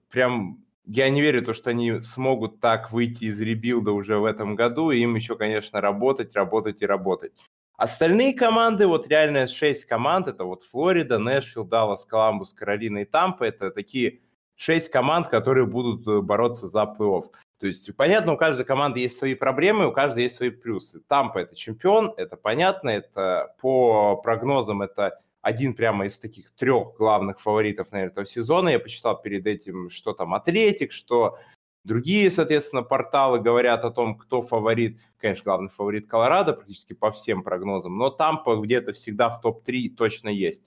прям 0.10 0.64
я 0.86 1.10
не 1.10 1.22
верю, 1.22 1.44
то, 1.44 1.54
что 1.54 1.70
они 1.70 2.02
смогут 2.02 2.60
так 2.60 2.92
выйти 2.92 3.26
из 3.26 3.40
ребилда 3.40 3.92
уже 3.92 4.18
в 4.18 4.26
этом 4.26 4.56
году, 4.56 4.92
и 4.92 5.00
им 5.00 5.16
еще, 5.16 5.36
конечно, 5.36 5.80
работать, 5.80 6.36
работать 6.36 6.82
и 6.82 6.86
работать. 6.86 7.34
Остальные 7.78 8.34
команды, 8.34 8.88
вот 8.88 9.08
реально 9.08 9.48
6 9.48 9.86
команд, 9.86 10.28
это 10.28 10.44
вот 10.44 10.64
Флорида, 10.66 11.18
Нэшвилл, 11.18 11.66
Даллас, 11.66 12.06
Коламбус, 12.06 12.54
Каролина 12.54 13.00
и 13.00 13.06
Тампа, 13.06 13.46
это 13.46 13.72
такие 13.72 14.20
6 14.56 14.90
команд, 14.90 15.28
которые 15.28 15.66
будут 15.66 16.08
э, 16.08 16.22
бороться 16.22 16.68
за 16.68 16.84
плей-офф. 16.84 17.32
То 17.62 17.68
есть, 17.68 17.96
понятно, 17.96 18.34
у 18.34 18.38
каждой 18.38 18.66
команды 18.66 19.02
есть 19.02 19.20
свои 19.20 19.36
проблемы, 19.36 19.86
у 19.86 19.92
каждой 19.92 20.24
есть 20.24 20.36
свои 20.36 20.50
плюсы. 20.50 21.00
Тампа– 21.08 21.38
это 21.40 21.56
чемпион, 21.56 22.12
это 22.18 22.36
понятно, 22.36 22.90
это 22.90 23.56
по 23.62 24.18
прогнозам 24.18 24.82
это 24.82 25.20
один 25.42 25.76
прямо 25.76 26.08
из 26.08 26.20
таких 26.20 26.50
трех 26.56 26.98
главных 26.98 27.40
фаворитов, 27.40 27.92
наверное, 27.92 28.14
этого 28.14 28.26
сезона. 28.26 28.70
Я 28.70 28.80
почитал 28.80 29.22
перед 29.22 29.46
этим, 29.46 29.92
что 29.92 30.14
там 30.14 30.34
Атлетик, 30.34 30.92
что 30.92 31.38
другие, 31.84 32.32
соответственно, 32.32 32.82
порталы 32.82 33.40
говорят 33.40 33.86
о 33.86 33.92
том, 33.92 34.18
кто 34.18 34.42
фаворит. 34.42 35.00
Конечно, 35.20 35.44
главный 35.44 35.70
фаворит 35.70 36.08
Колорадо 36.10 36.54
практически 36.54 36.94
по 36.94 37.12
всем 37.12 37.44
прогнозам, 37.44 37.96
но 37.96 38.10
Тампа 38.10 38.56
где-то 38.56 38.94
всегда 38.94 39.30
в 39.30 39.40
топ-3 39.40 39.90
точно 39.90 40.30
есть. 40.30 40.64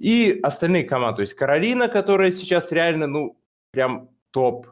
И 0.00 0.40
остальные 0.42 0.82
команды, 0.82 1.18
то 1.18 1.22
есть 1.22 1.34
Каролина, 1.34 1.86
которая 1.86 2.32
сейчас 2.32 2.72
реально, 2.72 3.06
ну, 3.06 3.40
прям 3.70 4.10
топ. 4.32 4.66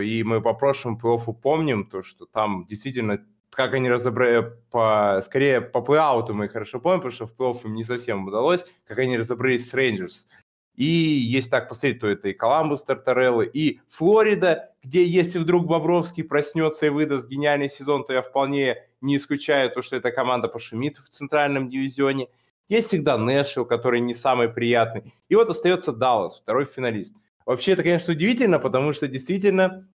И 0.00 0.22
мы 0.22 0.40
по 0.40 0.54
прошлому 0.54 0.98
плей 0.98 1.18
помним, 1.42 1.86
то, 1.86 2.02
что 2.02 2.26
там 2.26 2.66
действительно 2.66 3.24
как 3.52 3.74
они 3.74 3.90
разобрали, 3.90 4.50
по, 4.70 5.20
скорее 5.22 5.60
по 5.60 5.78
плей-ауту 5.78 6.32
мы 6.32 6.48
хорошо 6.48 6.80
помним, 6.80 7.00
потому 7.00 7.12
что 7.12 7.26
в 7.26 7.34
плей 7.34 7.52
им 7.64 7.74
не 7.74 7.84
совсем 7.84 8.26
удалось, 8.26 8.64
как 8.86 8.98
они 8.98 9.18
разобрались 9.18 9.68
с 9.68 9.74
Рейнджерс. 9.74 10.26
И 10.74 10.86
если 10.86 11.50
так 11.50 11.68
посмотреть, 11.68 12.00
то 12.00 12.06
это 12.06 12.28
и 12.28 12.32
Коламбус 12.32 12.84
Тартареллы, 12.84 13.46
и 13.46 13.80
Флорида, 13.90 14.70
где 14.82 15.04
если 15.04 15.38
вдруг 15.38 15.66
Бобровский 15.66 16.24
проснется 16.24 16.86
и 16.86 16.88
выдаст 16.88 17.28
гениальный 17.28 17.68
сезон, 17.68 18.04
то 18.04 18.14
я 18.14 18.22
вполне 18.22 18.78
не 19.02 19.18
исключаю 19.18 19.70
то, 19.70 19.82
что 19.82 19.96
эта 19.96 20.10
команда 20.10 20.48
пошумит 20.48 20.96
в 20.96 21.10
центральном 21.10 21.68
дивизионе. 21.68 22.28
Есть 22.68 22.88
всегда 22.88 23.18
Нэшвилл, 23.18 23.66
который 23.66 24.00
не 24.00 24.14
самый 24.14 24.48
приятный. 24.48 25.12
И 25.28 25.34
вот 25.34 25.50
остается 25.50 25.92
Даллас, 25.92 26.40
второй 26.40 26.64
финалист. 26.64 27.14
Вообще 27.46 27.72
это, 27.72 27.82
конечно, 27.82 28.12
удивительно, 28.12 28.58
потому 28.58 28.92
что 28.92 29.08
действительно 29.08 29.88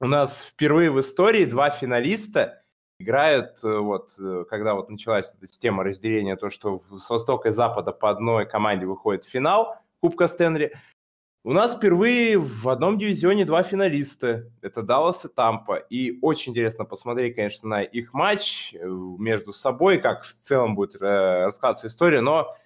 у 0.00 0.06
нас 0.06 0.42
впервые 0.42 0.90
в 0.90 1.00
истории 1.00 1.44
два 1.44 1.70
финалиста– 1.70 2.62
играют, 2.98 3.58
э, 3.62 3.78
вот, 3.78 4.12
э, 4.18 4.44
когда 4.48 4.74
вот 4.74 4.88
началась 4.88 5.32
эта 5.36 5.46
система 5.46 5.84
разделения, 5.84 6.36
то, 6.36 6.50
что 6.50 6.78
с 6.78 7.08
востока 7.10 7.50
и 7.50 7.52
запада 7.52 7.92
по 7.92 8.10
одной 8.10 8.46
команде 8.46 8.86
выходит 8.86 9.24
в 9.24 9.30
финал 9.30 9.78
Кубка 10.00 10.28
Стэнли, 10.28 10.72
у 11.44 11.52
нас 11.52 11.76
впервые 11.76 12.38
в 12.38 12.68
одном 12.68 12.98
дивизионе 12.98 13.44
два 13.44 13.62
финалиста. 13.62 14.50
Это 14.62 14.82
Даллас 14.82 15.24
и 15.24 15.28
Тампа. 15.28 15.76
И 15.76 16.18
очень 16.20 16.50
интересно 16.50 16.84
посмотреть, 16.84 17.36
конечно, 17.36 17.68
на 17.68 17.82
их 17.82 18.12
матч 18.14 18.74
э, 18.74 18.84
между 18.84 19.52
собой, 19.52 19.98
как 19.98 20.24
в 20.24 20.32
целом 20.32 20.74
будет 20.74 20.96
рассказываться 20.96 21.86
история. 21.86 22.20
Но, 22.20 22.56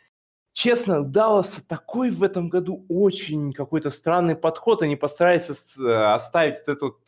честно, 0.53 1.05
Даллас 1.05 1.63
такой 1.69 2.11
в 2.11 2.23
этом 2.23 2.49
году 2.49 2.85
очень 2.89 3.53
какой-то 3.53 3.91
странный 3.91 4.37
подход. 4.37 4.83
Они 4.83 4.97
постарались 4.97 5.51
оставить 5.51 6.59
вот 6.67 6.69
эту 6.69 7.01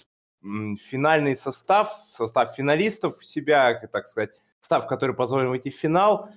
финальный 0.43 1.37
состав, 1.37 1.93
состав 2.13 2.55
финалистов 2.55 3.25
себя, 3.25 3.75
так 3.93 4.09
сказать, 4.09 4.31
состав, 4.61 4.87
который 4.87 5.15
позволил 5.15 5.51
выйти 5.51 5.71
в 5.71 5.75
финал. 5.75 6.31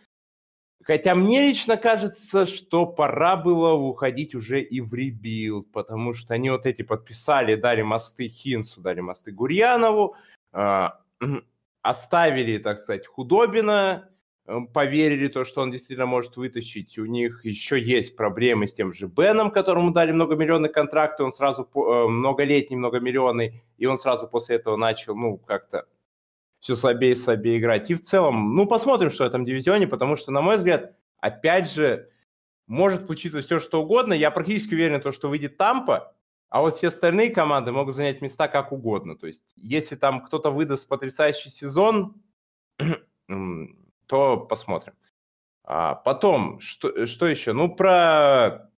Хотя 0.84 1.16
мне 1.16 1.48
лично 1.48 1.78
кажется, 1.78 2.46
что 2.46 2.86
пора 2.86 3.38
было 3.38 3.74
уходить 3.74 4.36
уже 4.36 4.62
и 4.62 4.82
в 4.82 4.94
rebuild, 4.94 5.72
потому 5.72 6.14
что 6.14 6.36
они 6.36 6.52
вот 6.52 6.68
эти 6.68 6.84
подписали, 6.84 7.56
дали 7.56 7.82
мосты 7.82 8.28
Хинцу, 8.28 8.82
дали 8.82 9.00
мосты 9.00 9.32
Гурьянову, 9.32 10.16
э, 10.54 10.90
оставили, 11.82 12.60
так 12.60 12.78
сказать, 12.78 13.08
Худобина, 13.08 14.10
поверили 14.74 15.28
то, 15.28 15.44
что 15.44 15.62
он 15.62 15.72
действительно 15.72 16.06
может 16.06 16.38
вытащить. 16.38 16.98
У 16.98 17.06
них 17.06 17.44
еще 17.46 17.82
есть 17.82 18.16
проблемы 18.16 18.68
с 18.68 18.74
тем 18.74 18.94
же 18.94 19.08
Беном, 19.08 19.52
которому 19.52 19.92
дали 19.92 20.12
многомиллионный 20.12 20.70
контракт, 20.70 21.20
и 21.20 21.24
он 21.24 21.34
сразу 21.34 21.64
э, 21.64 22.08
многолетний, 22.08 22.78
многомиллионный, 22.78 23.64
и 23.78 23.86
он 23.86 23.98
сразу 23.98 24.28
после 24.28 24.58
этого 24.58 24.76
начал, 24.76 25.16
ну, 25.16 25.38
как-то 25.38 25.88
все 26.60 26.76
слабее 26.76 27.14
и 27.14 27.16
слабее 27.16 27.60
играть. 27.60 27.90
И 27.90 27.96
в 27.96 28.02
целом, 28.02 28.56
ну, 28.56 28.68
посмотрим, 28.68 29.10
что 29.10 29.24
в 29.24 29.28
этом 29.28 29.46
дивизионе, 29.46 29.88
потому 29.88 30.16
что, 30.16 30.32
на 30.32 30.42
мой 30.42 30.58
взгляд, 30.58 30.96
опять 31.20 31.72
же, 31.72 32.10
может 32.68 33.06
случиться 33.06 33.42
все, 33.42 33.60
что 33.60 33.82
угодно. 33.82 34.14
Я 34.14 34.32
практически 34.32 34.74
уверен, 34.74 35.02
то, 35.02 35.12
что 35.12 35.30
выйдет 35.30 35.58
Тампа, 35.58 36.16
а 36.50 36.62
вот 36.62 36.76
все 36.76 36.88
остальные 36.88 37.32
команды 37.32 37.72
могут 37.72 37.96
занять 37.96 38.22
места 38.22 38.48
как 38.48 38.72
угодно. 38.72 39.18
То 39.18 39.28
есть, 39.28 39.54
если 39.56 39.96
там 39.96 40.22
кто-то 40.22 40.52
выдаст 40.52 40.88
потрясающий 40.88 41.50
сезон, 41.50 42.16
то 44.08 44.38
посмотрим. 44.38 44.94
А 45.64 45.96
потом, 45.96 46.60
что, 46.60 47.08
что 47.08 47.28
еще? 47.28 47.54
Ну, 47.54 47.74
про, 47.74 48.70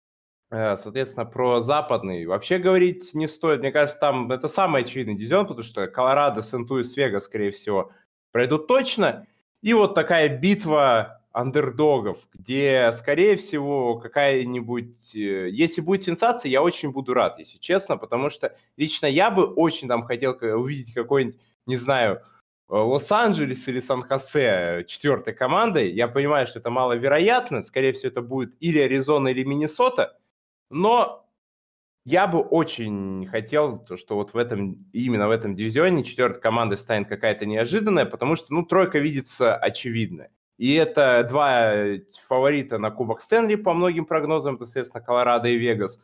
э, 0.49 0.77
соответственно, 0.77 1.25
про 1.25 1.61
западный 1.61 2.25
вообще 2.25 2.57
говорить 2.59 3.13
не 3.13 3.27
стоит. 3.27 3.59
Мне 3.59 3.71
кажется, 3.71 3.99
там 3.99 4.31
это 4.31 4.47
самый 4.47 4.83
очевидный 4.83 5.15
дивизион, 5.15 5.47
потому 5.47 5.63
что 5.63 5.87
Колорадо, 5.87 6.41
Сент-Луис, 6.41 6.95
Вегас, 6.95 7.25
скорее 7.25 7.51
всего, 7.51 7.91
пройдут 8.31 8.67
точно. 8.67 9.27
И 9.61 9.73
вот 9.73 9.95
такая 9.95 10.29
битва 10.29 11.21
андердогов, 11.33 12.19
где, 12.33 12.91
скорее 12.93 13.35
всего, 13.35 13.99
какая-нибудь... 13.99 15.13
Э, 15.15 15.49
если 15.49 15.81
будет 15.81 16.03
сенсация, 16.03 16.49
я 16.49 16.61
очень 16.61 16.91
буду 16.91 17.13
рад, 17.13 17.37
если 17.37 17.57
честно, 17.57 17.97
потому 17.97 18.29
что 18.29 18.55
лично 18.77 19.07
я 19.07 19.29
бы 19.29 19.45
очень 19.45 19.89
там 19.89 20.03
хотел 20.03 20.37
увидеть 20.41 20.93
какой-нибудь, 20.93 21.37
не 21.65 21.75
знаю, 21.75 22.21
Э, 22.21 22.36
Лос-Анджелес 22.69 23.67
или 23.67 23.79
Сан-Хосе 23.79 24.83
четвертой 24.87 25.33
командой. 25.33 25.91
Я 25.91 26.07
понимаю, 26.07 26.47
что 26.47 26.59
это 26.59 26.69
маловероятно. 26.69 27.61
Скорее 27.61 27.93
всего, 27.93 28.09
это 28.09 28.21
будет 28.21 28.55
или 28.59 28.79
Аризона, 28.79 29.29
или 29.29 29.43
Миннесота. 29.43 30.17
Но 30.69 31.25
я 32.03 32.27
бы 32.27 32.39
очень 32.39 33.27
хотел, 33.27 33.85
что 33.95 34.15
вот 34.15 34.33
в 34.33 34.37
этом, 34.37 34.85
именно 34.93 35.27
в 35.27 35.31
этом 35.31 35.55
дивизионе 35.55 36.03
четвертой 36.03 36.41
командой 36.41 36.77
станет 36.77 37.07
какая-то 37.07 37.45
неожиданная, 37.45 38.05
потому 38.05 38.35
что, 38.35 38.53
ну, 38.53 38.65
тройка 38.65 38.99
видится 38.99 39.55
очевидная. 39.55 40.31
И 40.57 40.73
это 40.73 41.25
два 41.29 41.73
фаворита 42.27 42.79
на 42.79 42.91
Кубок 42.91 43.21
Стэнли 43.21 43.55
по 43.55 43.73
многим 43.73 44.05
прогнозам, 44.05 44.55
это, 44.55 44.65
соответственно, 44.65 45.03
Колорадо 45.03 45.49
и 45.49 45.57
Вегас. 45.57 45.99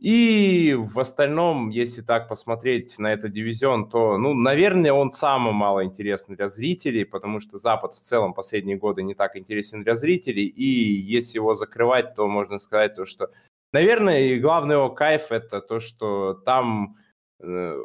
И 0.00 0.74
в 0.78 0.98
остальном, 0.98 1.68
если 1.68 2.00
так 2.00 2.26
посмотреть 2.26 2.98
на 2.98 3.12
этот 3.12 3.32
дивизион, 3.32 3.88
то, 3.90 4.16
ну, 4.16 4.32
наверное, 4.32 4.94
он 4.94 5.12
самый 5.12 5.52
мало 5.52 5.84
интересный 5.84 6.36
для 6.36 6.48
зрителей, 6.48 7.04
потому 7.04 7.40
что 7.40 7.58
Запад 7.58 7.92
в 7.92 8.00
целом 8.00 8.32
последние 8.32 8.78
годы 8.78 9.02
не 9.02 9.14
так 9.14 9.36
интересен 9.36 9.84
для 9.84 9.94
зрителей. 9.94 10.46
И 10.46 10.64
если 10.64 11.36
его 11.36 11.54
закрывать, 11.54 12.14
то 12.14 12.26
можно 12.26 12.58
сказать 12.58 12.94
то, 12.94 13.04
что 13.04 13.30
наверное, 13.72 14.20
и 14.20 14.40
главный 14.40 14.76
его 14.76 14.90
кайф 14.90 15.30
это 15.30 15.60
то, 15.60 15.80
что 15.80 16.34
там, 16.34 16.96
э, 17.40 17.76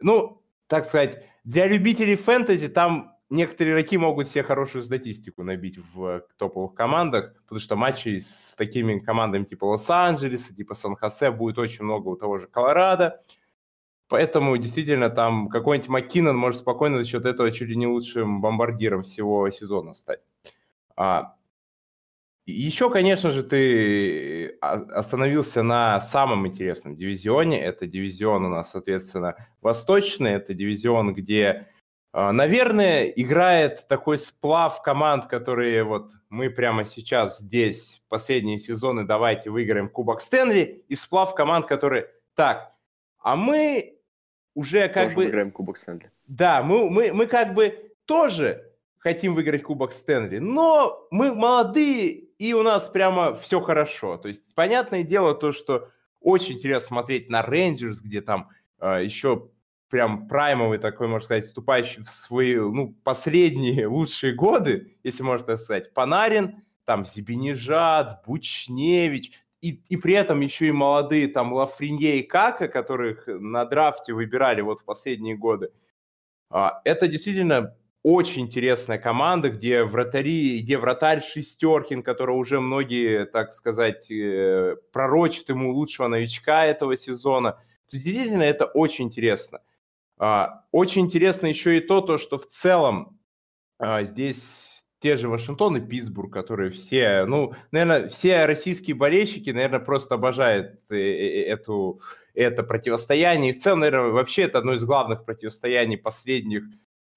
ну, 0.00 0.42
так 0.66 0.86
сказать, 0.86 1.24
для 1.44 1.66
любителей 1.66 2.16
фэнтези 2.16 2.68
там 2.68 3.16
некоторые 3.30 3.74
игроки 3.74 3.98
могут 3.98 4.28
себе 4.28 4.42
хорошую 4.42 4.82
статистику 4.82 5.42
набить 5.42 5.78
в 5.94 6.22
топовых 6.36 6.74
командах, 6.74 7.34
потому 7.42 7.60
что 7.60 7.76
матчей 7.76 8.20
с 8.20 8.54
такими 8.56 8.98
командами 8.98 9.44
типа 9.44 9.64
Лос-Анджелеса, 9.64 10.54
типа 10.54 10.74
Сан-Хосе 10.74 11.30
будет 11.30 11.58
очень 11.58 11.84
много 11.84 12.08
у 12.08 12.16
того 12.16 12.38
же 12.38 12.46
Колорадо. 12.46 13.22
Поэтому 14.08 14.56
действительно 14.56 15.10
там 15.10 15.48
какой-нибудь 15.48 15.90
Маккинон 15.90 16.36
может 16.36 16.60
спокойно 16.60 16.98
за 16.98 17.04
счет 17.04 17.26
этого 17.26 17.52
чуть 17.52 17.68
ли 17.68 17.76
не 17.76 17.86
лучшим 17.86 18.40
бомбардиром 18.40 19.02
всего 19.02 19.50
сезона 19.50 19.92
стать. 19.92 20.20
А, 20.96 21.34
еще, 22.46 22.88
конечно 22.88 23.30
же, 23.30 23.42
ты 23.42 24.56
остановился 24.60 25.62
на 25.62 26.00
самом 26.00 26.46
интересном 26.46 26.96
дивизионе. 26.96 27.62
Это 27.62 27.86
дивизион 27.86 28.46
у 28.46 28.48
нас, 28.48 28.70
соответственно, 28.70 29.36
восточный. 29.60 30.30
Это 30.30 30.54
дивизион, 30.54 31.12
где 31.12 31.44
а, 31.50 31.77
наверное, 32.12 33.04
играет 33.06 33.86
такой 33.88 34.18
сплав 34.18 34.82
команд, 34.82 35.26
которые 35.26 35.84
вот 35.84 36.10
мы 36.28 36.50
прямо 36.50 36.84
сейчас 36.84 37.38
здесь, 37.38 38.02
последние 38.08 38.58
сезоны, 38.58 39.04
давайте 39.04 39.50
выиграем 39.50 39.88
Кубок 39.88 40.20
Стэнли, 40.20 40.84
и 40.88 40.94
сплав 40.94 41.34
команд, 41.34 41.66
которые 41.66 42.10
так, 42.34 42.72
а 43.18 43.36
мы 43.36 43.98
уже 44.54 44.88
как 44.88 45.04
тоже 45.04 45.16
бы... 45.16 45.22
выиграем 45.24 45.50
Кубок 45.50 45.76
Стэнли. 45.76 46.10
Да, 46.26 46.62
мы, 46.62 46.90
мы, 46.90 47.12
мы 47.12 47.26
как 47.26 47.54
бы 47.54 47.92
тоже 48.06 48.72
хотим 48.98 49.34
выиграть 49.34 49.62
Кубок 49.62 49.92
Стэнли, 49.92 50.38
но 50.38 51.06
мы 51.10 51.34
молодые, 51.34 52.10
и 52.10 52.52
у 52.52 52.62
нас 52.62 52.88
прямо 52.88 53.34
все 53.34 53.60
хорошо. 53.60 54.16
То 54.16 54.28
есть, 54.28 54.54
понятное 54.54 55.02
дело 55.02 55.34
то, 55.34 55.52
что 55.52 55.90
очень 56.20 56.54
интересно 56.54 56.88
смотреть 56.88 57.28
на 57.28 57.42
Рейнджерс, 57.42 58.00
где 58.00 58.20
там 58.20 58.50
э, 58.80 59.04
еще 59.04 59.50
прям 59.88 60.28
праймовый 60.28 60.78
такой, 60.78 61.08
можно 61.08 61.24
сказать, 61.24 61.44
вступающий 61.44 62.02
в 62.02 62.08
свои, 62.08 62.56
ну, 62.56 62.94
последние 63.04 63.86
лучшие 63.88 64.34
годы, 64.34 64.96
если 65.02 65.22
можно 65.22 65.46
так 65.46 65.58
сказать, 65.58 65.94
Панарин, 65.94 66.62
там 66.84 67.04
Зибенежат, 67.04 68.22
Бучневич, 68.26 69.32
и, 69.60 69.82
и 69.88 69.96
при 69.96 70.14
этом 70.14 70.40
еще 70.40 70.68
и 70.68 70.72
молодые 70.72 71.28
там 71.28 71.52
Лафринье 71.52 72.20
и 72.20 72.22
Кака, 72.22 72.68
которых 72.68 73.24
на 73.26 73.64
драфте 73.64 74.12
выбирали 74.12 74.60
вот 74.60 74.80
в 74.80 74.84
последние 74.84 75.36
годы. 75.36 75.70
А, 76.50 76.80
это 76.84 77.08
действительно 77.08 77.76
очень 78.04 78.42
интересная 78.42 78.98
команда, 78.98 79.50
где 79.50 79.84
вратари, 79.84 80.60
где 80.60 80.78
вратарь 80.78 81.22
Шестеркин, 81.22 82.02
которого 82.02 82.36
уже 82.36 82.60
многие, 82.60 83.26
так 83.26 83.52
сказать, 83.52 84.10
э, 84.10 84.76
пророчат 84.92 85.48
ему 85.48 85.72
лучшего 85.72 86.06
новичка 86.06 86.64
этого 86.64 86.96
сезона. 86.96 87.58
Действительно, 87.90 88.42
это 88.42 88.66
очень 88.66 89.06
интересно. 89.06 89.60
А, 90.18 90.64
очень 90.72 91.02
интересно 91.02 91.46
еще 91.46 91.78
и 91.78 91.80
то, 91.80 92.00
то 92.00 92.18
что 92.18 92.38
в 92.38 92.46
целом 92.46 93.18
а, 93.78 94.02
здесь 94.04 94.84
те 95.00 95.16
же 95.16 95.28
Вашингтон 95.28 95.76
и 95.76 95.80
Питтсбург, 95.80 96.32
которые 96.32 96.70
все, 96.70 97.24
ну, 97.24 97.52
наверное, 97.70 98.08
все 98.08 98.46
российские 98.46 98.96
болельщики, 98.96 99.50
наверное, 99.50 99.78
просто 99.78 100.16
обожают 100.16 100.80
э, 100.90 100.96
э, 100.96 101.44
эту, 101.44 102.00
это 102.34 102.64
противостояние. 102.64 103.52
И 103.52 103.58
в 103.58 103.62
целом, 103.62 103.80
наверное, 103.80 104.10
вообще 104.10 104.42
это 104.42 104.58
одно 104.58 104.72
из 104.74 104.84
главных 104.84 105.24
противостояний 105.24 105.96
последних, 105.96 106.64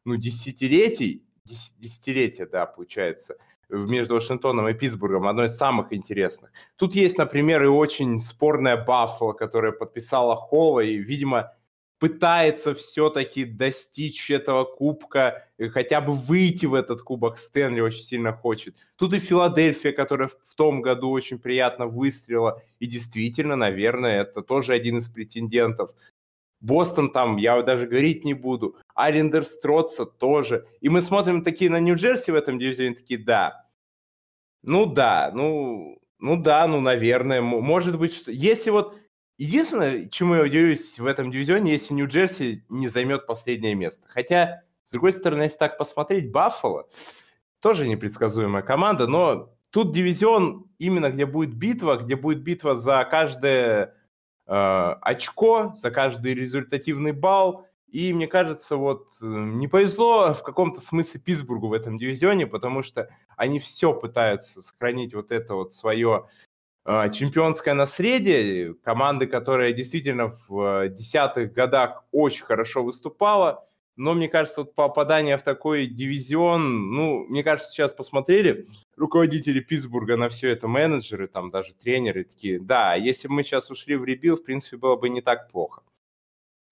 ну, 0.05 0.15
десятилетий, 0.15 1.25
десятилетия, 1.43 2.45
да, 2.45 2.67
получается, 2.67 3.37
между 3.69 4.15
Вашингтоном 4.15 4.67
и 4.67 4.73
Питтсбургом, 4.73 5.27
одно 5.27 5.45
из 5.45 5.55
самых 5.55 5.91
интересных. 5.93 6.51
Тут 6.75 6.93
есть, 6.93 7.17
например, 7.17 7.63
и 7.63 7.67
очень 7.67 8.19
спорная 8.19 8.77
Баффало, 8.77 9.33
которая 9.33 9.71
подписала 9.71 10.35
Холла, 10.35 10.81
и, 10.81 10.97
видимо, 10.97 11.53
пытается 12.01 12.73
все-таки 12.73 13.45
достичь 13.45 14.31
этого 14.31 14.63
кубка, 14.63 15.47
хотя 15.71 16.01
бы 16.01 16.13
выйти 16.13 16.65
в 16.65 16.73
этот 16.73 17.03
кубок 17.03 17.37
Стэнли 17.37 17.79
очень 17.79 18.01
сильно 18.03 18.33
хочет. 18.33 18.75
Тут 18.95 19.13
и 19.13 19.19
Филадельфия, 19.19 19.91
которая 19.91 20.27
в 20.27 20.55
том 20.55 20.81
году 20.81 21.11
очень 21.11 21.37
приятно 21.37 21.85
выстрелила, 21.85 22.59
и 22.79 22.87
действительно, 22.87 23.55
наверное, 23.55 24.23
это 24.23 24.41
тоже 24.41 24.73
один 24.73 24.97
из 24.97 25.09
претендентов. 25.09 25.91
Бостон 26.59 27.11
там, 27.11 27.37
я 27.37 27.61
даже 27.61 27.85
говорить 27.85 28.25
не 28.25 28.33
буду. 28.33 28.77
Айлендер 28.95 29.45
Строца 29.45 30.07
тоже. 30.07 30.65
И 30.79 30.89
мы 30.89 31.01
смотрим 31.01 31.43
такие 31.43 31.69
на 31.69 31.79
Нью-Джерси 31.79 32.31
в 32.31 32.35
этом 32.35 32.57
дивизионе, 32.57 32.95
такие, 32.95 33.19
да. 33.19 33.67
Ну 34.63 34.87
да, 34.87 35.31
ну, 35.35 35.99
ну 36.17 36.35
да, 36.35 36.65
ну, 36.65 36.81
наверное, 36.81 37.41
может 37.41 37.99
быть, 37.99 38.15
что... 38.15 38.31
Если 38.31 38.71
вот 38.71 38.97
Единственное, 39.41 40.07
чему 40.07 40.35
я 40.35 40.43
удивлюсь 40.43 40.99
в 40.99 41.05
этом 41.07 41.31
дивизионе, 41.31 41.71
если 41.71 41.95
Нью-Джерси 41.95 42.63
не 42.69 42.87
займет 42.89 43.25
последнее 43.25 43.73
место. 43.73 44.07
Хотя, 44.07 44.61
с 44.83 44.91
другой 44.91 45.13
стороны, 45.13 45.41
если 45.41 45.57
так 45.57 45.79
посмотреть, 45.79 46.31
Баффало 46.31 46.87
тоже 47.59 47.87
непредсказуемая 47.87 48.61
команда, 48.61 49.07
но 49.07 49.51
тут 49.71 49.93
дивизион 49.93 50.67
именно, 50.77 51.09
где 51.09 51.25
будет 51.25 51.55
битва, 51.55 51.95
где 51.95 52.15
будет 52.15 52.43
битва 52.43 52.75
за 52.75 53.03
каждое 53.09 53.95
э, 54.45 54.53
очко, 55.01 55.73
за 55.75 55.89
каждый 55.89 56.35
результативный 56.35 57.11
балл. 57.11 57.65
И 57.87 58.13
мне 58.13 58.27
кажется, 58.27 58.75
вот 58.75 59.07
э, 59.23 59.25
не 59.25 59.67
повезло 59.67 60.35
в 60.35 60.43
каком-то 60.43 60.81
смысле 60.81 61.19
Питтсбургу 61.19 61.67
в 61.67 61.73
этом 61.73 61.97
дивизионе, 61.97 62.45
потому 62.45 62.83
что 62.83 63.09
они 63.37 63.59
все 63.59 63.91
пытаются 63.91 64.61
сохранить 64.61 65.15
вот 65.15 65.31
это 65.31 65.55
вот 65.55 65.73
свое 65.73 66.27
чемпионское 66.85 67.73
наследие, 67.73 68.73
команды, 68.75 69.27
которая 69.27 69.71
действительно 69.71 70.33
в 70.47 70.89
десятых 70.89 71.53
годах 71.53 72.03
очень 72.11 72.43
хорошо 72.43 72.83
выступала, 72.83 73.67
но 73.97 74.13
мне 74.13 74.29
кажется, 74.29 74.61
вот 74.61 74.73
попадание 74.73 75.37
в 75.37 75.43
такой 75.43 75.85
дивизион, 75.85 76.91
ну, 76.91 77.25
мне 77.27 77.43
кажется, 77.43 77.71
сейчас 77.71 77.93
посмотрели 77.93 78.65
руководители 78.95 79.59
Питтсбурга 79.59 80.17
на 80.17 80.29
все 80.29 80.49
это, 80.49 80.67
менеджеры, 80.67 81.27
там 81.27 81.51
даже 81.51 81.73
тренеры 81.73 82.23
такие, 82.23 82.59
да, 82.59 82.95
если 82.95 83.27
бы 83.27 83.35
мы 83.35 83.43
сейчас 83.43 83.69
ушли 83.69 83.95
в 83.95 84.05
ребил, 84.05 84.37
в 84.37 84.43
принципе, 84.43 84.77
было 84.77 84.95
бы 84.95 85.09
не 85.09 85.21
так 85.21 85.51
плохо. 85.51 85.83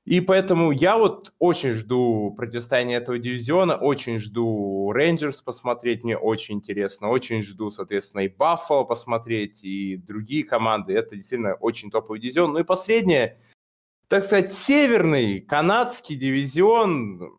И 0.09 0.21
поэтому 0.21 0.71
я 0.71 0.97
вот 0.97 1.33
очень 1.37 1.73
жду 1.73 2.33
противостояния 2.35 2.95
этого 2.95 3.19
дивизиона, 3.19 3.75
очень 3.75 4.17
жду 4.17 4.91
Рейнджерс 4.91 5.43
посмотреть, 5.43 6.03
мне 6.03 6.17
очень 6.17 6.55
интересно, 6.55 7.09
очень 7.09 7.43
жду, 7.43 7.69
соответственно, 7.69 8.21
и 8.21 8.27
Баффало 8.27 8.85
посмотреть, 8.85 9.63
и 9.63 9.97
другие 9.97 10.43
команды. 10.45 10.93
Это 10.93 11.15
действительно 11.15 11.53
очень 11.53 11.91
топовый 11.91 12.19
дивизион. 12.19 12.53
Ну 12.53 12.57
и 12.57 12.63
последнее, 12.63 13.39
так 14.07 14.23
сказать, 14.23 14.51
северный 14.51 15.41
канадский 15.41 16.15
дивизион. 16.15 17.37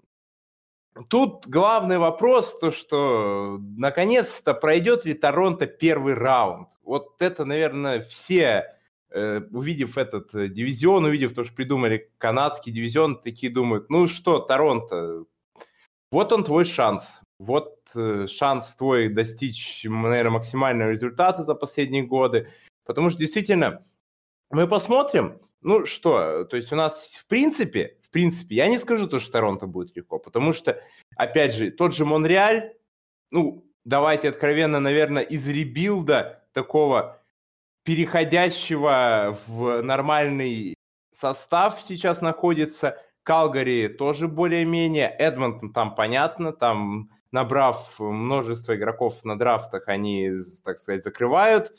Тут 1.08 1.48
главный 1.48 1.98
вопрос, 1.98 2.56
то 2.56 2.70
что 2.70 3.58
наконец-то 3.58 4.54
пройдет 4.54 5.04
ли 5.04 5.14
Торонто 5.14 5.66
первый 5.66 6.14
раунд. 6.14 6.68
Вот 6.84 7.20
это, 7.20 7.44
наверное, 7.44 8.00
все 8.00 8.79
увидев 9.12 9.98
этот 9.98 10.34
э, 10.34 10.48
дивизион, 10.48 11.04
увидев 11.04 11.34
то, 11.34 11.44
что 11.44 11.54
придумали 11.54 12.10
канадский 12.18 12.72
дивизион, 12.72 13.20
такие 13.20 13.52
думают, 13.52 13.90
ну 13.90 14.06
что, 14.06 14.38
Торонто, 14.38 15.24
вот 16.12 16.32
он 16.32 16.44
твой 16.44 16.64
шанс. 16.64 17.22
Вот 17.38 17.78
э, 17.94 18.26
шанс 18.26 18.74
твой 18.74 19.08
достичь, 19.08 19.84
наверное, 19.84 20.30
максимального 20.30 20.90
результата 20.90 21.42
за 21.42 21.54
последние 21.54 22.02
годы. 22.02 22.50
Потому 22.84 23.10
что 23.10 23.18
действительно, 23.20 23.82
мы 24.50 24.66
посмотрим, 24.66 25.40
ну 25.62 25.86
что, 25.86 26.44
то 26.44 26.56
есть 26.56 26.72
у 26.72 26.76
нас 26.76 27.14
в 27.14 27.26
принципе, 27.26 27.98
в 28.02 28.10
принципе, 28.10 28.56
я 28.56 28.66
не 28.66 28.78
скажу 28.78 29.06
то, 29.06 29.20
что 29.20 29.32
Торонто 29.32 29.66
будет 29.66 29.96
легко, 29.96 30.18
потому 30.18 30.52
что, 30.52 30.82
опять 31.16 31.54
же, 31.54 31.70
тот 31.70 31.94
же 31.94 32.04
Монреаль, 32.04 32.74
ну, 33.30 33.64
давайте 33.84 34.28
откровенно, 34.28 34.80
наверное, 34.80 35.22
из 35.22 35.46
ребилда 35.46 36.44
такого 36.52 37.19
переходящего 37.84 39.38
в 39.46 39.82
нормальный 39.82 40.74
состав 41.14 41.80
сейчас 41.80 42.20
находится. 42.20 42.96
Калгари 43.22 43.88
тоже 43.88 44.28
более-менее. 44.28 45.08
Эдмонтон 45.18 45.72
там 45.72 45.94
понятно, 45.94 46.52
там 46.52 47.10
набрав 47.32 47.98
множество 47.98 48.74
игроков 48.74 49.24
на 49.24 49.38
драфтах, 49.38 49.88
они, 49.88 50.32
так 50.64 50.78
сказать, 50.78 51.04
закрывают 51.04 51.72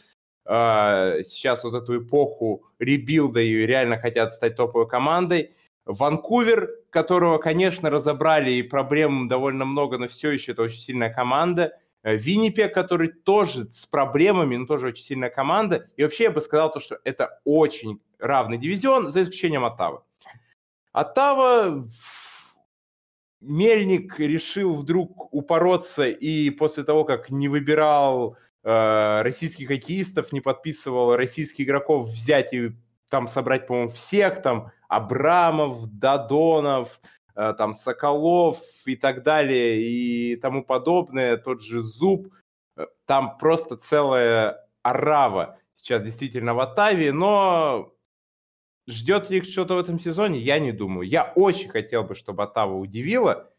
а, 0.46 1.22
сейчас 1.24 1.64
вот 1.64 1.74
эту 1.76 2.04
эпоху 2.04 2.64
ребилда 2.80 3.42
и 3.42 3.66
реально 3.66 3.98
хотят 3.98 4.34
стать 4.34 4.56
топовой 4.56 4.88
командой. 4.88 5.56
Ванкувер, 5.86 6.70
которого, 6.90 7.38
конечно, 7.38 7.90
разобрали, 7.90 8.52
и 8.52 8.64
проблем 8.64 9.28
довольно 9.28 9.66
много, 9.66 9.98
но 9.98 10.08
все 10.08 10.32
еще 10.32 10.52
это 10.52 10.64
очень 10.64 10.80
сильная 10.80 11.14
команда. 11.14 11.78
Э, 12.04 12.16
Виннипек, 12.16 12.74
который 12.74 13.10
тоже 13.10 13.70
с 13.72 13.86
проблемами, 13.86 14.56
но 14.56 14.66
тоже 14.66 14.88
очень 14.88 15.04
сильная 15.04 15.30
команда. 15.30 15.88
И 15.98 16.04
вообще 16.04 16.26
я 16.26 16.32
бы 16.32 16.42
сказал, 16.42 16.72
то, 16.72 16.80
что 16.80 17.00
это 17.04 17.40
очень 17.44 18.02
равный 18.20 18.58
дивизион, 18.58 19.12
за 19.12 19.24
исключением 19.24 19.66
Оттавы. 19.66 20.02
Оттава 20.92 21.88
Мельник 23.40 24.20
решил 24.20 24.76
вдруг 24.76 25.34
упороться 25.34 26.08
и 26.08 26.50
после 26.50 26.84
того, 26.84 27.06
как 27.06 27.30
не 27.30 27.48
выбирал 27.48 28.36
э, 28.64 29.22
российских 29.22 29.68
хоккеистов, 29.68 30.32
не 30.32 30.42
подписывал 30.42 31.16
российских 31.16 31.66
игроков 31.66 32.08
взять 32.08 32.54
и 32.54 32.72
там 33.10 33.28
собрать, 33.28 33.68
по-моему, 33.68 33.90
всех, 33.90 34.42
там, 34.42 34.72
Абрамов, 34.88 35.88
Дадонов, 35.88 37.02
там, 37.58 37.74
Соколов 37.74 38.60
и 38.86 38.96
так 38.96 39.24
далее, 39.24 39.82
и 39.82 40.36
тому 40.36 40.64
подобное, 40.64 41.38
тот 41.38 41.62
же 41.62 41.84
Зуб, 41.84 42.34
э, 42.78 42.86
там 43.06 43.38
просто 43.38 43.78
целая 43.78 44.68
орава 44.84 45.58
сейчас 45.74 46.04
действительно 46.04 46.54
в 46.54 46.60
Оттаве, 46.60 47.12
но 47.12 47.94
ждет 48.88 49.30
ли 49.30 49.38
их 49.38 49.46
что-то 49.46 49.76
в 49.76 49.80
этом 49.80 50.00
сезоне, 50.00 50.40
я 50.40 50.60
не 50.60 50.72
думаю. 50.72 51.08
Я 51.08 51.32
очень 51.36 51.70
хотел 51.70 52.04
бы, 52.04 52.16
чтобы 52.16 52.44
Оттава 52.44 52.76
удивила, 52.76 53.52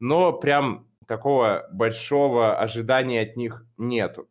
но 0.00 0.32
прям 0.32 0.88
такого 1.06 1.68
большого 1.72 2.58
ожидания 2.58 3.22
от 3.22 3.36
них 3.36 3.64
нету. 3.76 4.28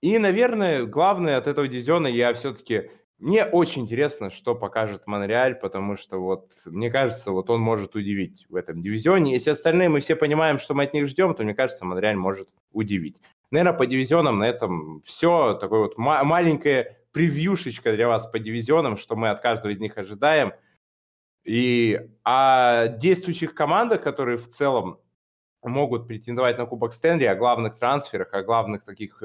И, 0.00 0.18
наверное, 0.18 0.84
главное 0.84 1.38
от 1.38 1.46
этого 1.46 1.68
дивизиона 1.68 2.06
я 2.06 2.32
все-таки... 2.34 2.90
Мне 3.18 3.44
очень 3.44 3.82
интересно, 3.82 4.28
что 4.28 4.54
покажет 4.54 5.06
Монреаль, 5.06 5.54
потому 5.54 5.96
что 5.96 6.18
вот, 6.18 6.52
мне 6.66 6.90
кажется, 6.90 7.30
вот 7.30 7.48
он 7.48 7.60
может 7.60 7.94
удивить 7.94 8.44
в 8.48 8.56
этом 8.56 8.82
дивизионе. 8.82 9.32
Если 9.32 9.50
остальные 9.50 9.88
мы 9.88 10.00
все 10.00 10.16
понимаем, 10.16 10.58
что 10.58 10.74
мы 10.74 10.84
от 10.84 10.92
них 10.92 11.06
ждем, 11.06 11.34
то, 11.34 11.44
мне 11.44 11.54
кажется, 11.54 11.84
Монреаль 11.84 12.16
может 12.16 12.48
удивить. 12.72 13.16
Наверное, 13.50 13.78
по 13.78 13.86
дивизионам 13.86 14.40
на 14.40 14.44
этом 14.44 15.00
все. 15.04 15.54
Такой 15.54 15.78
вот 15.78 15.96
ма- 15.96 16.24
маленькая 16.24 16.98
превьюшечка 17.12 17.94
для 17.94 18.08
вас 18.08 18.26
по 18.26 18.40
дивизионам, 18.40 18.96
что 18.96 19.14
мы 19.14 19.28
от 19.28 19.40
каждого 19.40 19.70
из 19.70 19.78
них 19.78 19.96
ожидаем. 19.96 20.52
И 21.44 22.00
о 22.24 22.88
действующих 22.88 23.54
командах, 23.54 24.02
которые 24.02 24.38
в 24.38 24.48
целом 24.48 24.98
могут 25.62 26.08
претендовать 26.08 26.58
на 26.58 26.66
Кубок 26.66 26.92
Стэнли, 26.92 27.24
о 27.24 27.36
главных 27.36 27.76
трансферах, 27.78 28.34
о 28.34 28.42
главных 28.42 28.84
таких 28.84 29.22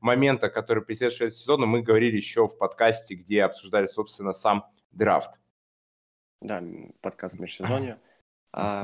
э, 0.00 0.04
моментах, 0.04 0.52
которые 0.52 0.84
предшествуют 0.84 1.34
сезону, 1.34 1.66
мы 1.66 1.82
говорили 1.82 2.16
еще 2.16 2.46
в 2.46 2.56
подкасте, 2.56 3.14
где 3.14 3.42
обсуждали, 3.44 3.86
собственно, 3.86 4.32
сам 4.32 4.66
драфт. 4.92 5.40
Да, 6.40 6.62
подкаст 7.00 7.36
в 7.36 7.40
межсезонье. 7.40 7.98
А, 8.50 8.82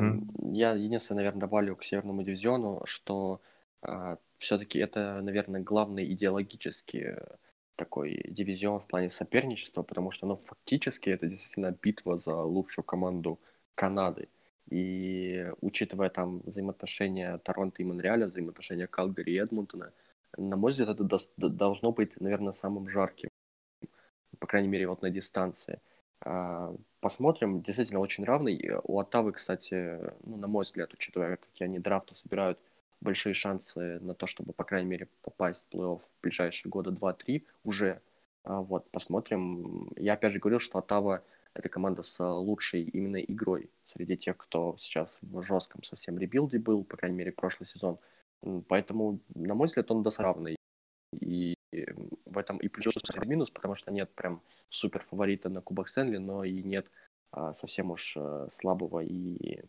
я 0.53 0.73
единственное, 0.75 1.21
наверное, 1.21 1.41
добавлю 1.41 1.75
к 1.75 1.85
Северному 1.85 2.23
дивизиону, 2.23 2.83
что 2.85 3.41
а, 3.81 4.19
все-таки 4.37 4.79
это, 4.79 5.23
наверное, 5.23 5.63
главный 5.63 6.05
идеологический 6.13 7.17
такой 7.75 8.23
дивизион 8.29 8.81
в 8.81 8.87
плане 8.87 9.11
соперничества, 9.11 9.83
потому 9.83 10.11
что, 10.11 10.27
ну, 10.27 10.37
фактически 10.37 11.09
это 11.11 11.27
действительно 11.27 11.73
битва 11.73 12.19
за 12.19 12.37
лучшую 12.37 12.85
команду 12.85 13.41
Канады. 13.75 14.29
И 14.71 15.51
учитывая 15.61 16.09
там 16.09 16.41
взаимоотношения 16.41 17.39
Торонто 17.39 17.83
и 17.83 17.85
Монреаля, 17.85 18.27
взаимоотношения 18.27 18.87
Калгари 18.87 19.33
и 19.33 19.37
Эдмонтона, 19.37 19.93
на 20.37 20.57
мой 20.57 20.71
взгляд, 20.71 20.89
это 20.89 21.19
должно 21.37 21.93
быть, 21.93 22.21
наверное, 22.21 22.53
самым 22.53 22.89
жарким, 22.89 23.29
по 24.39 24.47
крайней 24.47 24.69
мере, 24.69 24.89
вот 24.89 25.03
на 25.03 25.11
дистанции. 25.11 25.81
А, 26.21 26.75
посмотрим, 27.01 27.63
действительно 27.63 28.01
очень 28.01 28.25
равный. 28.25 28.79
У 28.85 28.99
Оттавы, 28.99 29.33
кстати, 29.33 30.01
ну, 30.25 30.37
на 30.37 30.47
мой 30.47 30.65
взгляд, 30.65 30.93
учитывая, 30.93 31.37
какие 31.37 31.67
они 31.67 31.79
драфты 31.79 32.17
собирают, 32.17 32.59
большие 33.01 33.35
шансы 33.35 34.01
на 34.01 34.15
то, 34.15 34.27
чтобы, 34.27 34.53
по 34.53 34.65
крайней 34.65 34.89
мере, 34.89 35.09
попасть 35.23 35.67
в 35.71 35.75
плей-офф 35.75 35.99
в 35.99 36.11
ближайшие 36.23 36.71
года 36.71 36.91
2-3 36.91 37.45
уже. 37.65 38.01
А, 38.45 38.61
вот, 38.61 38.91
посмотрим. 38.91 39.91
Я 39.97 40.15
опять 40.15 40.33
же 40.33 40.39
говорил, 40.39 40.59
что 40.59 40.79
Оттава 40.79 41.23
это 41.53 41.69
команда 41.69 42.03
с 42.03 42.19
лучшей 42.23 42.83
именно 42.83 43.17
игрой 43.17 43.71
среди 43.85 44.17
тех, 44.17 44.37
кто 44.37 44.77
сейчас 44.81 45.19
в 45.23 45.43
жестком 45.43 45.83
совсем 45.85 46.19
rebuild 46.19 46.54
е 46.54 46.59
был, 46.59 46.85
по 46.85 46.97
крайней 46.97 47.17
мере, 47.17 47.33
прошлый 47.33 47.69
сезон. 47.69 47.99
Поэтому, 48.69 49.21
на 49.35 49.55
мой 49.55 49.67
взгляд, 49.67 49.91
он 49.91 50.03
досравный. 50.03 50.57
И 51.21 51.55
в 52.27 52.39
этом 52.39 52.59
и 52.59 52.69
плюс, 52.69 52.97
и 52.97 53.27
минус, 53.27 53.51
потому 53.51 53.75
что 53.75 53.91
нет 53.91 54.15
прям 54.15 54.43
супер 54.69 55.05
фаворита 55.05 55.49
на 55.49 55.61
Кубок 55.61 55.89
Стэнли, 55.89 56.19
но 56.19 56.45
и 56.45 56.63
нет 56.63 56.91
а, 57.31 57.53
совсем 57.53 57.91
уж 57.91 58.17
а, 58.17 58.49
слабого 58.51 59.01
и 59.01 59.63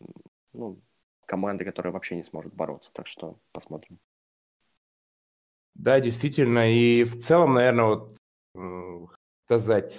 ну, 0.52 0.80
команды, 1.26 1.64
которая 1.64 1.92
вообще 1.92 2.16
не 2.16 2.22
сможет 2.22 2.54
бороться. 2.54 2.90
Так 2.92 3.06
что 3.06 3.38
посмотрим. 3.52 3.98
Да, 5.74 6.00
действительно. 6.00 6.72
И 6.72 7.04
в 7.04 7.18
целом, 7.18 7.54
наверное, 7.54 7.84
вот 7.84 8.16
сказать, 9.44 9.94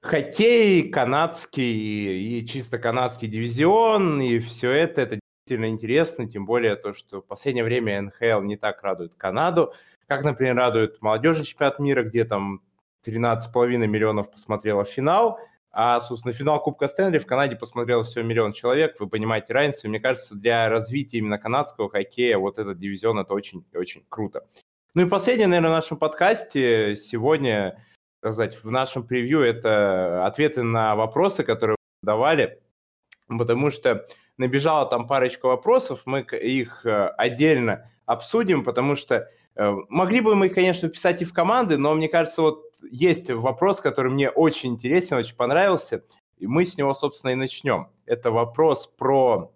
хоккей 0.00 0.90
канадский 0.90 2.38
и 2.38 2.46
чисто 2.46 2.78
канадский 2.78 3.28
дивизион, 3.28 4.20
и 4.20 4.38
все 4.40 4.70
это, 4.70 5.02
это 5.02 5.21
действительно 5.42 5.70
интересно, 5.70 6.28
тем 6.28 6.46
более 6.46 6.76
то, 6.76 6.94
что 6.94 7.20
в 7.20 7.26
последнее 7.26 7.64
время 7.64 8.00
НХЛ 8.02 8.42
не 8.42 8.56
так 8.56 8.82
радует 8.82 9.14
Канаду, 9.16 9.74
как, 10.06 10.22
например, 10.22 10.56
радует 10.56 11.00
молодежный 11.02 11.44
чемпионат 11.44 11.78
мира, 11.80 12.04
где 12.04 12.24
там 12.24 12.62
13,5 13.04 13.86
миллионов 13.86 14.30
посмотрело 14.30 14.84
финал, 14.84 15.40
а, 15.72 15.98
собственно, 16.00 16.32
финал 16.32 16.62
Кубка 16.62 16.86
Стэнли 16.86 17.18
в 17.18 17.26
Канаде 17.26 17.56
посмотрел 17.56 18.04
всего 18.04 18.24
миллион 18.24 18.52
человек, 18.52 19.00
вы 19.00 19.08
понимаете 19.08 19.52
разницу. 19.52 19.88
Мне 19.88 20.00
кажется, 20.00 20.34
для 20.36 20.68
развития 20.68 21.18
именно 21.18 21.38
канадского 21.38 21.90
хоккея 21.90 22.38
вот 22.38 22.58
этот 22.58 22.78
дивизион 22.78 23.18
это 23.18 23.34
очень-очень 23.34 24.04
круто. 24.08 24.46
Ну 24.94 25.06
и 25.06 25.08
последнее, 25.08 25.48
наверное, 25.48 25.70
в 25.70 25.74
нашем 25.74 25.96
подкасте 25.96 26.94
сегодня, 26.94 27.82
так 28.20 28.34
сказать, 28.34 28.62
в 28.62 28.70
нашем 28.70 29.04
превью 29.06 29.40
это 29.40 30.24
ответы 30.26 30.62
на 30.62 30.94
вопросы, 30.94 31.42
которые 31.42 31.76
вы 32.02 32.06
давали, 32.06 32.60
потому 33.26 33.70
что 33.70 34.06
набежала 34.38 34.86
там 34.86 35.06
парочка 35.06 35.46
вопросов, 35.46 36.02
мы 36.04 36.20
их 36.20 36.84
э, 36.84 37.08
отдельно 37.16 37.90
обсудим, 38.06 38.64
потому 38.64 38.96
что 38.96 39.28
э, 39.54 39.72
могли 39.88 40.20
бы 40.20 40.34
мы, 40.34 40.48
конечно, 40.48 40.88
писать 40.88 41.22
и 41.22 41.24
в 41.24 41.32
команды, 41.32 41.78
но 41.78 41.94
мне 41.94 42.08
кажется, 42.08 42.42
вот 42.42 42.64
есть 42.90 43.30
вопрос, 43.30 43.80
который 43.80 44.10
мне 44.10 44.30
очень 44.30 44.70
интересен, 44.70 45.16
очень 45.16 45.36
понравился, 45.36 46.04
и 46.38 46.46
мы 46.46 46.64
с 46.64 46.76
него, 46.76 46.94
собственно, 46.94 47.30
и 47.30 47.36
начнем. 47.36 47.88
Это 48.06 48.30
вопрос 48.30 48.86
про, 48.86 49.52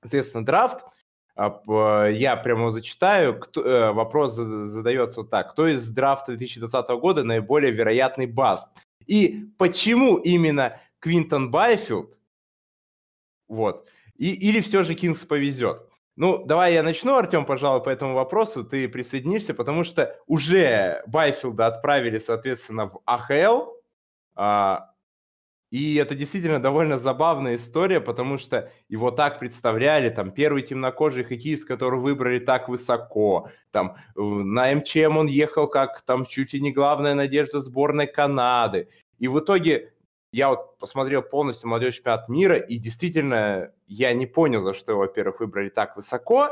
соответственно, 0.00 0.44
драфт. 0.44 0.84
А, 1.36 2.08
я 2.08 2.36
прямо 2.36 2.70
зачитаю. 2.70 3.40
Э, 3.56 3.92
вопрос 3.92 4.34
задается 4.34 5.20
вот 5.20 5.30
так. 5.30 5.52
Кто 5.52 5.68
из 5.68 5.88
драфта 5.90 6.32
2020 6.32 6.88
года 7.00 7.24
наиболее 7.24 7.72
вероятный 7.72 8.26
баст? 8.26 8.68
И 9.06 9.46
почему 9.58 10.16
именно 10.16 10.80
Квинтон 11.00 11.50
Байфилд? 11.50 12.18
Вот. 13.48 13.86
И, 14.22 14.34
или 14.34 14.60
все 14.60 14.84
же 14.84 14.94
Кингс 14.94 15.24
повезет? 15.24 15.82
Ну, 16.14 16.44
давай 16.44 16.74
я 16.74 16.84
начну, 16.84 17.16
Артем, 17.16 17.44
пожалуй, 17.44 17.82
по 17.82 17.90
этому 17.90 18.14
вопросу. 18.14 18.62
Ты 18.62 18.88
присоединишься, 18.88 19.52
потому 19.52 19.82
что 19.82 20.16
уже 20.28 21.02
Байфилда 21.08 21.66
отправили, 21.66 22.18
соответственно, 22.18 22.86
в 22.86 23.00
АХЛ. 23.04 23.72
А, 24.36 24.92
и 25.72 25.96
это 25.96 26.14
действительно 26.14 26.62
довольно 26.62 27.00
забавная 27.00 27.56
история, 27.56 28.00
потому 28.00 28.38
что 28.38 28.70
его 28.88 29.10
так 29.10 29.40
представляли, 29.40 30.08
там, 30.08 30.30
первый 30.30 30.62
темнокожий 30.62 31.24
хоккеист, 31.24 31.64
которого 31.64 32.02
выбрали 32.02 32.38
так 32.38 32.68
высоко, 32.68 33.50
там, 33.72 33.96
на 34.14 34.72
МЧМ 34.72 35.16
он 35.16 35.26
ехал 35.26 35.66
как, 35.66 36.00
там, 36.02 36.26
чуть 36.26 36.52
ли 36.52 36.60
не 36.60 36.70
главная 36.70 37.14
надежда 37.14 37.58
сборной 37.58 38.06
Канады. 38.06 38.88
И 39.18 39.26
в 39.26 39.40
итоге 39.40 39.91
я 40.32 40.48
вот 40.48 40.78
посмотрел 40.78 41.22
полностью 41.22 41.68
молодежь 41.68 41.96
чемпионат 41.96 42.28
мира, 42.28 42.56
и 42.56 42.78
действительно 42.78 43.72
я 43.86 44.12
не 44.14 44.26
понял, 44.26 44.62
за 44.62 44.72
что, 44.72 44.96
во-первых, 44.96 45.40
выбрали 45.40 45.68
так 45.68 45.94
высоко, 45.94 46.48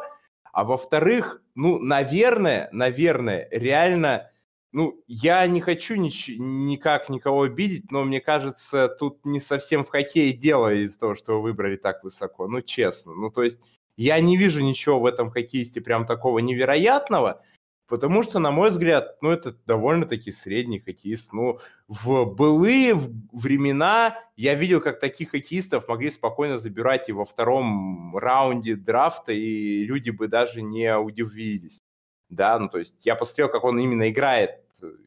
а 0.52 0.64
во-вторых, 0.64 1.42
ну, 1.54 1.78
наверное, 1.78 2.68
наверное, 2.72 3.48
реально, 3.50 4.30
ну, 4.72 5.02
я 5.06 5.46
не 5.46 5.62
хочу 5.62 5.96
нич- 5.96 6.36
никак 6.36 7.08
никого 7.08 7.42
обидеть, 7.42 7.90
но 7.90 8.04
мне 8.04 8.20
кажется, 8.20 8.88
тут 8.88 9.24
не 9.24 9.40
совсем 9.40 9.84
в 9.84 9.88
хоккее 9.88 10.32
дело 10.32 10.72
из-за 10.74 10.98
того, 10.98 11.14
что 11.14 11.36
вы 11.36 11.42
выбрали 11.50 11.76
так 11.76 12.04
высоко, 12.04 12.48
ну, 12.48 12.60
честно. 12.60 13.14
Ну, 13.14 13.30
то 13.30 13.42
есть 13.42 13.60
я 13.96 14.20
не 14.20 14.36
вижу 14.36 14.62
ничего 14.62 15.00
в 15.00 15.06
этом 15.06 15.30
хоккеисте 15.30 15.80
прям 15.80 16.04
такого 16.04 16.38
невероятного, 16.40 17.42
Потому 17.90 18.22
что, 18.22 18.38
на 18.38 18.52
мой 18.52 18.70
взгляд, 18.70 19.20
ну, 19.20 19.32
это 19.32 19.56
довольно-таки 19.66 20.30
средний 20.30 20.78
хоккеист. 20.78 21.32
Ну, 21.32 21.58
в 21.88 22.24
былые 22.24 22.94
времена 23.32 24.16
я 24.36 24.54
видел, 24.54 24.80
как 24.80 25.00
таких 25.00 25.32
хоккеистов 25.32 25.88
могли 25.88 26.12
спокойно 26.12 26.60
забирать 26.60 27.08
и 27.08 27.12
во 27.12 27.24
втором 27.24 28.16
раунде 28.16 28.76
драфта, 28.76 29.32
и 29.32 29.84
люди 29.84 30.10
бы 30.10 30.28
даже 30.28 30.62
не 30.62 30.96
удивились. 30.96 31.80
Да, 32.28 32.60
ну, 32.60 32.68
то 32.68 32.78
есть 32.78 33.04
я 33.04 33.16
посмотрел, 33.16 33.48
как 33.48 33.64
он 33.64 33.80
именно 33.80 34.08
играет, 34.08 34.60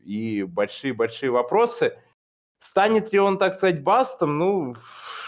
и 0.03 0.43
большие-большие 0.43 1.31
вопросы. 1.31 1.97
Станет 2.59 3.13
ли 3.13 3.19
он, 3.19 3.37
так 3.37 3.53
сказать, 3.53 3.81
бастом? 3.81 4.37
Ну, 4.37 4.75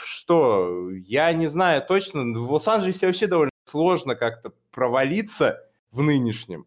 что, 0.04 0.90
я 0.92 1.32
не 1.32 1.48
знаю 1.48 1.82
точно. 1.88 2.38
В 2.38 2.52
Лос-Анджелесе 2.52 3.08
вообще 3.08 3.28
довольно 3.28 3.52
сложно 3.64 4.16
как-то 4.16 4.52
провалиться 4.72 5.64
в 5.92 6.02
нынешнем 6.02 6.66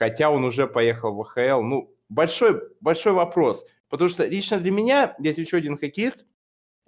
хотя 0.00 0.30
он 0.30 0.44
уже 0.44 0.66
поехал 0.66 1.14
в 1.14 1.20
АХЛ. 1.20 1.60
Ну, 1.60 1.94
большой, 2.08 2.62
большой 2.80 3.12
вопрос. 3.12 3.66
Потому 3.90 4.08
что 4.08 4.24
лично 4.24 4.58
для 4.58 4.70
меня 4.70 5.14
есть 5.18 5.38
еще 5.38 5.58
один 5.58 5.76
хоккеист. 5.76 6.24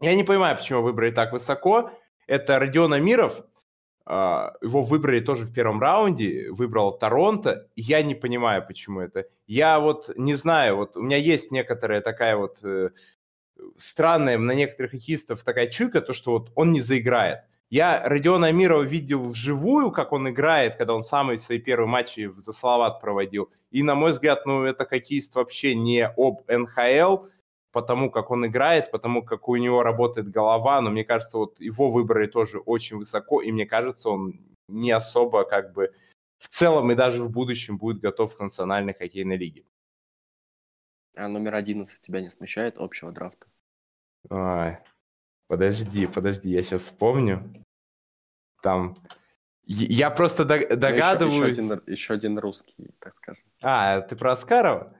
Я 0.00 0.14
не 0.14 0.24
понимаю, 0.24 0.56
почему 0.56 0.80
выбрали 0.80 1.10
так 1.10 1.32
высоко. 1.32 1.90
Это 2.26 2.58
Родион 2.58 2.94
Амиров. 2.94 3.44
а, 4.06 4.54
его 4.62 4.82
выбрали 4.82 5.20
тоже 5.20 5.44
в 5.44 5.52
первом 5.52 5.80
раунде, 5.80 6.50
выбрал 6.50 6.98
Торонто. 6.98 7.68
Я 7.76 8.02
не 8.02 8.14
понимаю, 8.14 8.66
почему 8.66 9.00
это. 9.00 9.26
Я 9.46 9.78
вот 9.78 10.10
не 10.16 10.34
знаю, 10.34 10.76
вот 10.76 10.96
у 10.96 11.02
меня 11.02 11.18
есть 11.18 11.52
некоторая 11.52 12.00
такая 12.00 12.36
вот 12.36 12.64
э, 12.64 12.90
странная 13.76 14.38
на 14.38 14.52
некоторых 14.52 14.92
хоккеистов 14.92 15.44
такая 15.44 15.66
чуйка, 15.66 16.00
то, 16.00 16.14
что 16.14 16.32
вот 16.32 16.50
он 16.54 16.72
не 16.72 16.80
заиграет. 16.80 17.40
Я 17.72 18.06
Родиона 18.06 18.48
Амирова 18.48 18.82
видел 18.82 19.30
вживую, 19.30 19.92
как 19.92 20.12
он 20.12 20.28
играет, 20.28 20.76
когда 20.76 20.94
он 20.94 21.02
самые 21.02 21.38
свои 21.38 21.58
первые 21.58 21.88
матчи 21.88 22.30
за 22.36 22.52
Салават 22.52 23.00
проводил. 23.00 23.50
И, 23.70 23.82
на 23.82 23.94
мой 23.94 24.12
взгляд, 24.12 24.44
ну, 24.44 24.64
это 24.64 24.84
хоккеист 24.84 25.34
вообще 25.36 25.74
не 25.74 26.06
об 26.06 26.42
НХЛ, 26.48 27.28
потому 27.70 28.10
как 28.10 28.30
он 28.30 28.44
играет, 28.44 28.90
потому 28.90 29.22
как 29.22 29.48
у 29.48 29.56
него 29.56 29.82
работает 29.82 30.30
голова, 30.30 30.82
но 30.82 30.90
мне 30.90 31.02
кажется, 31.02 31.38
вот 31.38 31.58
его 31.60 31.90
выбрали 31.90 32.26
тоже 32.26 32.58
очень 32.58 32.98
высоко, 32.98 33.40
и 33.40 33.50
мне 33.50 33.64
кажется, 33.64 34.10
он 34.10 34.38
не 34.68 34.90
особо 34.90 35.44
как 35.44 35.72
бы 35.72 35.94
в 36.36 36.48
целом 36.48 36.92
и 36.92 36.94
даже 36.94 37.22
в 37.22 37.30
будущем 37.30 37.78
будет 37.78 38.02
готов 38.02 38.36
к 38.36 38.40
национальной 38.40 38.92
хоккейной 38.92 39.38
лиге. 39.38 39.64
А 41.16 41.26
номер 41.26 41.54
11 41.54 42.02
тебя 42.02 42.20
не 42.20 42.28
смущает 42.28 42.76
общего 42.76 43.12
драфта? 43.12 43.46
Ой, 44.28 44.76
подожди, 45.48 46.06
подожди, 46.06 46.50
я 46.50 46.62
сейчас 46.62 46.82
вспомню. 46.82 47.61
Там... 48.62 48.96
Я 49.64 50.10
просто 50.10 50.44
догадываюсь... 50.44 51.58
Ну, 51.58 51.64
еще, 51.64 51.66
еще, 51.66 51.74
один, 51.74 51.82
еще 51.86 52.14
один 52.14 52.38
русский, 52.38 52.90
так 52.98 53.14
скажем. 53.16 53.44
А, 53.60 54.00
ты 54.00 54.16
про 54.16 54.32
Аскарова? 54.32 54.96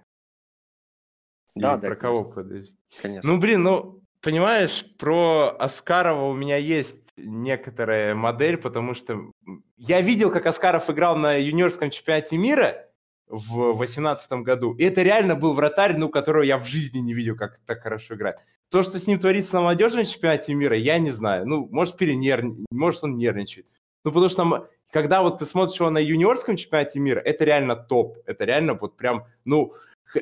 Да, 1.54 1.74
Или 1.74 1.80
да. 1.80 1.88
Про 1.88 1.96
кого, 1.96 2.24
подожди? 2.24 2.72
Конечно. 3.00 3.30
Ну, 3.30 3.40
блин, 3.40 3.62
ну, 3.62 4.02
понимаешь, 4.20 4.84
про 4.98 5.56
Аскарова 5.58 6.28
у 6.28 6.34
меня 6.34 6.56
есть 6.56 7.12
некоторая 7.16 8.14
модель, 8.14 8.56
потому 8.56 8.94
что 8.94 9.32
я 9.76 10.00
видел, 10.00 10.30
как 10.30 10.46
Аскаров 10.46 10.88
играл 10.88 11.16
на 11.16 11.34
юниорском 11.34 11.90
чемпионате 11.90 12.38
мира 12.38 12.88
в 13.26 13.76
2018 13.76 14.32
году. 14.44 14.74
И 14.74 14.84
это 14.84 15.02
реально 15.02 15.34
был 15.34 15.54
вратарь, 15.54 15.96
ну, 15.96 16.08
которого 16.08 16.42
я 16.42 16.56
в 16.56 16.66
жизни 16.66 16.98
не 16.98 17.14
видел, 17.14 17.36
как 17.36 17.58
так 17.66 17.82
хорошо 17.82 18.14
играет. 18.14 18.38
То, 18.72 18.82
что 18.82 18.98
с 18.98 19.06
ним 19.06 19.18
творится 19.18 19.56
на 19.56 19.62
молодежном 19.62 20.06
чемпионате 20.06 20.54
мира, 20.54 20.76
я 20.76 20.98
не 20.98 21.10
знаю. 21.10 21.46
Ну, 21.46 21.68
может, 21.70 21.96
перенервничает, 21.96 22.66
может, 22.70 23.04
он 23.04 23.16
нервничает. 23.18 23.66
Ну, 24.02 24.10
потому 24.12 24.30
что 24.30 24.68
когда 24.90 25.22
вот 25.22 25.38
ты 25.38 25.44
смотришь 25.44 25.78
его 25.78 25.90
на 25.90 25.98
юниорском 25.98 26.56
чемпионате 26.56 26.98
мира, 26.98 27.20
это 27.20 27.44
реально 27.44 27.76
топ. 27.76 28.18
Это 28.26 28.44
реально 28.44 28.74
вот 28.74 28.96
прям, 28.96 29.26
ну, 29.44 29.74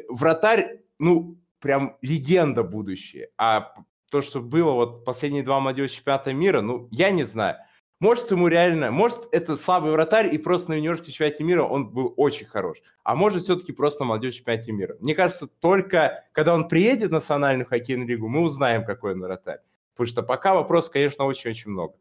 вратарь 0.08 0.80
ну, 1.00 1.38
прям 1.60 1.96
легенда 2.02 2.62
будущее. 2.62 3.30
А 3.36 3.72
то, 4.10 4.22
что 4.22 4.40
было 4.40 4.72
вот 4.72 5.04
последние 5.04 5.42
два 5.42 5.58
молодежи 5.58 5.94
чемпионата 5.94 6.32
мира, 6.32 6.60
ну, 6.60 6.88
я 6.90 7.10
не 7.10 7.24
знаю. 7.24 7.56
Может, 8.00 8.30
ему 8.30 8.48
реально, 8.48 8.90
может, 8.90 9.28
это 9.30 9.58
слабый 9.58 9.92
вратарь, 9.92 10.34
и 10.34 10.38
просто 10.38 10.70
на 10.70 10.74
юниорском 10.74 11.12
чемпионате 11.12 11.44
мира 11.44 11.64
он 11.64 11.90
был 11.90 12.14
очень 12.16 12.46
хорош. 12.46 12.78
А 13.04 13.14
может, 13.14 13.42
все-таки 13.42 13.72
просто 13.72 14.04
на 14.04 14.08
молодежь 14.08 14.36
чемпионате 14.36 14.72
мира. 14.72 14.96
Мне 15.00 15.14
кажется, 15.14 15.46
только 15.46 16.24
когда 16.32 16.54
он 16.54 16.68
приедет 16.68 17.10
в 17.10 17.12
национальную 17.12 17.66
хоккейную 17.66 18.08
лигу, 18.08 18.26
мы 18.26 18.40
узнаем, 18.40 18.86
какой 18.86 19.12
он 19.12 19.20
вратарь. 19.20 19.60
Потому 19.92 20.06
что 20.06 20.22
пока 20.22 20.54
вопросов, 20.54 20.92
конечно, 20.92 21.26
очень-очень 21.26 21.70
много. 21.70 21.94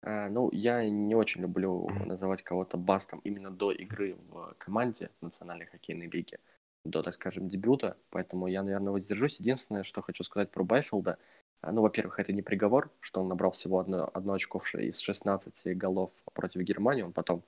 А, 0.00 0.30
ну, 0.30 0.50
я 0.50 0.88
не 0.88 1.14
очень 1.14 1.42
люблю 1.42 1.90
называть 2.06 2.42
кого-то 2.42 2.78
бастом 2.78 3.20
именно 3.22 3.50
до 3.50 3.70
игры 3.70 4.16
в 4.30 4.54
команде 4.56 5.10
национальной 5.20 5.66
хоккейной 5.66 6.08
лиги 6.08 6.38
до, 6.84 7.02
так 7.02 7.14
скажем, 7.14 7.48
дебюта, 7.48 7.96
поэтому 8.10 8.46
я, 8.46 8.62
наверное, 8.62 8.92
воздержусь. 8.92 9.38
Единственное, 9.38 9.84
что 9.84 10.02
хочу 10.02 10.24
сказать 10.24 10.50
про 10.50 10.64
Байфилда, 10.64 11.18
ну, 11.70 11.82
во-первых, 11.82 12.18
это 12.18 12.32
не 12.32 12.42
приговор, 12.42 12.90
что 13.00 13.20
он 13.20 13.28
набрал 13.28 13.52
всего 13.52 13.78
одно, 13.78 14.10
одно 14.12 14.32
очко 14.32 14.60
из 14.74 14.98
16 14.98 15.76
голов 15.76 16.10
против 16.32 16.62
Германии, 16.62 17.02
он 17.02 17.12
потом 17.12 17.42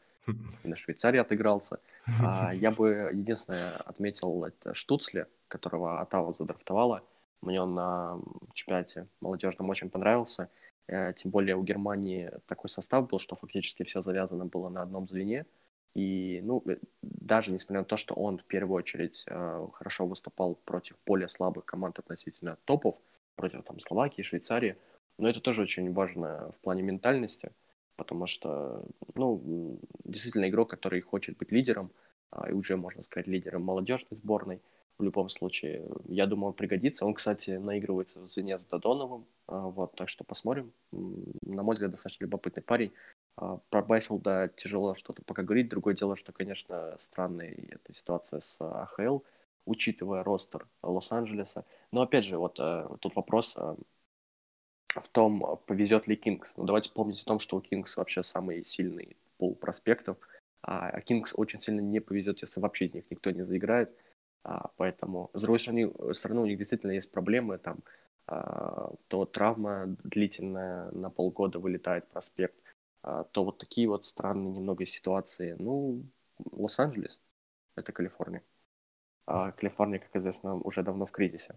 на 0.62 0.76
Швейцарии 0.76 1.18
отыгрался. 1.18 1.80
А 2.20 2.52
я 2.54 2.70
бы 2.70 3.10
единственное 3.12 3.76
отметил 3.76 4.44
это 4.44 4.74
Штуцли, 4.74 5.26
которого 5.48 6.00
Атава 6.00 6.32
задрафтовала. 6.32 7.02
Мне 7.40 7.60
он 7.60 7.74
на 7.74 8.18
чемпионате 8.54 9.06
молодежном 9.20 9.68
очень 9.68 9.90
понравился. 9.90 10.48
Э, 10.86 11.12
тем 11.14 11.30
более 11.30 11.56
у 11.56 11.62
Германии 11.62 12.30
такой 12.46 12.70
состав 12.70 13.08
был, 13.08 13.18
что 13.18 13.36
фактически 13.36 13.82
все 13.82 14.02
завязано 14.02 14.46
было 14.46 14.68
на 14.68 14.82
одном 14.82 15.08
звене. 15.08 15.46
И, 15.94 16.40
ну, 16.42 16.62
э, 16.66 16.78
даже 17.02 17.50
несмотря 17.52 17.80
на 17.80 17.84
то, 17.84 17.96
что 17.96 18.14
он 18.14 18.38
в 18.38 18.44
первую 18.44 18.76
очередь 18.76 19.24
э, 19.26 19.66
хорошо 19.74 20.06
выступал 20.06 20.56
против 20.64 20.96
более 21.06 21.28
слабых 21.28 21.64
команд 21.64 21.98
относительно 21.98 22.56
топов, 22.64 22.96
против 23.36 23.62
там 23.64 23.80
Словакии, 23.80 24.22
Швейцарии, 24.22 24.76
но 25.18 25.28
это 25.28 25.40
тоже 25.40 25.62
очень 25.62 25.92
важно 25.92 26.52
в 26.52 26.62
плане 26.62 26.82
ментальности, 26.82 27.52
потому 27.96 28.26
что, 28.26 28.84
ну, 29.14 29.78
действительно 30.04 30.48
игрок, 30.48 30.70
который 30.70 31.00
хочет 31.00 31.36
быть 31.36 31.52
лидером, 31.52 31.90
э, 32.32 32.50
и 32.50 32.52
уже, 32.52 32.76
можно 32.76 33.02
сказать, 33.02 33.26
лидером 33.26 33.62
молодежной 33.62 34.16
сборной, 34.16 34.60
в 34.98 35.02
любом 35.02 35.28
случае, 35.28 35.84
я 36.06 36.26
думаю, 36.26 36.48
он 36.48 36.54
пригодится. 36.54 37.04
Он, 37.04 37.14
кстати, 37.14 37.50
наигрывается 37.50 38.20
в 38.20 38.28
звене 38.28 38.58
с 38.58 38.62
Додоновым, 38.66 39.26
э, 39.48 39.56
вот, 39.56 39.94
так 39.96 40.08
что 40.08 40.24
посмотрим. 40.24 40.72
На 40.92 41.62
мой 41.62 41.74
взгляд, 41.74 41.90
достаточно 41.90 42.24
любопытный 42.24 42.62
парень. 42.62 42.92
А, 43.36 43.58
про 43.70 43.82
Байфилда 43.82 44.52
тяжело 44.54 44.94
что-то 44.94 45.22
пока 45.24 45.42
говорить. 45.42 45.68
Другое 45.68 45.94
дело, 45.94 46.16
что, 46.16 46.32
конечно, 46.32 46.94
странная 46.98 47.54
эта 47.70 47.92
ситуация 47.92 48.40
с 48.40 48.60
АХЛ, 48.60 49.18
учитывая 49.66 50.22
ростер 50.22 50.66
Лос-Анджелеса. 50.82 51.64
Но, 51.92 52.02
опять 52.02 52.24
же, 52.24 52.38
вот 52.38 52.58
э, 52.58 52.88
тут 53.00 53.14
вопрос 53.16 53.54
э, 53.56 53.76
в 54.88 55.08
том, 55.08 55.58
повезет 55.66 56.06
ли 56.06 56.16
Кингс. 56.16 56.56
Ну, 56.56 56.64
давайте 56.64 56.90
помнить 56.90 57.22
о 57.22 57.26
том, 57.26 57.40
что 57.40 57.56
у 57.56 57.60
Кингс 57.60 57.96
вообще 57.96 58.22
самый 58.22 58.64
сильный 58.64 59.16
пол 59.38 59.54
проспектов, 59.54 60.16
а 60.62 61.00
Кингс 61.00 61.34
очень 61.36 61.60
сильно 61.60 61.80
не 61.80 62.00
повезет, 62.00 62.40
если 62.40 62.60
вообще 62.60 62.86
из 62.86 62.94
них 62.94 63.04
никто 63.10 63.30
не 63.30 63.44
заиграет. 63.44 63.94
А, 64.44 64.70
поэтому, 64.76 65.30
с 65.34 65.40
другой 65.40 65.58
стороны, 65.58 65.92
стороны, 66.12 66.42
у 66.42 66.46
них 66.46 66.58
действительно 66.58 66.92
есть 66.92 67.10
проблемы, 67.10 67.58
там, 67.58 67.78
а, 68.26 68.92
то 69.08 69.24
травма 69.26 69.96
длительная 70.04 70.90
на 70.92 71.10
полгода 71.10 71.58
вылетает 71.58 72.06
проспект, 72.08 72.56
а, 73.02 73.24
то 73.24 73.44
вот 73.44 73.58
такие 73.58 73.88
вот 73.88 74.04
странные 74.06 74.52
немного 74.52 74.86
ситуации. 74.86 75.56
Ну, 75.58 76.04
Лос-Анджелес— 76.52 77.18
это 77.76 77.92
Калифорния. 77.92 78.42
А 79.26 79.52
Калифорния, 79.52 79.98
как 79.98 80.14
известно, 80.16 80.54
уже 80.56 80.82
давно 80.82 81.06
в 81.06 81.12
кризисе. 81.12 81.56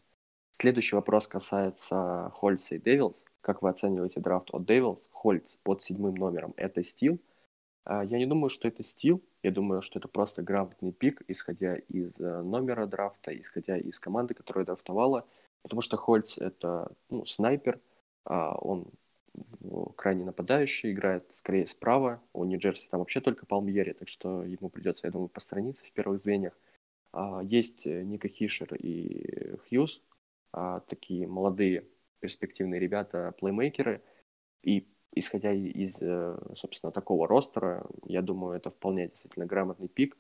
Следующий 0.52 0.96
вопрос 0.96 1.28
касается 1.28 2.32
Хольца 2.34 2.76
и 2.76 2.80
Девилс. 2.80 3.26
Как 3.42 3.62
вы 3.62 3.70
оцениваете 3.70 4.22
драфт 4.22 4.50
от 4.54 4.66
Девилс? 4.66 5.10
Хольц 5.12 5.56
под 5.64 5.82
седьмым 5.82 6.16
номером— 6.16 6.54
это 6.58 6.84
steal? 6.84 7.20
А, 7.84 8.04
я 8.04 8.18
не 8.18 8.26
думаю, 8.26 8.50
что 8.50 8.68
это 8.68 8.84
steal. 8.84 9.22
Я 9.44 9.52
думаю, 9.52 9.82
что 9.82 10.00
это 10.00 10.08
просто 10.08 10.42
грамотный 10.42 10.92
pick, 10.92 11.22
исходя 11.28 11.76
из 11.76 12.20
э, 12.20 12.42
номера 12.42 12.86
драфта, 12.86 13.38
исходя 13.38 13.78
из 13.78 14.00
команды, 14.00 14.34
которая 14.34 14.66
драфтовала. 14.66 15.26
Потому 15.62 15.82
что 15.82 15.98
Хольц— 15.98 16.38
это 16.40 16.92
ну, 17.10 17.26
снайпер, 17.26 17.80
а 18.26 18.56
он 18.58 18.88
крайне 19.96 20.26
нападающий, 20.26 20.92
играет 20.92 21.26
скорее 21.34 21.68
справа. 21.68 22.22
У 22.34 22.44
Нью-Джерси 22.44 22.90
там 22.90 23.00
вообще 23.00 23.22
только 23.22 23.46
Палмьери, 23.46 23.94
так 23.94 24.08
что 24.10 24.44
ему 24.44 24.70
придется, 24.70 25.08
я 25.08 25.12
думаю, 25.12 25.30
посторониться 25.30 25.86
в 25.86 25.92
первых 25.92 26.20
звеньях. 26.20 26.54
А, 27.12 27.42
есть 27.44 27.86
э, 27.86 28.04
Ника 28.04 28.28
Хишер 28.28 28.76
и 28.76 29.56
Хьюз, 29.70 30.02
а, 30.52 30.82
такие 30.82 31.28
молодые 31.28 31.86
перспективные 32.20 32.80
ребята, 32.80 33.34
плеймейкеры. 33.40 34.02
И 34.64 34.88
исходя 35.14 35.52
из, 35.54 36.02
э, 36.02 36.38
собственно, 36.56 36.92
такого 36.92 37.28
ростера, 37.28 37.86
я 38.06 38.22
думаю, 38.22 38.58
это 38.58 38.70
вполне 38.70 39.08
действительно 39.08 39.46
грамотный 39.46 39.88
пик. 39.88 40.18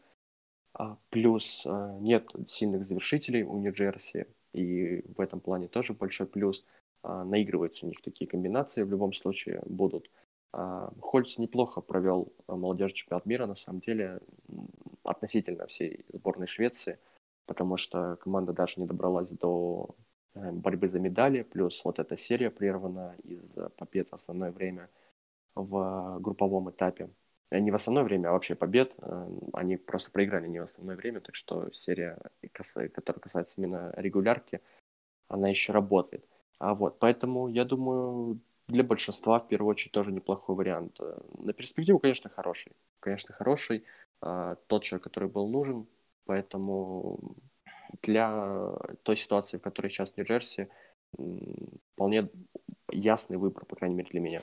А, 0.74 0.98
плюс 1.10 1.64
э, 1.66 1.98
нет 2.02 2.32
сильных 2.48 2.86
завершителей 2.86 3.44
у 3.44 3.58
Нью-Джерси, 3.58 4.28
и 4.54 5.04
в 5.16 5.22
этом 5.22 5.40
плане 5.40 5.68
тоже 5.68 5.94
большой 5.94 6.28
плюс– 6.28 6.66
наигрываются 7.04 7.86
у 7.86 7.90
них 7.90 8.02
такие 8.02 8.28
комбинации 8.30 8.84
в 8.84 8.90
любом 8.90 9.14
случае 9.14 9.62
будут. 9.66 10.10
Хольц 10.52 11.38
неплохо 11.38 11.82
провел 11.82 12.34
молодежь 12.48 12.94
чемпионат 12.94 13.26
мира, 13.26 13.46
на 13.46 13.56
самом 13.56 13.82
деле, 13.82 14.20
относительно 15.08 15.68
всей 15.68 16.06
сборной 16.14 16.48
Швеции, 16.48 17.00
потому 17.46 17.78
что 17.78 18.18
команда 18.18 18.54
даже 18.54 18.80
не 18.80 18.86
добралась 18.86 19.30
до 19.32 19.96
э, 20.36 20.52
борьбы 20.52 20.88
за 20.88 21.00
медали, 21.00 21.44
плюс 21.44 21.84
вот 21.84 22.00
эта 22.00 22.18
серия 22.18 22.50
прервана 22.52 23.16
из 23.24 23.42
побед 23.78 24.10
в 24.10 24.14
основное 24.14 24.52
время 24.52 24.90
в 25.56 26.20
групповом 26.20 26.70
этапе. 26.70 27.10
Э, 27.50 27.60
не 27.60 27.72
в 27.72 27.76
основное 27.76 28.04
время, 28.04 28.30
а 28.30 28.32
вообще 28.34 28.56
побед. 28.56 28.94
Э, 29.00 29.30
они 29.54 29.78
просто 29.78 30.12
проиграли 30.12 30.48
не 30.48 30.60
в 30.60 30.64
основное 30.64 30.96
время, 30.96 31.22
так 31.22 31.36
что 31.36 31.72
серия, 31.74 32.20
которая 32.52 33.22
касается 33.22 33.56
именно 33.58 33.94
регулярки, 33.96 34.62
она 35.30 35.50
еще 35.50 35.74
работает. 35.74 36.26
А 36.60 36.74
вот, 36.74 37.00
поэтому 37.00 37.48
я 37.48 37.66
думаю, 37.66 38.40
для 38.68 38.84
большинства 38.84 39.40
в 39.40 39.48
первую 39.48 39.72
очередь 39.72 39.92
тоже 39.92 40.12
неплохой 40.12 40.56
вариант. 40.56 41.00
На 41.38 41.54
перспективу, 41.54 42.00
конечно, 42.00 42.30
хороший. 42.30 42.74
Конечно, 43.00 43.34
хороший. 43.34 43.84
А, 44.22 44.56
тот 44.68 44.84
человек, 44.84 45.04
который 45.04 45.30
был 45.30 45.48
нужен. 45.48 45.88
Поэтому 46.26 47.36
для 48.02 48.74
той 49.04 49.16
ситуации, 49.16 49.58
в 49.58 49.62
которой 49.62 49.90
сейчас 49.90 50.16
Нью-Джерси, 50.18 50.68
вполне 51.94 52.30
ясный 52.92 53.38
выбор, 53.38 53.66
по 53.66 53.76
крайней 53.76 53.96
мере, 53.96 54.10
для 54.12 54.20
меня. 54.20 54.42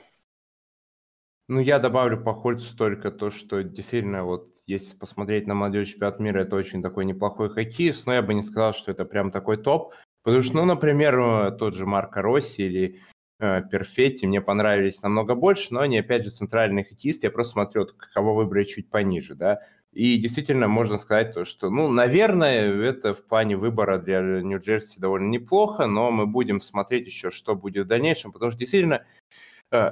Ну, 1.47 1.59
я 1.59 1.77
добавлю 1.77 2.23
по 2.23 2.33
Хольцу 2.33 2.75
только 2.75 3.11
то, 3.11 3.29
что 3.29 3.61
действительно, 3.61 4.23
вот 4.23 4.51
если 4.65 4.97
посмотреть 4.97 5.45
на 5.45 5.53
молодежь 5.53 5.89
чемпионат 5.89 6.19
мира, 6.19 6.41
это 6.41 6.55
очень 6.55 6.81
такой 6.81 7.05
неплохой 7.05 7.49
хоккеист, 7.49 8.07
но 8.07 8.13
я 8.13 8.23
бы 8.23 8.33
не 8.33 8.41
сказал, 8.41 8.73
что 8.73 8.91
это 8.91 9.05
прям 9.05 9.29
такой 9.29 9.57
топ. 9.57 9.93
Потому 10.23 10.41
что, 10.41 10.55
ну, 10.55 10.65
например, 10.65 11.19
э, 11.19 11.51
тот 11.51 11.75
же 11.75 11.85
Марко 11.85 12.23
Росси 12.23 12.63
или 12.63 12.99
Перфетти 13.37 14.27
мне 14.27 14.39
понравились 14.39 15.01
намного 15.01 15.35
больше, 15.35 15.73
но 15.73 15.81
они, 15.81 15.97
опять 15.97 16.23
же, 16.23 16.29
центральные 16.29 16.85
хоккеисты. 16.85 17.27
Я 17.27 17.31
просто 17.31 17.53
смотрю, 17.53 17.87
кого 18.13 18.33
выбрать 18.33 18.69
чуть 18.69 18.89
пониже, 18.89 19.35
да. 19.35 19.59
И 19.91 20.17
действительно 20.17 20.67
можно 20.67 20.97
сказать 20.97 21.33
то, 21.33 21.45
что, 21.45 21.69
ну, 21.69 21.89
наверное, 21.89 22.69
это 22.83 23.13
в 23.13 23.25
плане 23.25 23.55
выбора 23.55 23.97
для 23.97 24.19
Нью-Джерси 24.19 24.99
довольно 24.99 25.29
неплохо, 25.29 25.87
но 25.87 26.11
мы 26.11 26.27
будем 26.27 26.59
смотреть 26.59 27.07
еще, 27.07 27.31
что 27.31 27.55
будет 27.55 27.85
в 27.85 27.89
дальнейшем, 27.89 28.33
потому 28.33 28.51
что 28.51 28.59
действительно 28.59 29.05
э, 29.71 29.91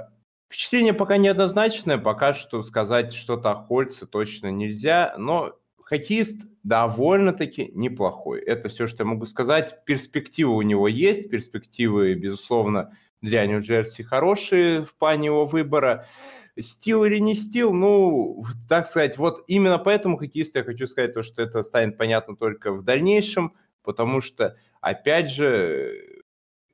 впечатление 0.49 0.93
пока 0.93 1.17
неоднозначное, 1.17 1.97
пока 1.97 2.33
что 2.33 2.63
сказать 2.63 3.13
что-то 3.13 3.51
о 3.51 3.55
Хольце 3.55 4.05
точно 4.05 4.51
нельзя, 4.51 5.15
но 5.17 5.57
хоккеист 5.81 6.47
довольно-таки 6.63 7.71
неплохой. 7.73 8.41
Это 8.41 8.69
все, 8.69 8.87
что 8.87 9.03
я 9.03 9.09
могу 9.09 9.25
сказать. 9.25 9.83
Перспективы 9.85 10.55
у 10.55 10.61
него 10.61 10.87
есть, 10.87 11.29
перспективы, 11.29 12.13
безусловно, 12.13 12.97
для 13.23 13.47
Нью-Джерси 13.47 14.03
хорошие 14.03 14.83
в 14.83 14.93
плане 14.95 15.27
его 15.27 15.45
выбора. 15.45 16.05
Стил 16.59 17.03
или 17.05 17.17
не 17.17 17.33
стил, 17.33 17.73
ну, 17.73 18.45
так 18.69 18.85
сказать, 18.85 19.17
вот 19.17 19.43
именно 19.47 19.79
поэтому 19.79 20.17
хоккеисту 20.17 20.59
я 20.59 20.63
хочу 20.63 20.85
сказать 20.85 21.13
то, 21.13 21.23
что 21.23 21.41
это 21.41 21.63
станет 21.63 21.97
понятно 21.97 22.35
только 22.35 22.71
в 22.71 22.83
дальнейшем, 22.83 23.55
потому 23.81 24.21
что, 24.21 24.55
опять 24.79 25.31
же, 25.31 26.21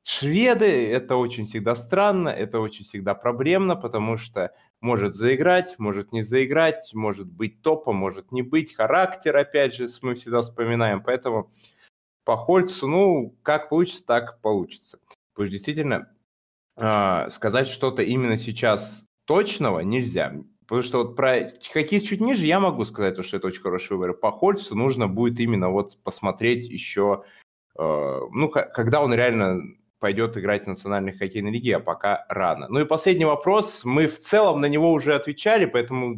шведы, 0.02 0.90
это 0.90 1.16
очень 1.16 1.46
всегда 1.46 1.74
странно, 1.74 2.28
это 2.28 2.60
очень 2.60 2.84
всегда 2.84 3.14
проблемно, 3.14 3.74
потому 3.74 4.18
что 4.18 4.52
может 4.82 5.14
заиграть, 5.14 5.78
может 5.78 6.12
не 6.12 6.20
заиграть, 6.20 6.90
может 6.92 7.28
быть 7.28 7.62
топом, 7.62 7.96
может 7.96 8.32
не 8.32 8.42
быть, 8.42 8.74
характер, 8.74 9.34
опять 9.34 9.74
же, 9.74 9.88
мы 10.02 10.14
всегда 10.14 10.42
вспоминаем, 10.42 11.02
поэтому 11.02 11.50
по 12.24 12.36
Хольцу, 12.36 12.86
ну, 12.86 13.34
как 13.42 13.70
получится, 13.70 14.04
так 14.04 14.42
получится. 14.42 14.98
Что 15.32 15.46
действительно, 15.46 16.10
э, 16.80 17.30
сказать 17.30 17.68
что-то 17.68 18.02
именно 18.02 18.36
сейчас 18.36 19.04
точного 19.26 19.80
нельзя. 19.80 20.34
Потому 20.66 20.82
что 20.82 20.98
вот 20.98 21.16
про 21.16 21.48
хоккеист 21.72 22.06
чуть 22.06 22.20
ниже 22.20 22.46
я 22.46 22.60
могу 22.60 22.84
сказать, 22.84 23.22
что 23.24 23.36
это 23.36 23.48
очень 23.48 23.62
хороший 23.62 23.96
выбор. 23.96 24.14
По 24.14 24.30
Хольцу 24.30 24.76
нужно 24.76 25.08
будет 25.08 25.38
именно 25.40 25.68
вот 25.68 25.98
посмотреть 26.02 26.66
еще, 26.68 27.24
э, 27.78 28.20
ну, 28.32 28.48
когда 28.48 29.02
он 29.02 29.12
реально 29.12 29.62
пойдет 29.98 30.36
играть 30.36 30.64
в 30.64 30.68
национальной 30.68 31.12
хоккейной 31.12 31.50
лиге, 31.50 31.76
а 31.76 31.80
пока 31.80 32.24
рано. 32.28 32.68
Ну 32.68 32.80
и 32.80 32.84
последний 32.84 33.26
вопрос. 33.26 33.84
Мы 33.84 34.06
в 34.06 34.18
целом 34.18 34.60
на 34.60 34.66
него 34.66 34.92
уже 34.92 35.14
отвечали, 35.14 35.66
поэтому 35.66 36.16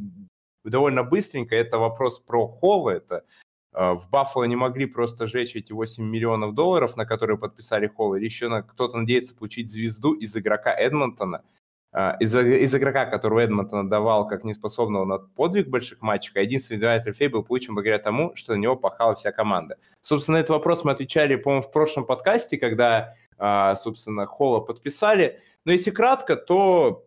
довольно 0.64 1.02
быстренько. 1.02 1.56
Это 1.56 1.78
вопрос 1.78 2.20
про 2.20 2.46
Холла. 2.46 2.90
Это 2.90 3.24
в 3.72 4.02
Баффало 4.10 4.44
не 4.44 4.56
могли 4.56 4.86
просто 4.86 5.26
жечь 5.26 5.56
эти 5.56 5.72
8 5.72 6.04
миллионов 6.04 6.54
долларов, 6.54 6.96
на 6.96 7.06
которые 7.06 7.38
подписали 7.38 7.86
Холла, 7.86 8.16
или 8.16 8.26
еще 8.26 8.48
на, 8.48 8.62
кто-то 8.62 8.98
надеется 8.98 9.34
получить 9.34 9.72
звезду 9.72 10.12
из 10.12 10.36
игрока 10.36 10.74
Эдмонтона– 10.74 11.42
а, 11.94 12.16
из, 12.20 12.34
из 12.34 12.74
игрока, 12.74 13.04
которого 13.04 13.40
Эдмонтон 13.40 13.90
давал 13.90 14.26
как 14.26 14.44
неспособного 14.44 15.04
на 15.04 15.18
подвиг 15.18 15.68
больших 15.68 16.00
матчей, 16.00 16.32
а 16.36 16.40
единственный 16.40 16.76
индивидуальный 16.76 17.04
трофей 17.04 17.28
был 17.28 17.42
получен 17.42 17.74
благодаря 17.74 17.98
тому, 17.98 18.34
что 18.34 18.54
на 18.54 18.58
него 18.58 18.76
пахала 18.76 19.14
вся 19.14 19.30
команда. 19.30 19.76
Собственно, 20.00 20.38
на 20.38 20.40
этот 20.40 20.50
вопрос 20.50 20.84
мы 20.84 20.92
отвечали, 20.92 21.36
по-моему, 21.36 21.62
в 21.62 21.70
прошлом 21.70 22.06
подкасте, 22.06 22.56
когда, 22.56 23.14
а, 23.36 23.76
собственно, 23.76 24.24
Холла 24.24 24.60
подписали. 24.60 25.38
Но 25.66 25.72
если 25.72 25.90
кратко, 25.90 26.36
то 26.36 27.04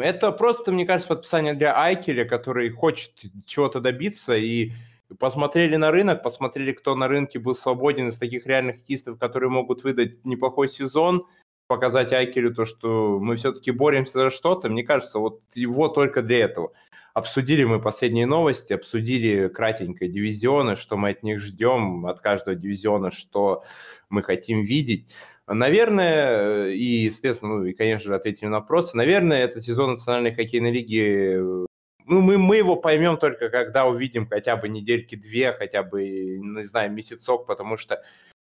это 0.00 0.30
просто, 0.30 0.70
мне 0.70 0.86
кажется, 0.86 1.08
подписание 1.08 1.54
для 1.54 1.76
Айкеля, 1.76 2.24
который 2.24 2.70
хочет 2.70 3.10
чего-то 3.44 3.80
добиться 3.80 4.36
и 4.36 4.70
посмотрели 5.18 5.76
на 5.76 5.90
рынок, 5.90 6.22
посмотрели, 6.22 6.72
кто 6.72 6.94
на 6.94 7.08
рынке 7.08 7.38
был 7.38 7.54
свободен 7.54 8.08
из 8.08 8.18
таких 8.18 8.46
реальных 8.46 8.76
хоккеистов, 8.76 9.18
которые 9.18 9.50
могут 9.50 9.84
выдать 9.84 10.24
неплохой 10.24 10.68
сезон, 10.68 11.26
показать 11.66 12.12
Айкелю 12.12 12.54
то, 12.54 12.64
что 12.64 13.18
мы 13.20 13.36
все-таки 13.36 13.70
боремся 13.70 14.18
за 14.18 14.30
что-то, 14.30 14.68
мне 14.68 14.82
кажется, 14.82 15.18
вот 15.18 15.40
его 15.54 15.88
только 15.88 16.22
для 16.22 16.44
этого. 16.44 16.72
Обсудили 17.14 17.62
мы 17.62 17.80
последние 17.80 18.26
новости, 18.26 18.72
обсудили 18.72 19.48
кратенько 19.48 20.08
дивизионы, 20.08 20.74
что 20.74 20.96
мы 20.96 21.10
от 21.10 21.22
них 21.22 21.38
ждем, 21.38 22.06
от 22.06 22.20
каждого 22.20 22.56
дивизиона, 22.56 23.12
что 23.12 23.62
мы 24.10 24.22
хотим 24.22 24.64
видеть. 24.64 25.06
Наверное, 25.46 26.70
и, 26.70 26.82
естественно, 26.82 27.58
ну 27.58 27.64
и, 27.66 27.72
конечно 27.72 28.08
же, 28.08 28.16
ответили 28.16 28.48
на 28.48 28.60
вопросы. 28.60 28.96
Наверное, 28.96 29.44
это 29.44 29.60
сезон 29.60 29.90
Национальной 29.90 30.34
хоккейной 30.34 30.72
лиги 30.72 31.66
ну, 32.06 32.20
мы, 32.20 32.38
мы 32.38 32.56
его 32.56 32.76
поймем 32.76 33.16
только, 33.16 33.48
когда 33.48 33.86
увидим 33.86 34.28
хотя 34.28 34.56
бы 34.56 34.68
недельки-две, 34.68 35.52
хотя 35.52 35.82
бы, 35.82 36.04
не 36.38 36.64
знаю, 36.64 36.92
месяцок, 36.92 37.46
потому 37.46 37.76
что 37.76 38.02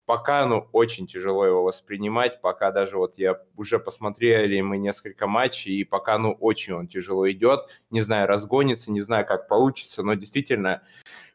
пока, 0.07 0.45
ну, 0.47 0.69
очень 0.73 1.07
тяжело 1.07 1.47
его 1.47 1.63
воспринимать, 1.63 2.41
пока 2.41 2.71
даже 2.71 2.99
вот 2.99 3.17
я 3.19 3.41
уже 3.57 3.79
посмотрели 3.79 4.61
мы 4.61 4.79
несколько 4.79 5.27
матчей, 5.27 5.75
и 5.75 5.85
пока, 5.85 6.19
ну, 6.19 6.33
очень 6.33 6.75
он 6.75 6.89
тяжело 6.89 7.31
идет, 7.31 7.69
не 7.91 8.03
знаю, 8.03 8.29
разгонится, 8.29 8.91
не 8.91 9.01
знаю, 9.01 9.27
как 9.27 9.49
получится, 9.49 10.03
но 10.03 10.15
действительно 10.15 10.83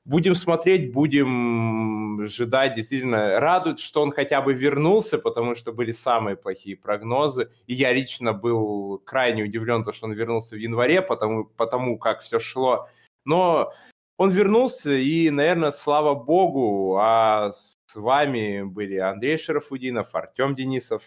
будем 0.05 0.35
смотреть, 0.35 0.91
будем 0.93 2.21
ожидать, 2.21 2.75
действительно 2.75 3.39
радует, 3.39 3.79
что 3.79 4.01
он 4.01 4.11
хотя 4.11 4.41
бы 4.41 4.53
вернулся, 4.53 5.17
потому 5.17 5.55
что 5.55 5.71
были 5.71 5.91
самые 5.91 6.35
плохие 6.35 6.75
прогнозы, 6.75 7.51
и 7.67 7.73
я 7.73 7.93
лично 7.93 8.33
был 8.33 8.99
крайне 8.99 9.43
удивлен, 9.43 9.83
то, 9.83 9.93
что 9.93 10.07
он 10.07 10.13
вернулся 10.13 10.55
в 10.55 10.59
январе, 10.59 11.01
потому, 11.01 11.45
потому 11.45 11.97
как 11.97 12.21
все 12.21 12.39
шло, 12.39 12.87
но 13.25 13.73
он 14.17 14.31
вернулся, 14.31 14.91
и, 14.91 15.29
наверное, 15.29 15.71
слава 15.71 16.13
богу, 16.13 16.97
а 16.99 17.51
с 17.53 17.75
вами 17.95 18.63
были 18.63 18.97
Андрей 18.97 19.37
Шарафудинов, 19.37 20.13
Артем 20.13 20.55
Денисов. 20.55 21.03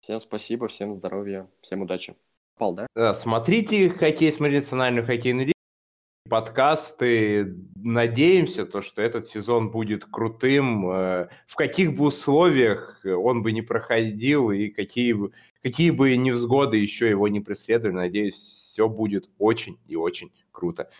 Всем 0.00 0.20
спасибо, 0.20 0.66
всем 0.68 0.94
здоровья, 0.94 1.46
всем 1.60 1.82
удачи. 1.82 2.16
Пал, 2.56 2.74
да? 2.74 2.86
да 2.94 3.12
смотрите 3.14 3.90
хоккей, 3.90 4.32
смотрите 4.32 4.60
национальную 4.60 5.04
хоккейную 5.04 5.52
подкасты. 6.28 7.56
Надеемся, 7.74 8.66
то, 8.66 8.82
что 8.82 9.02
этот 9.02 9.26
сезон 9.26 9.70
будет 9.70 10.04
крутым. 10.04 10.90
Э, 10.90 11.28
в 11.46 11.56
каких 11.56 11.94
бы 11.94 12.06
условиях 12.06 13.00
он 13.04 13.42
бы 13.42 13.52
не 13.52 13.62
проходил 13.62 14.50
и 14.50 14.68
какие 14.68 15.12
бы, 15.12 15.32
какие 15.62 15.90
бы 15.90 16.16
невзгоды 16.16 16.76
еще 16.76 17.08
его 17.08 17.28
не 17.28 17.40
преследовали, 17.40 17.96
надеюсь, 17.96 18.34
все 18.34 18.88
будет 18.88 19.28
очень 19.38 19.78
и 19.86 19.96
очень 19.96 20.30
круто. 20.52 20.90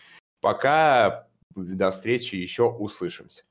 Пока 0.41 1.27
до 1.55 1.91
встречи, 1.91 2.35
еще 2.35 2.69
услышимся. 2.69 3.43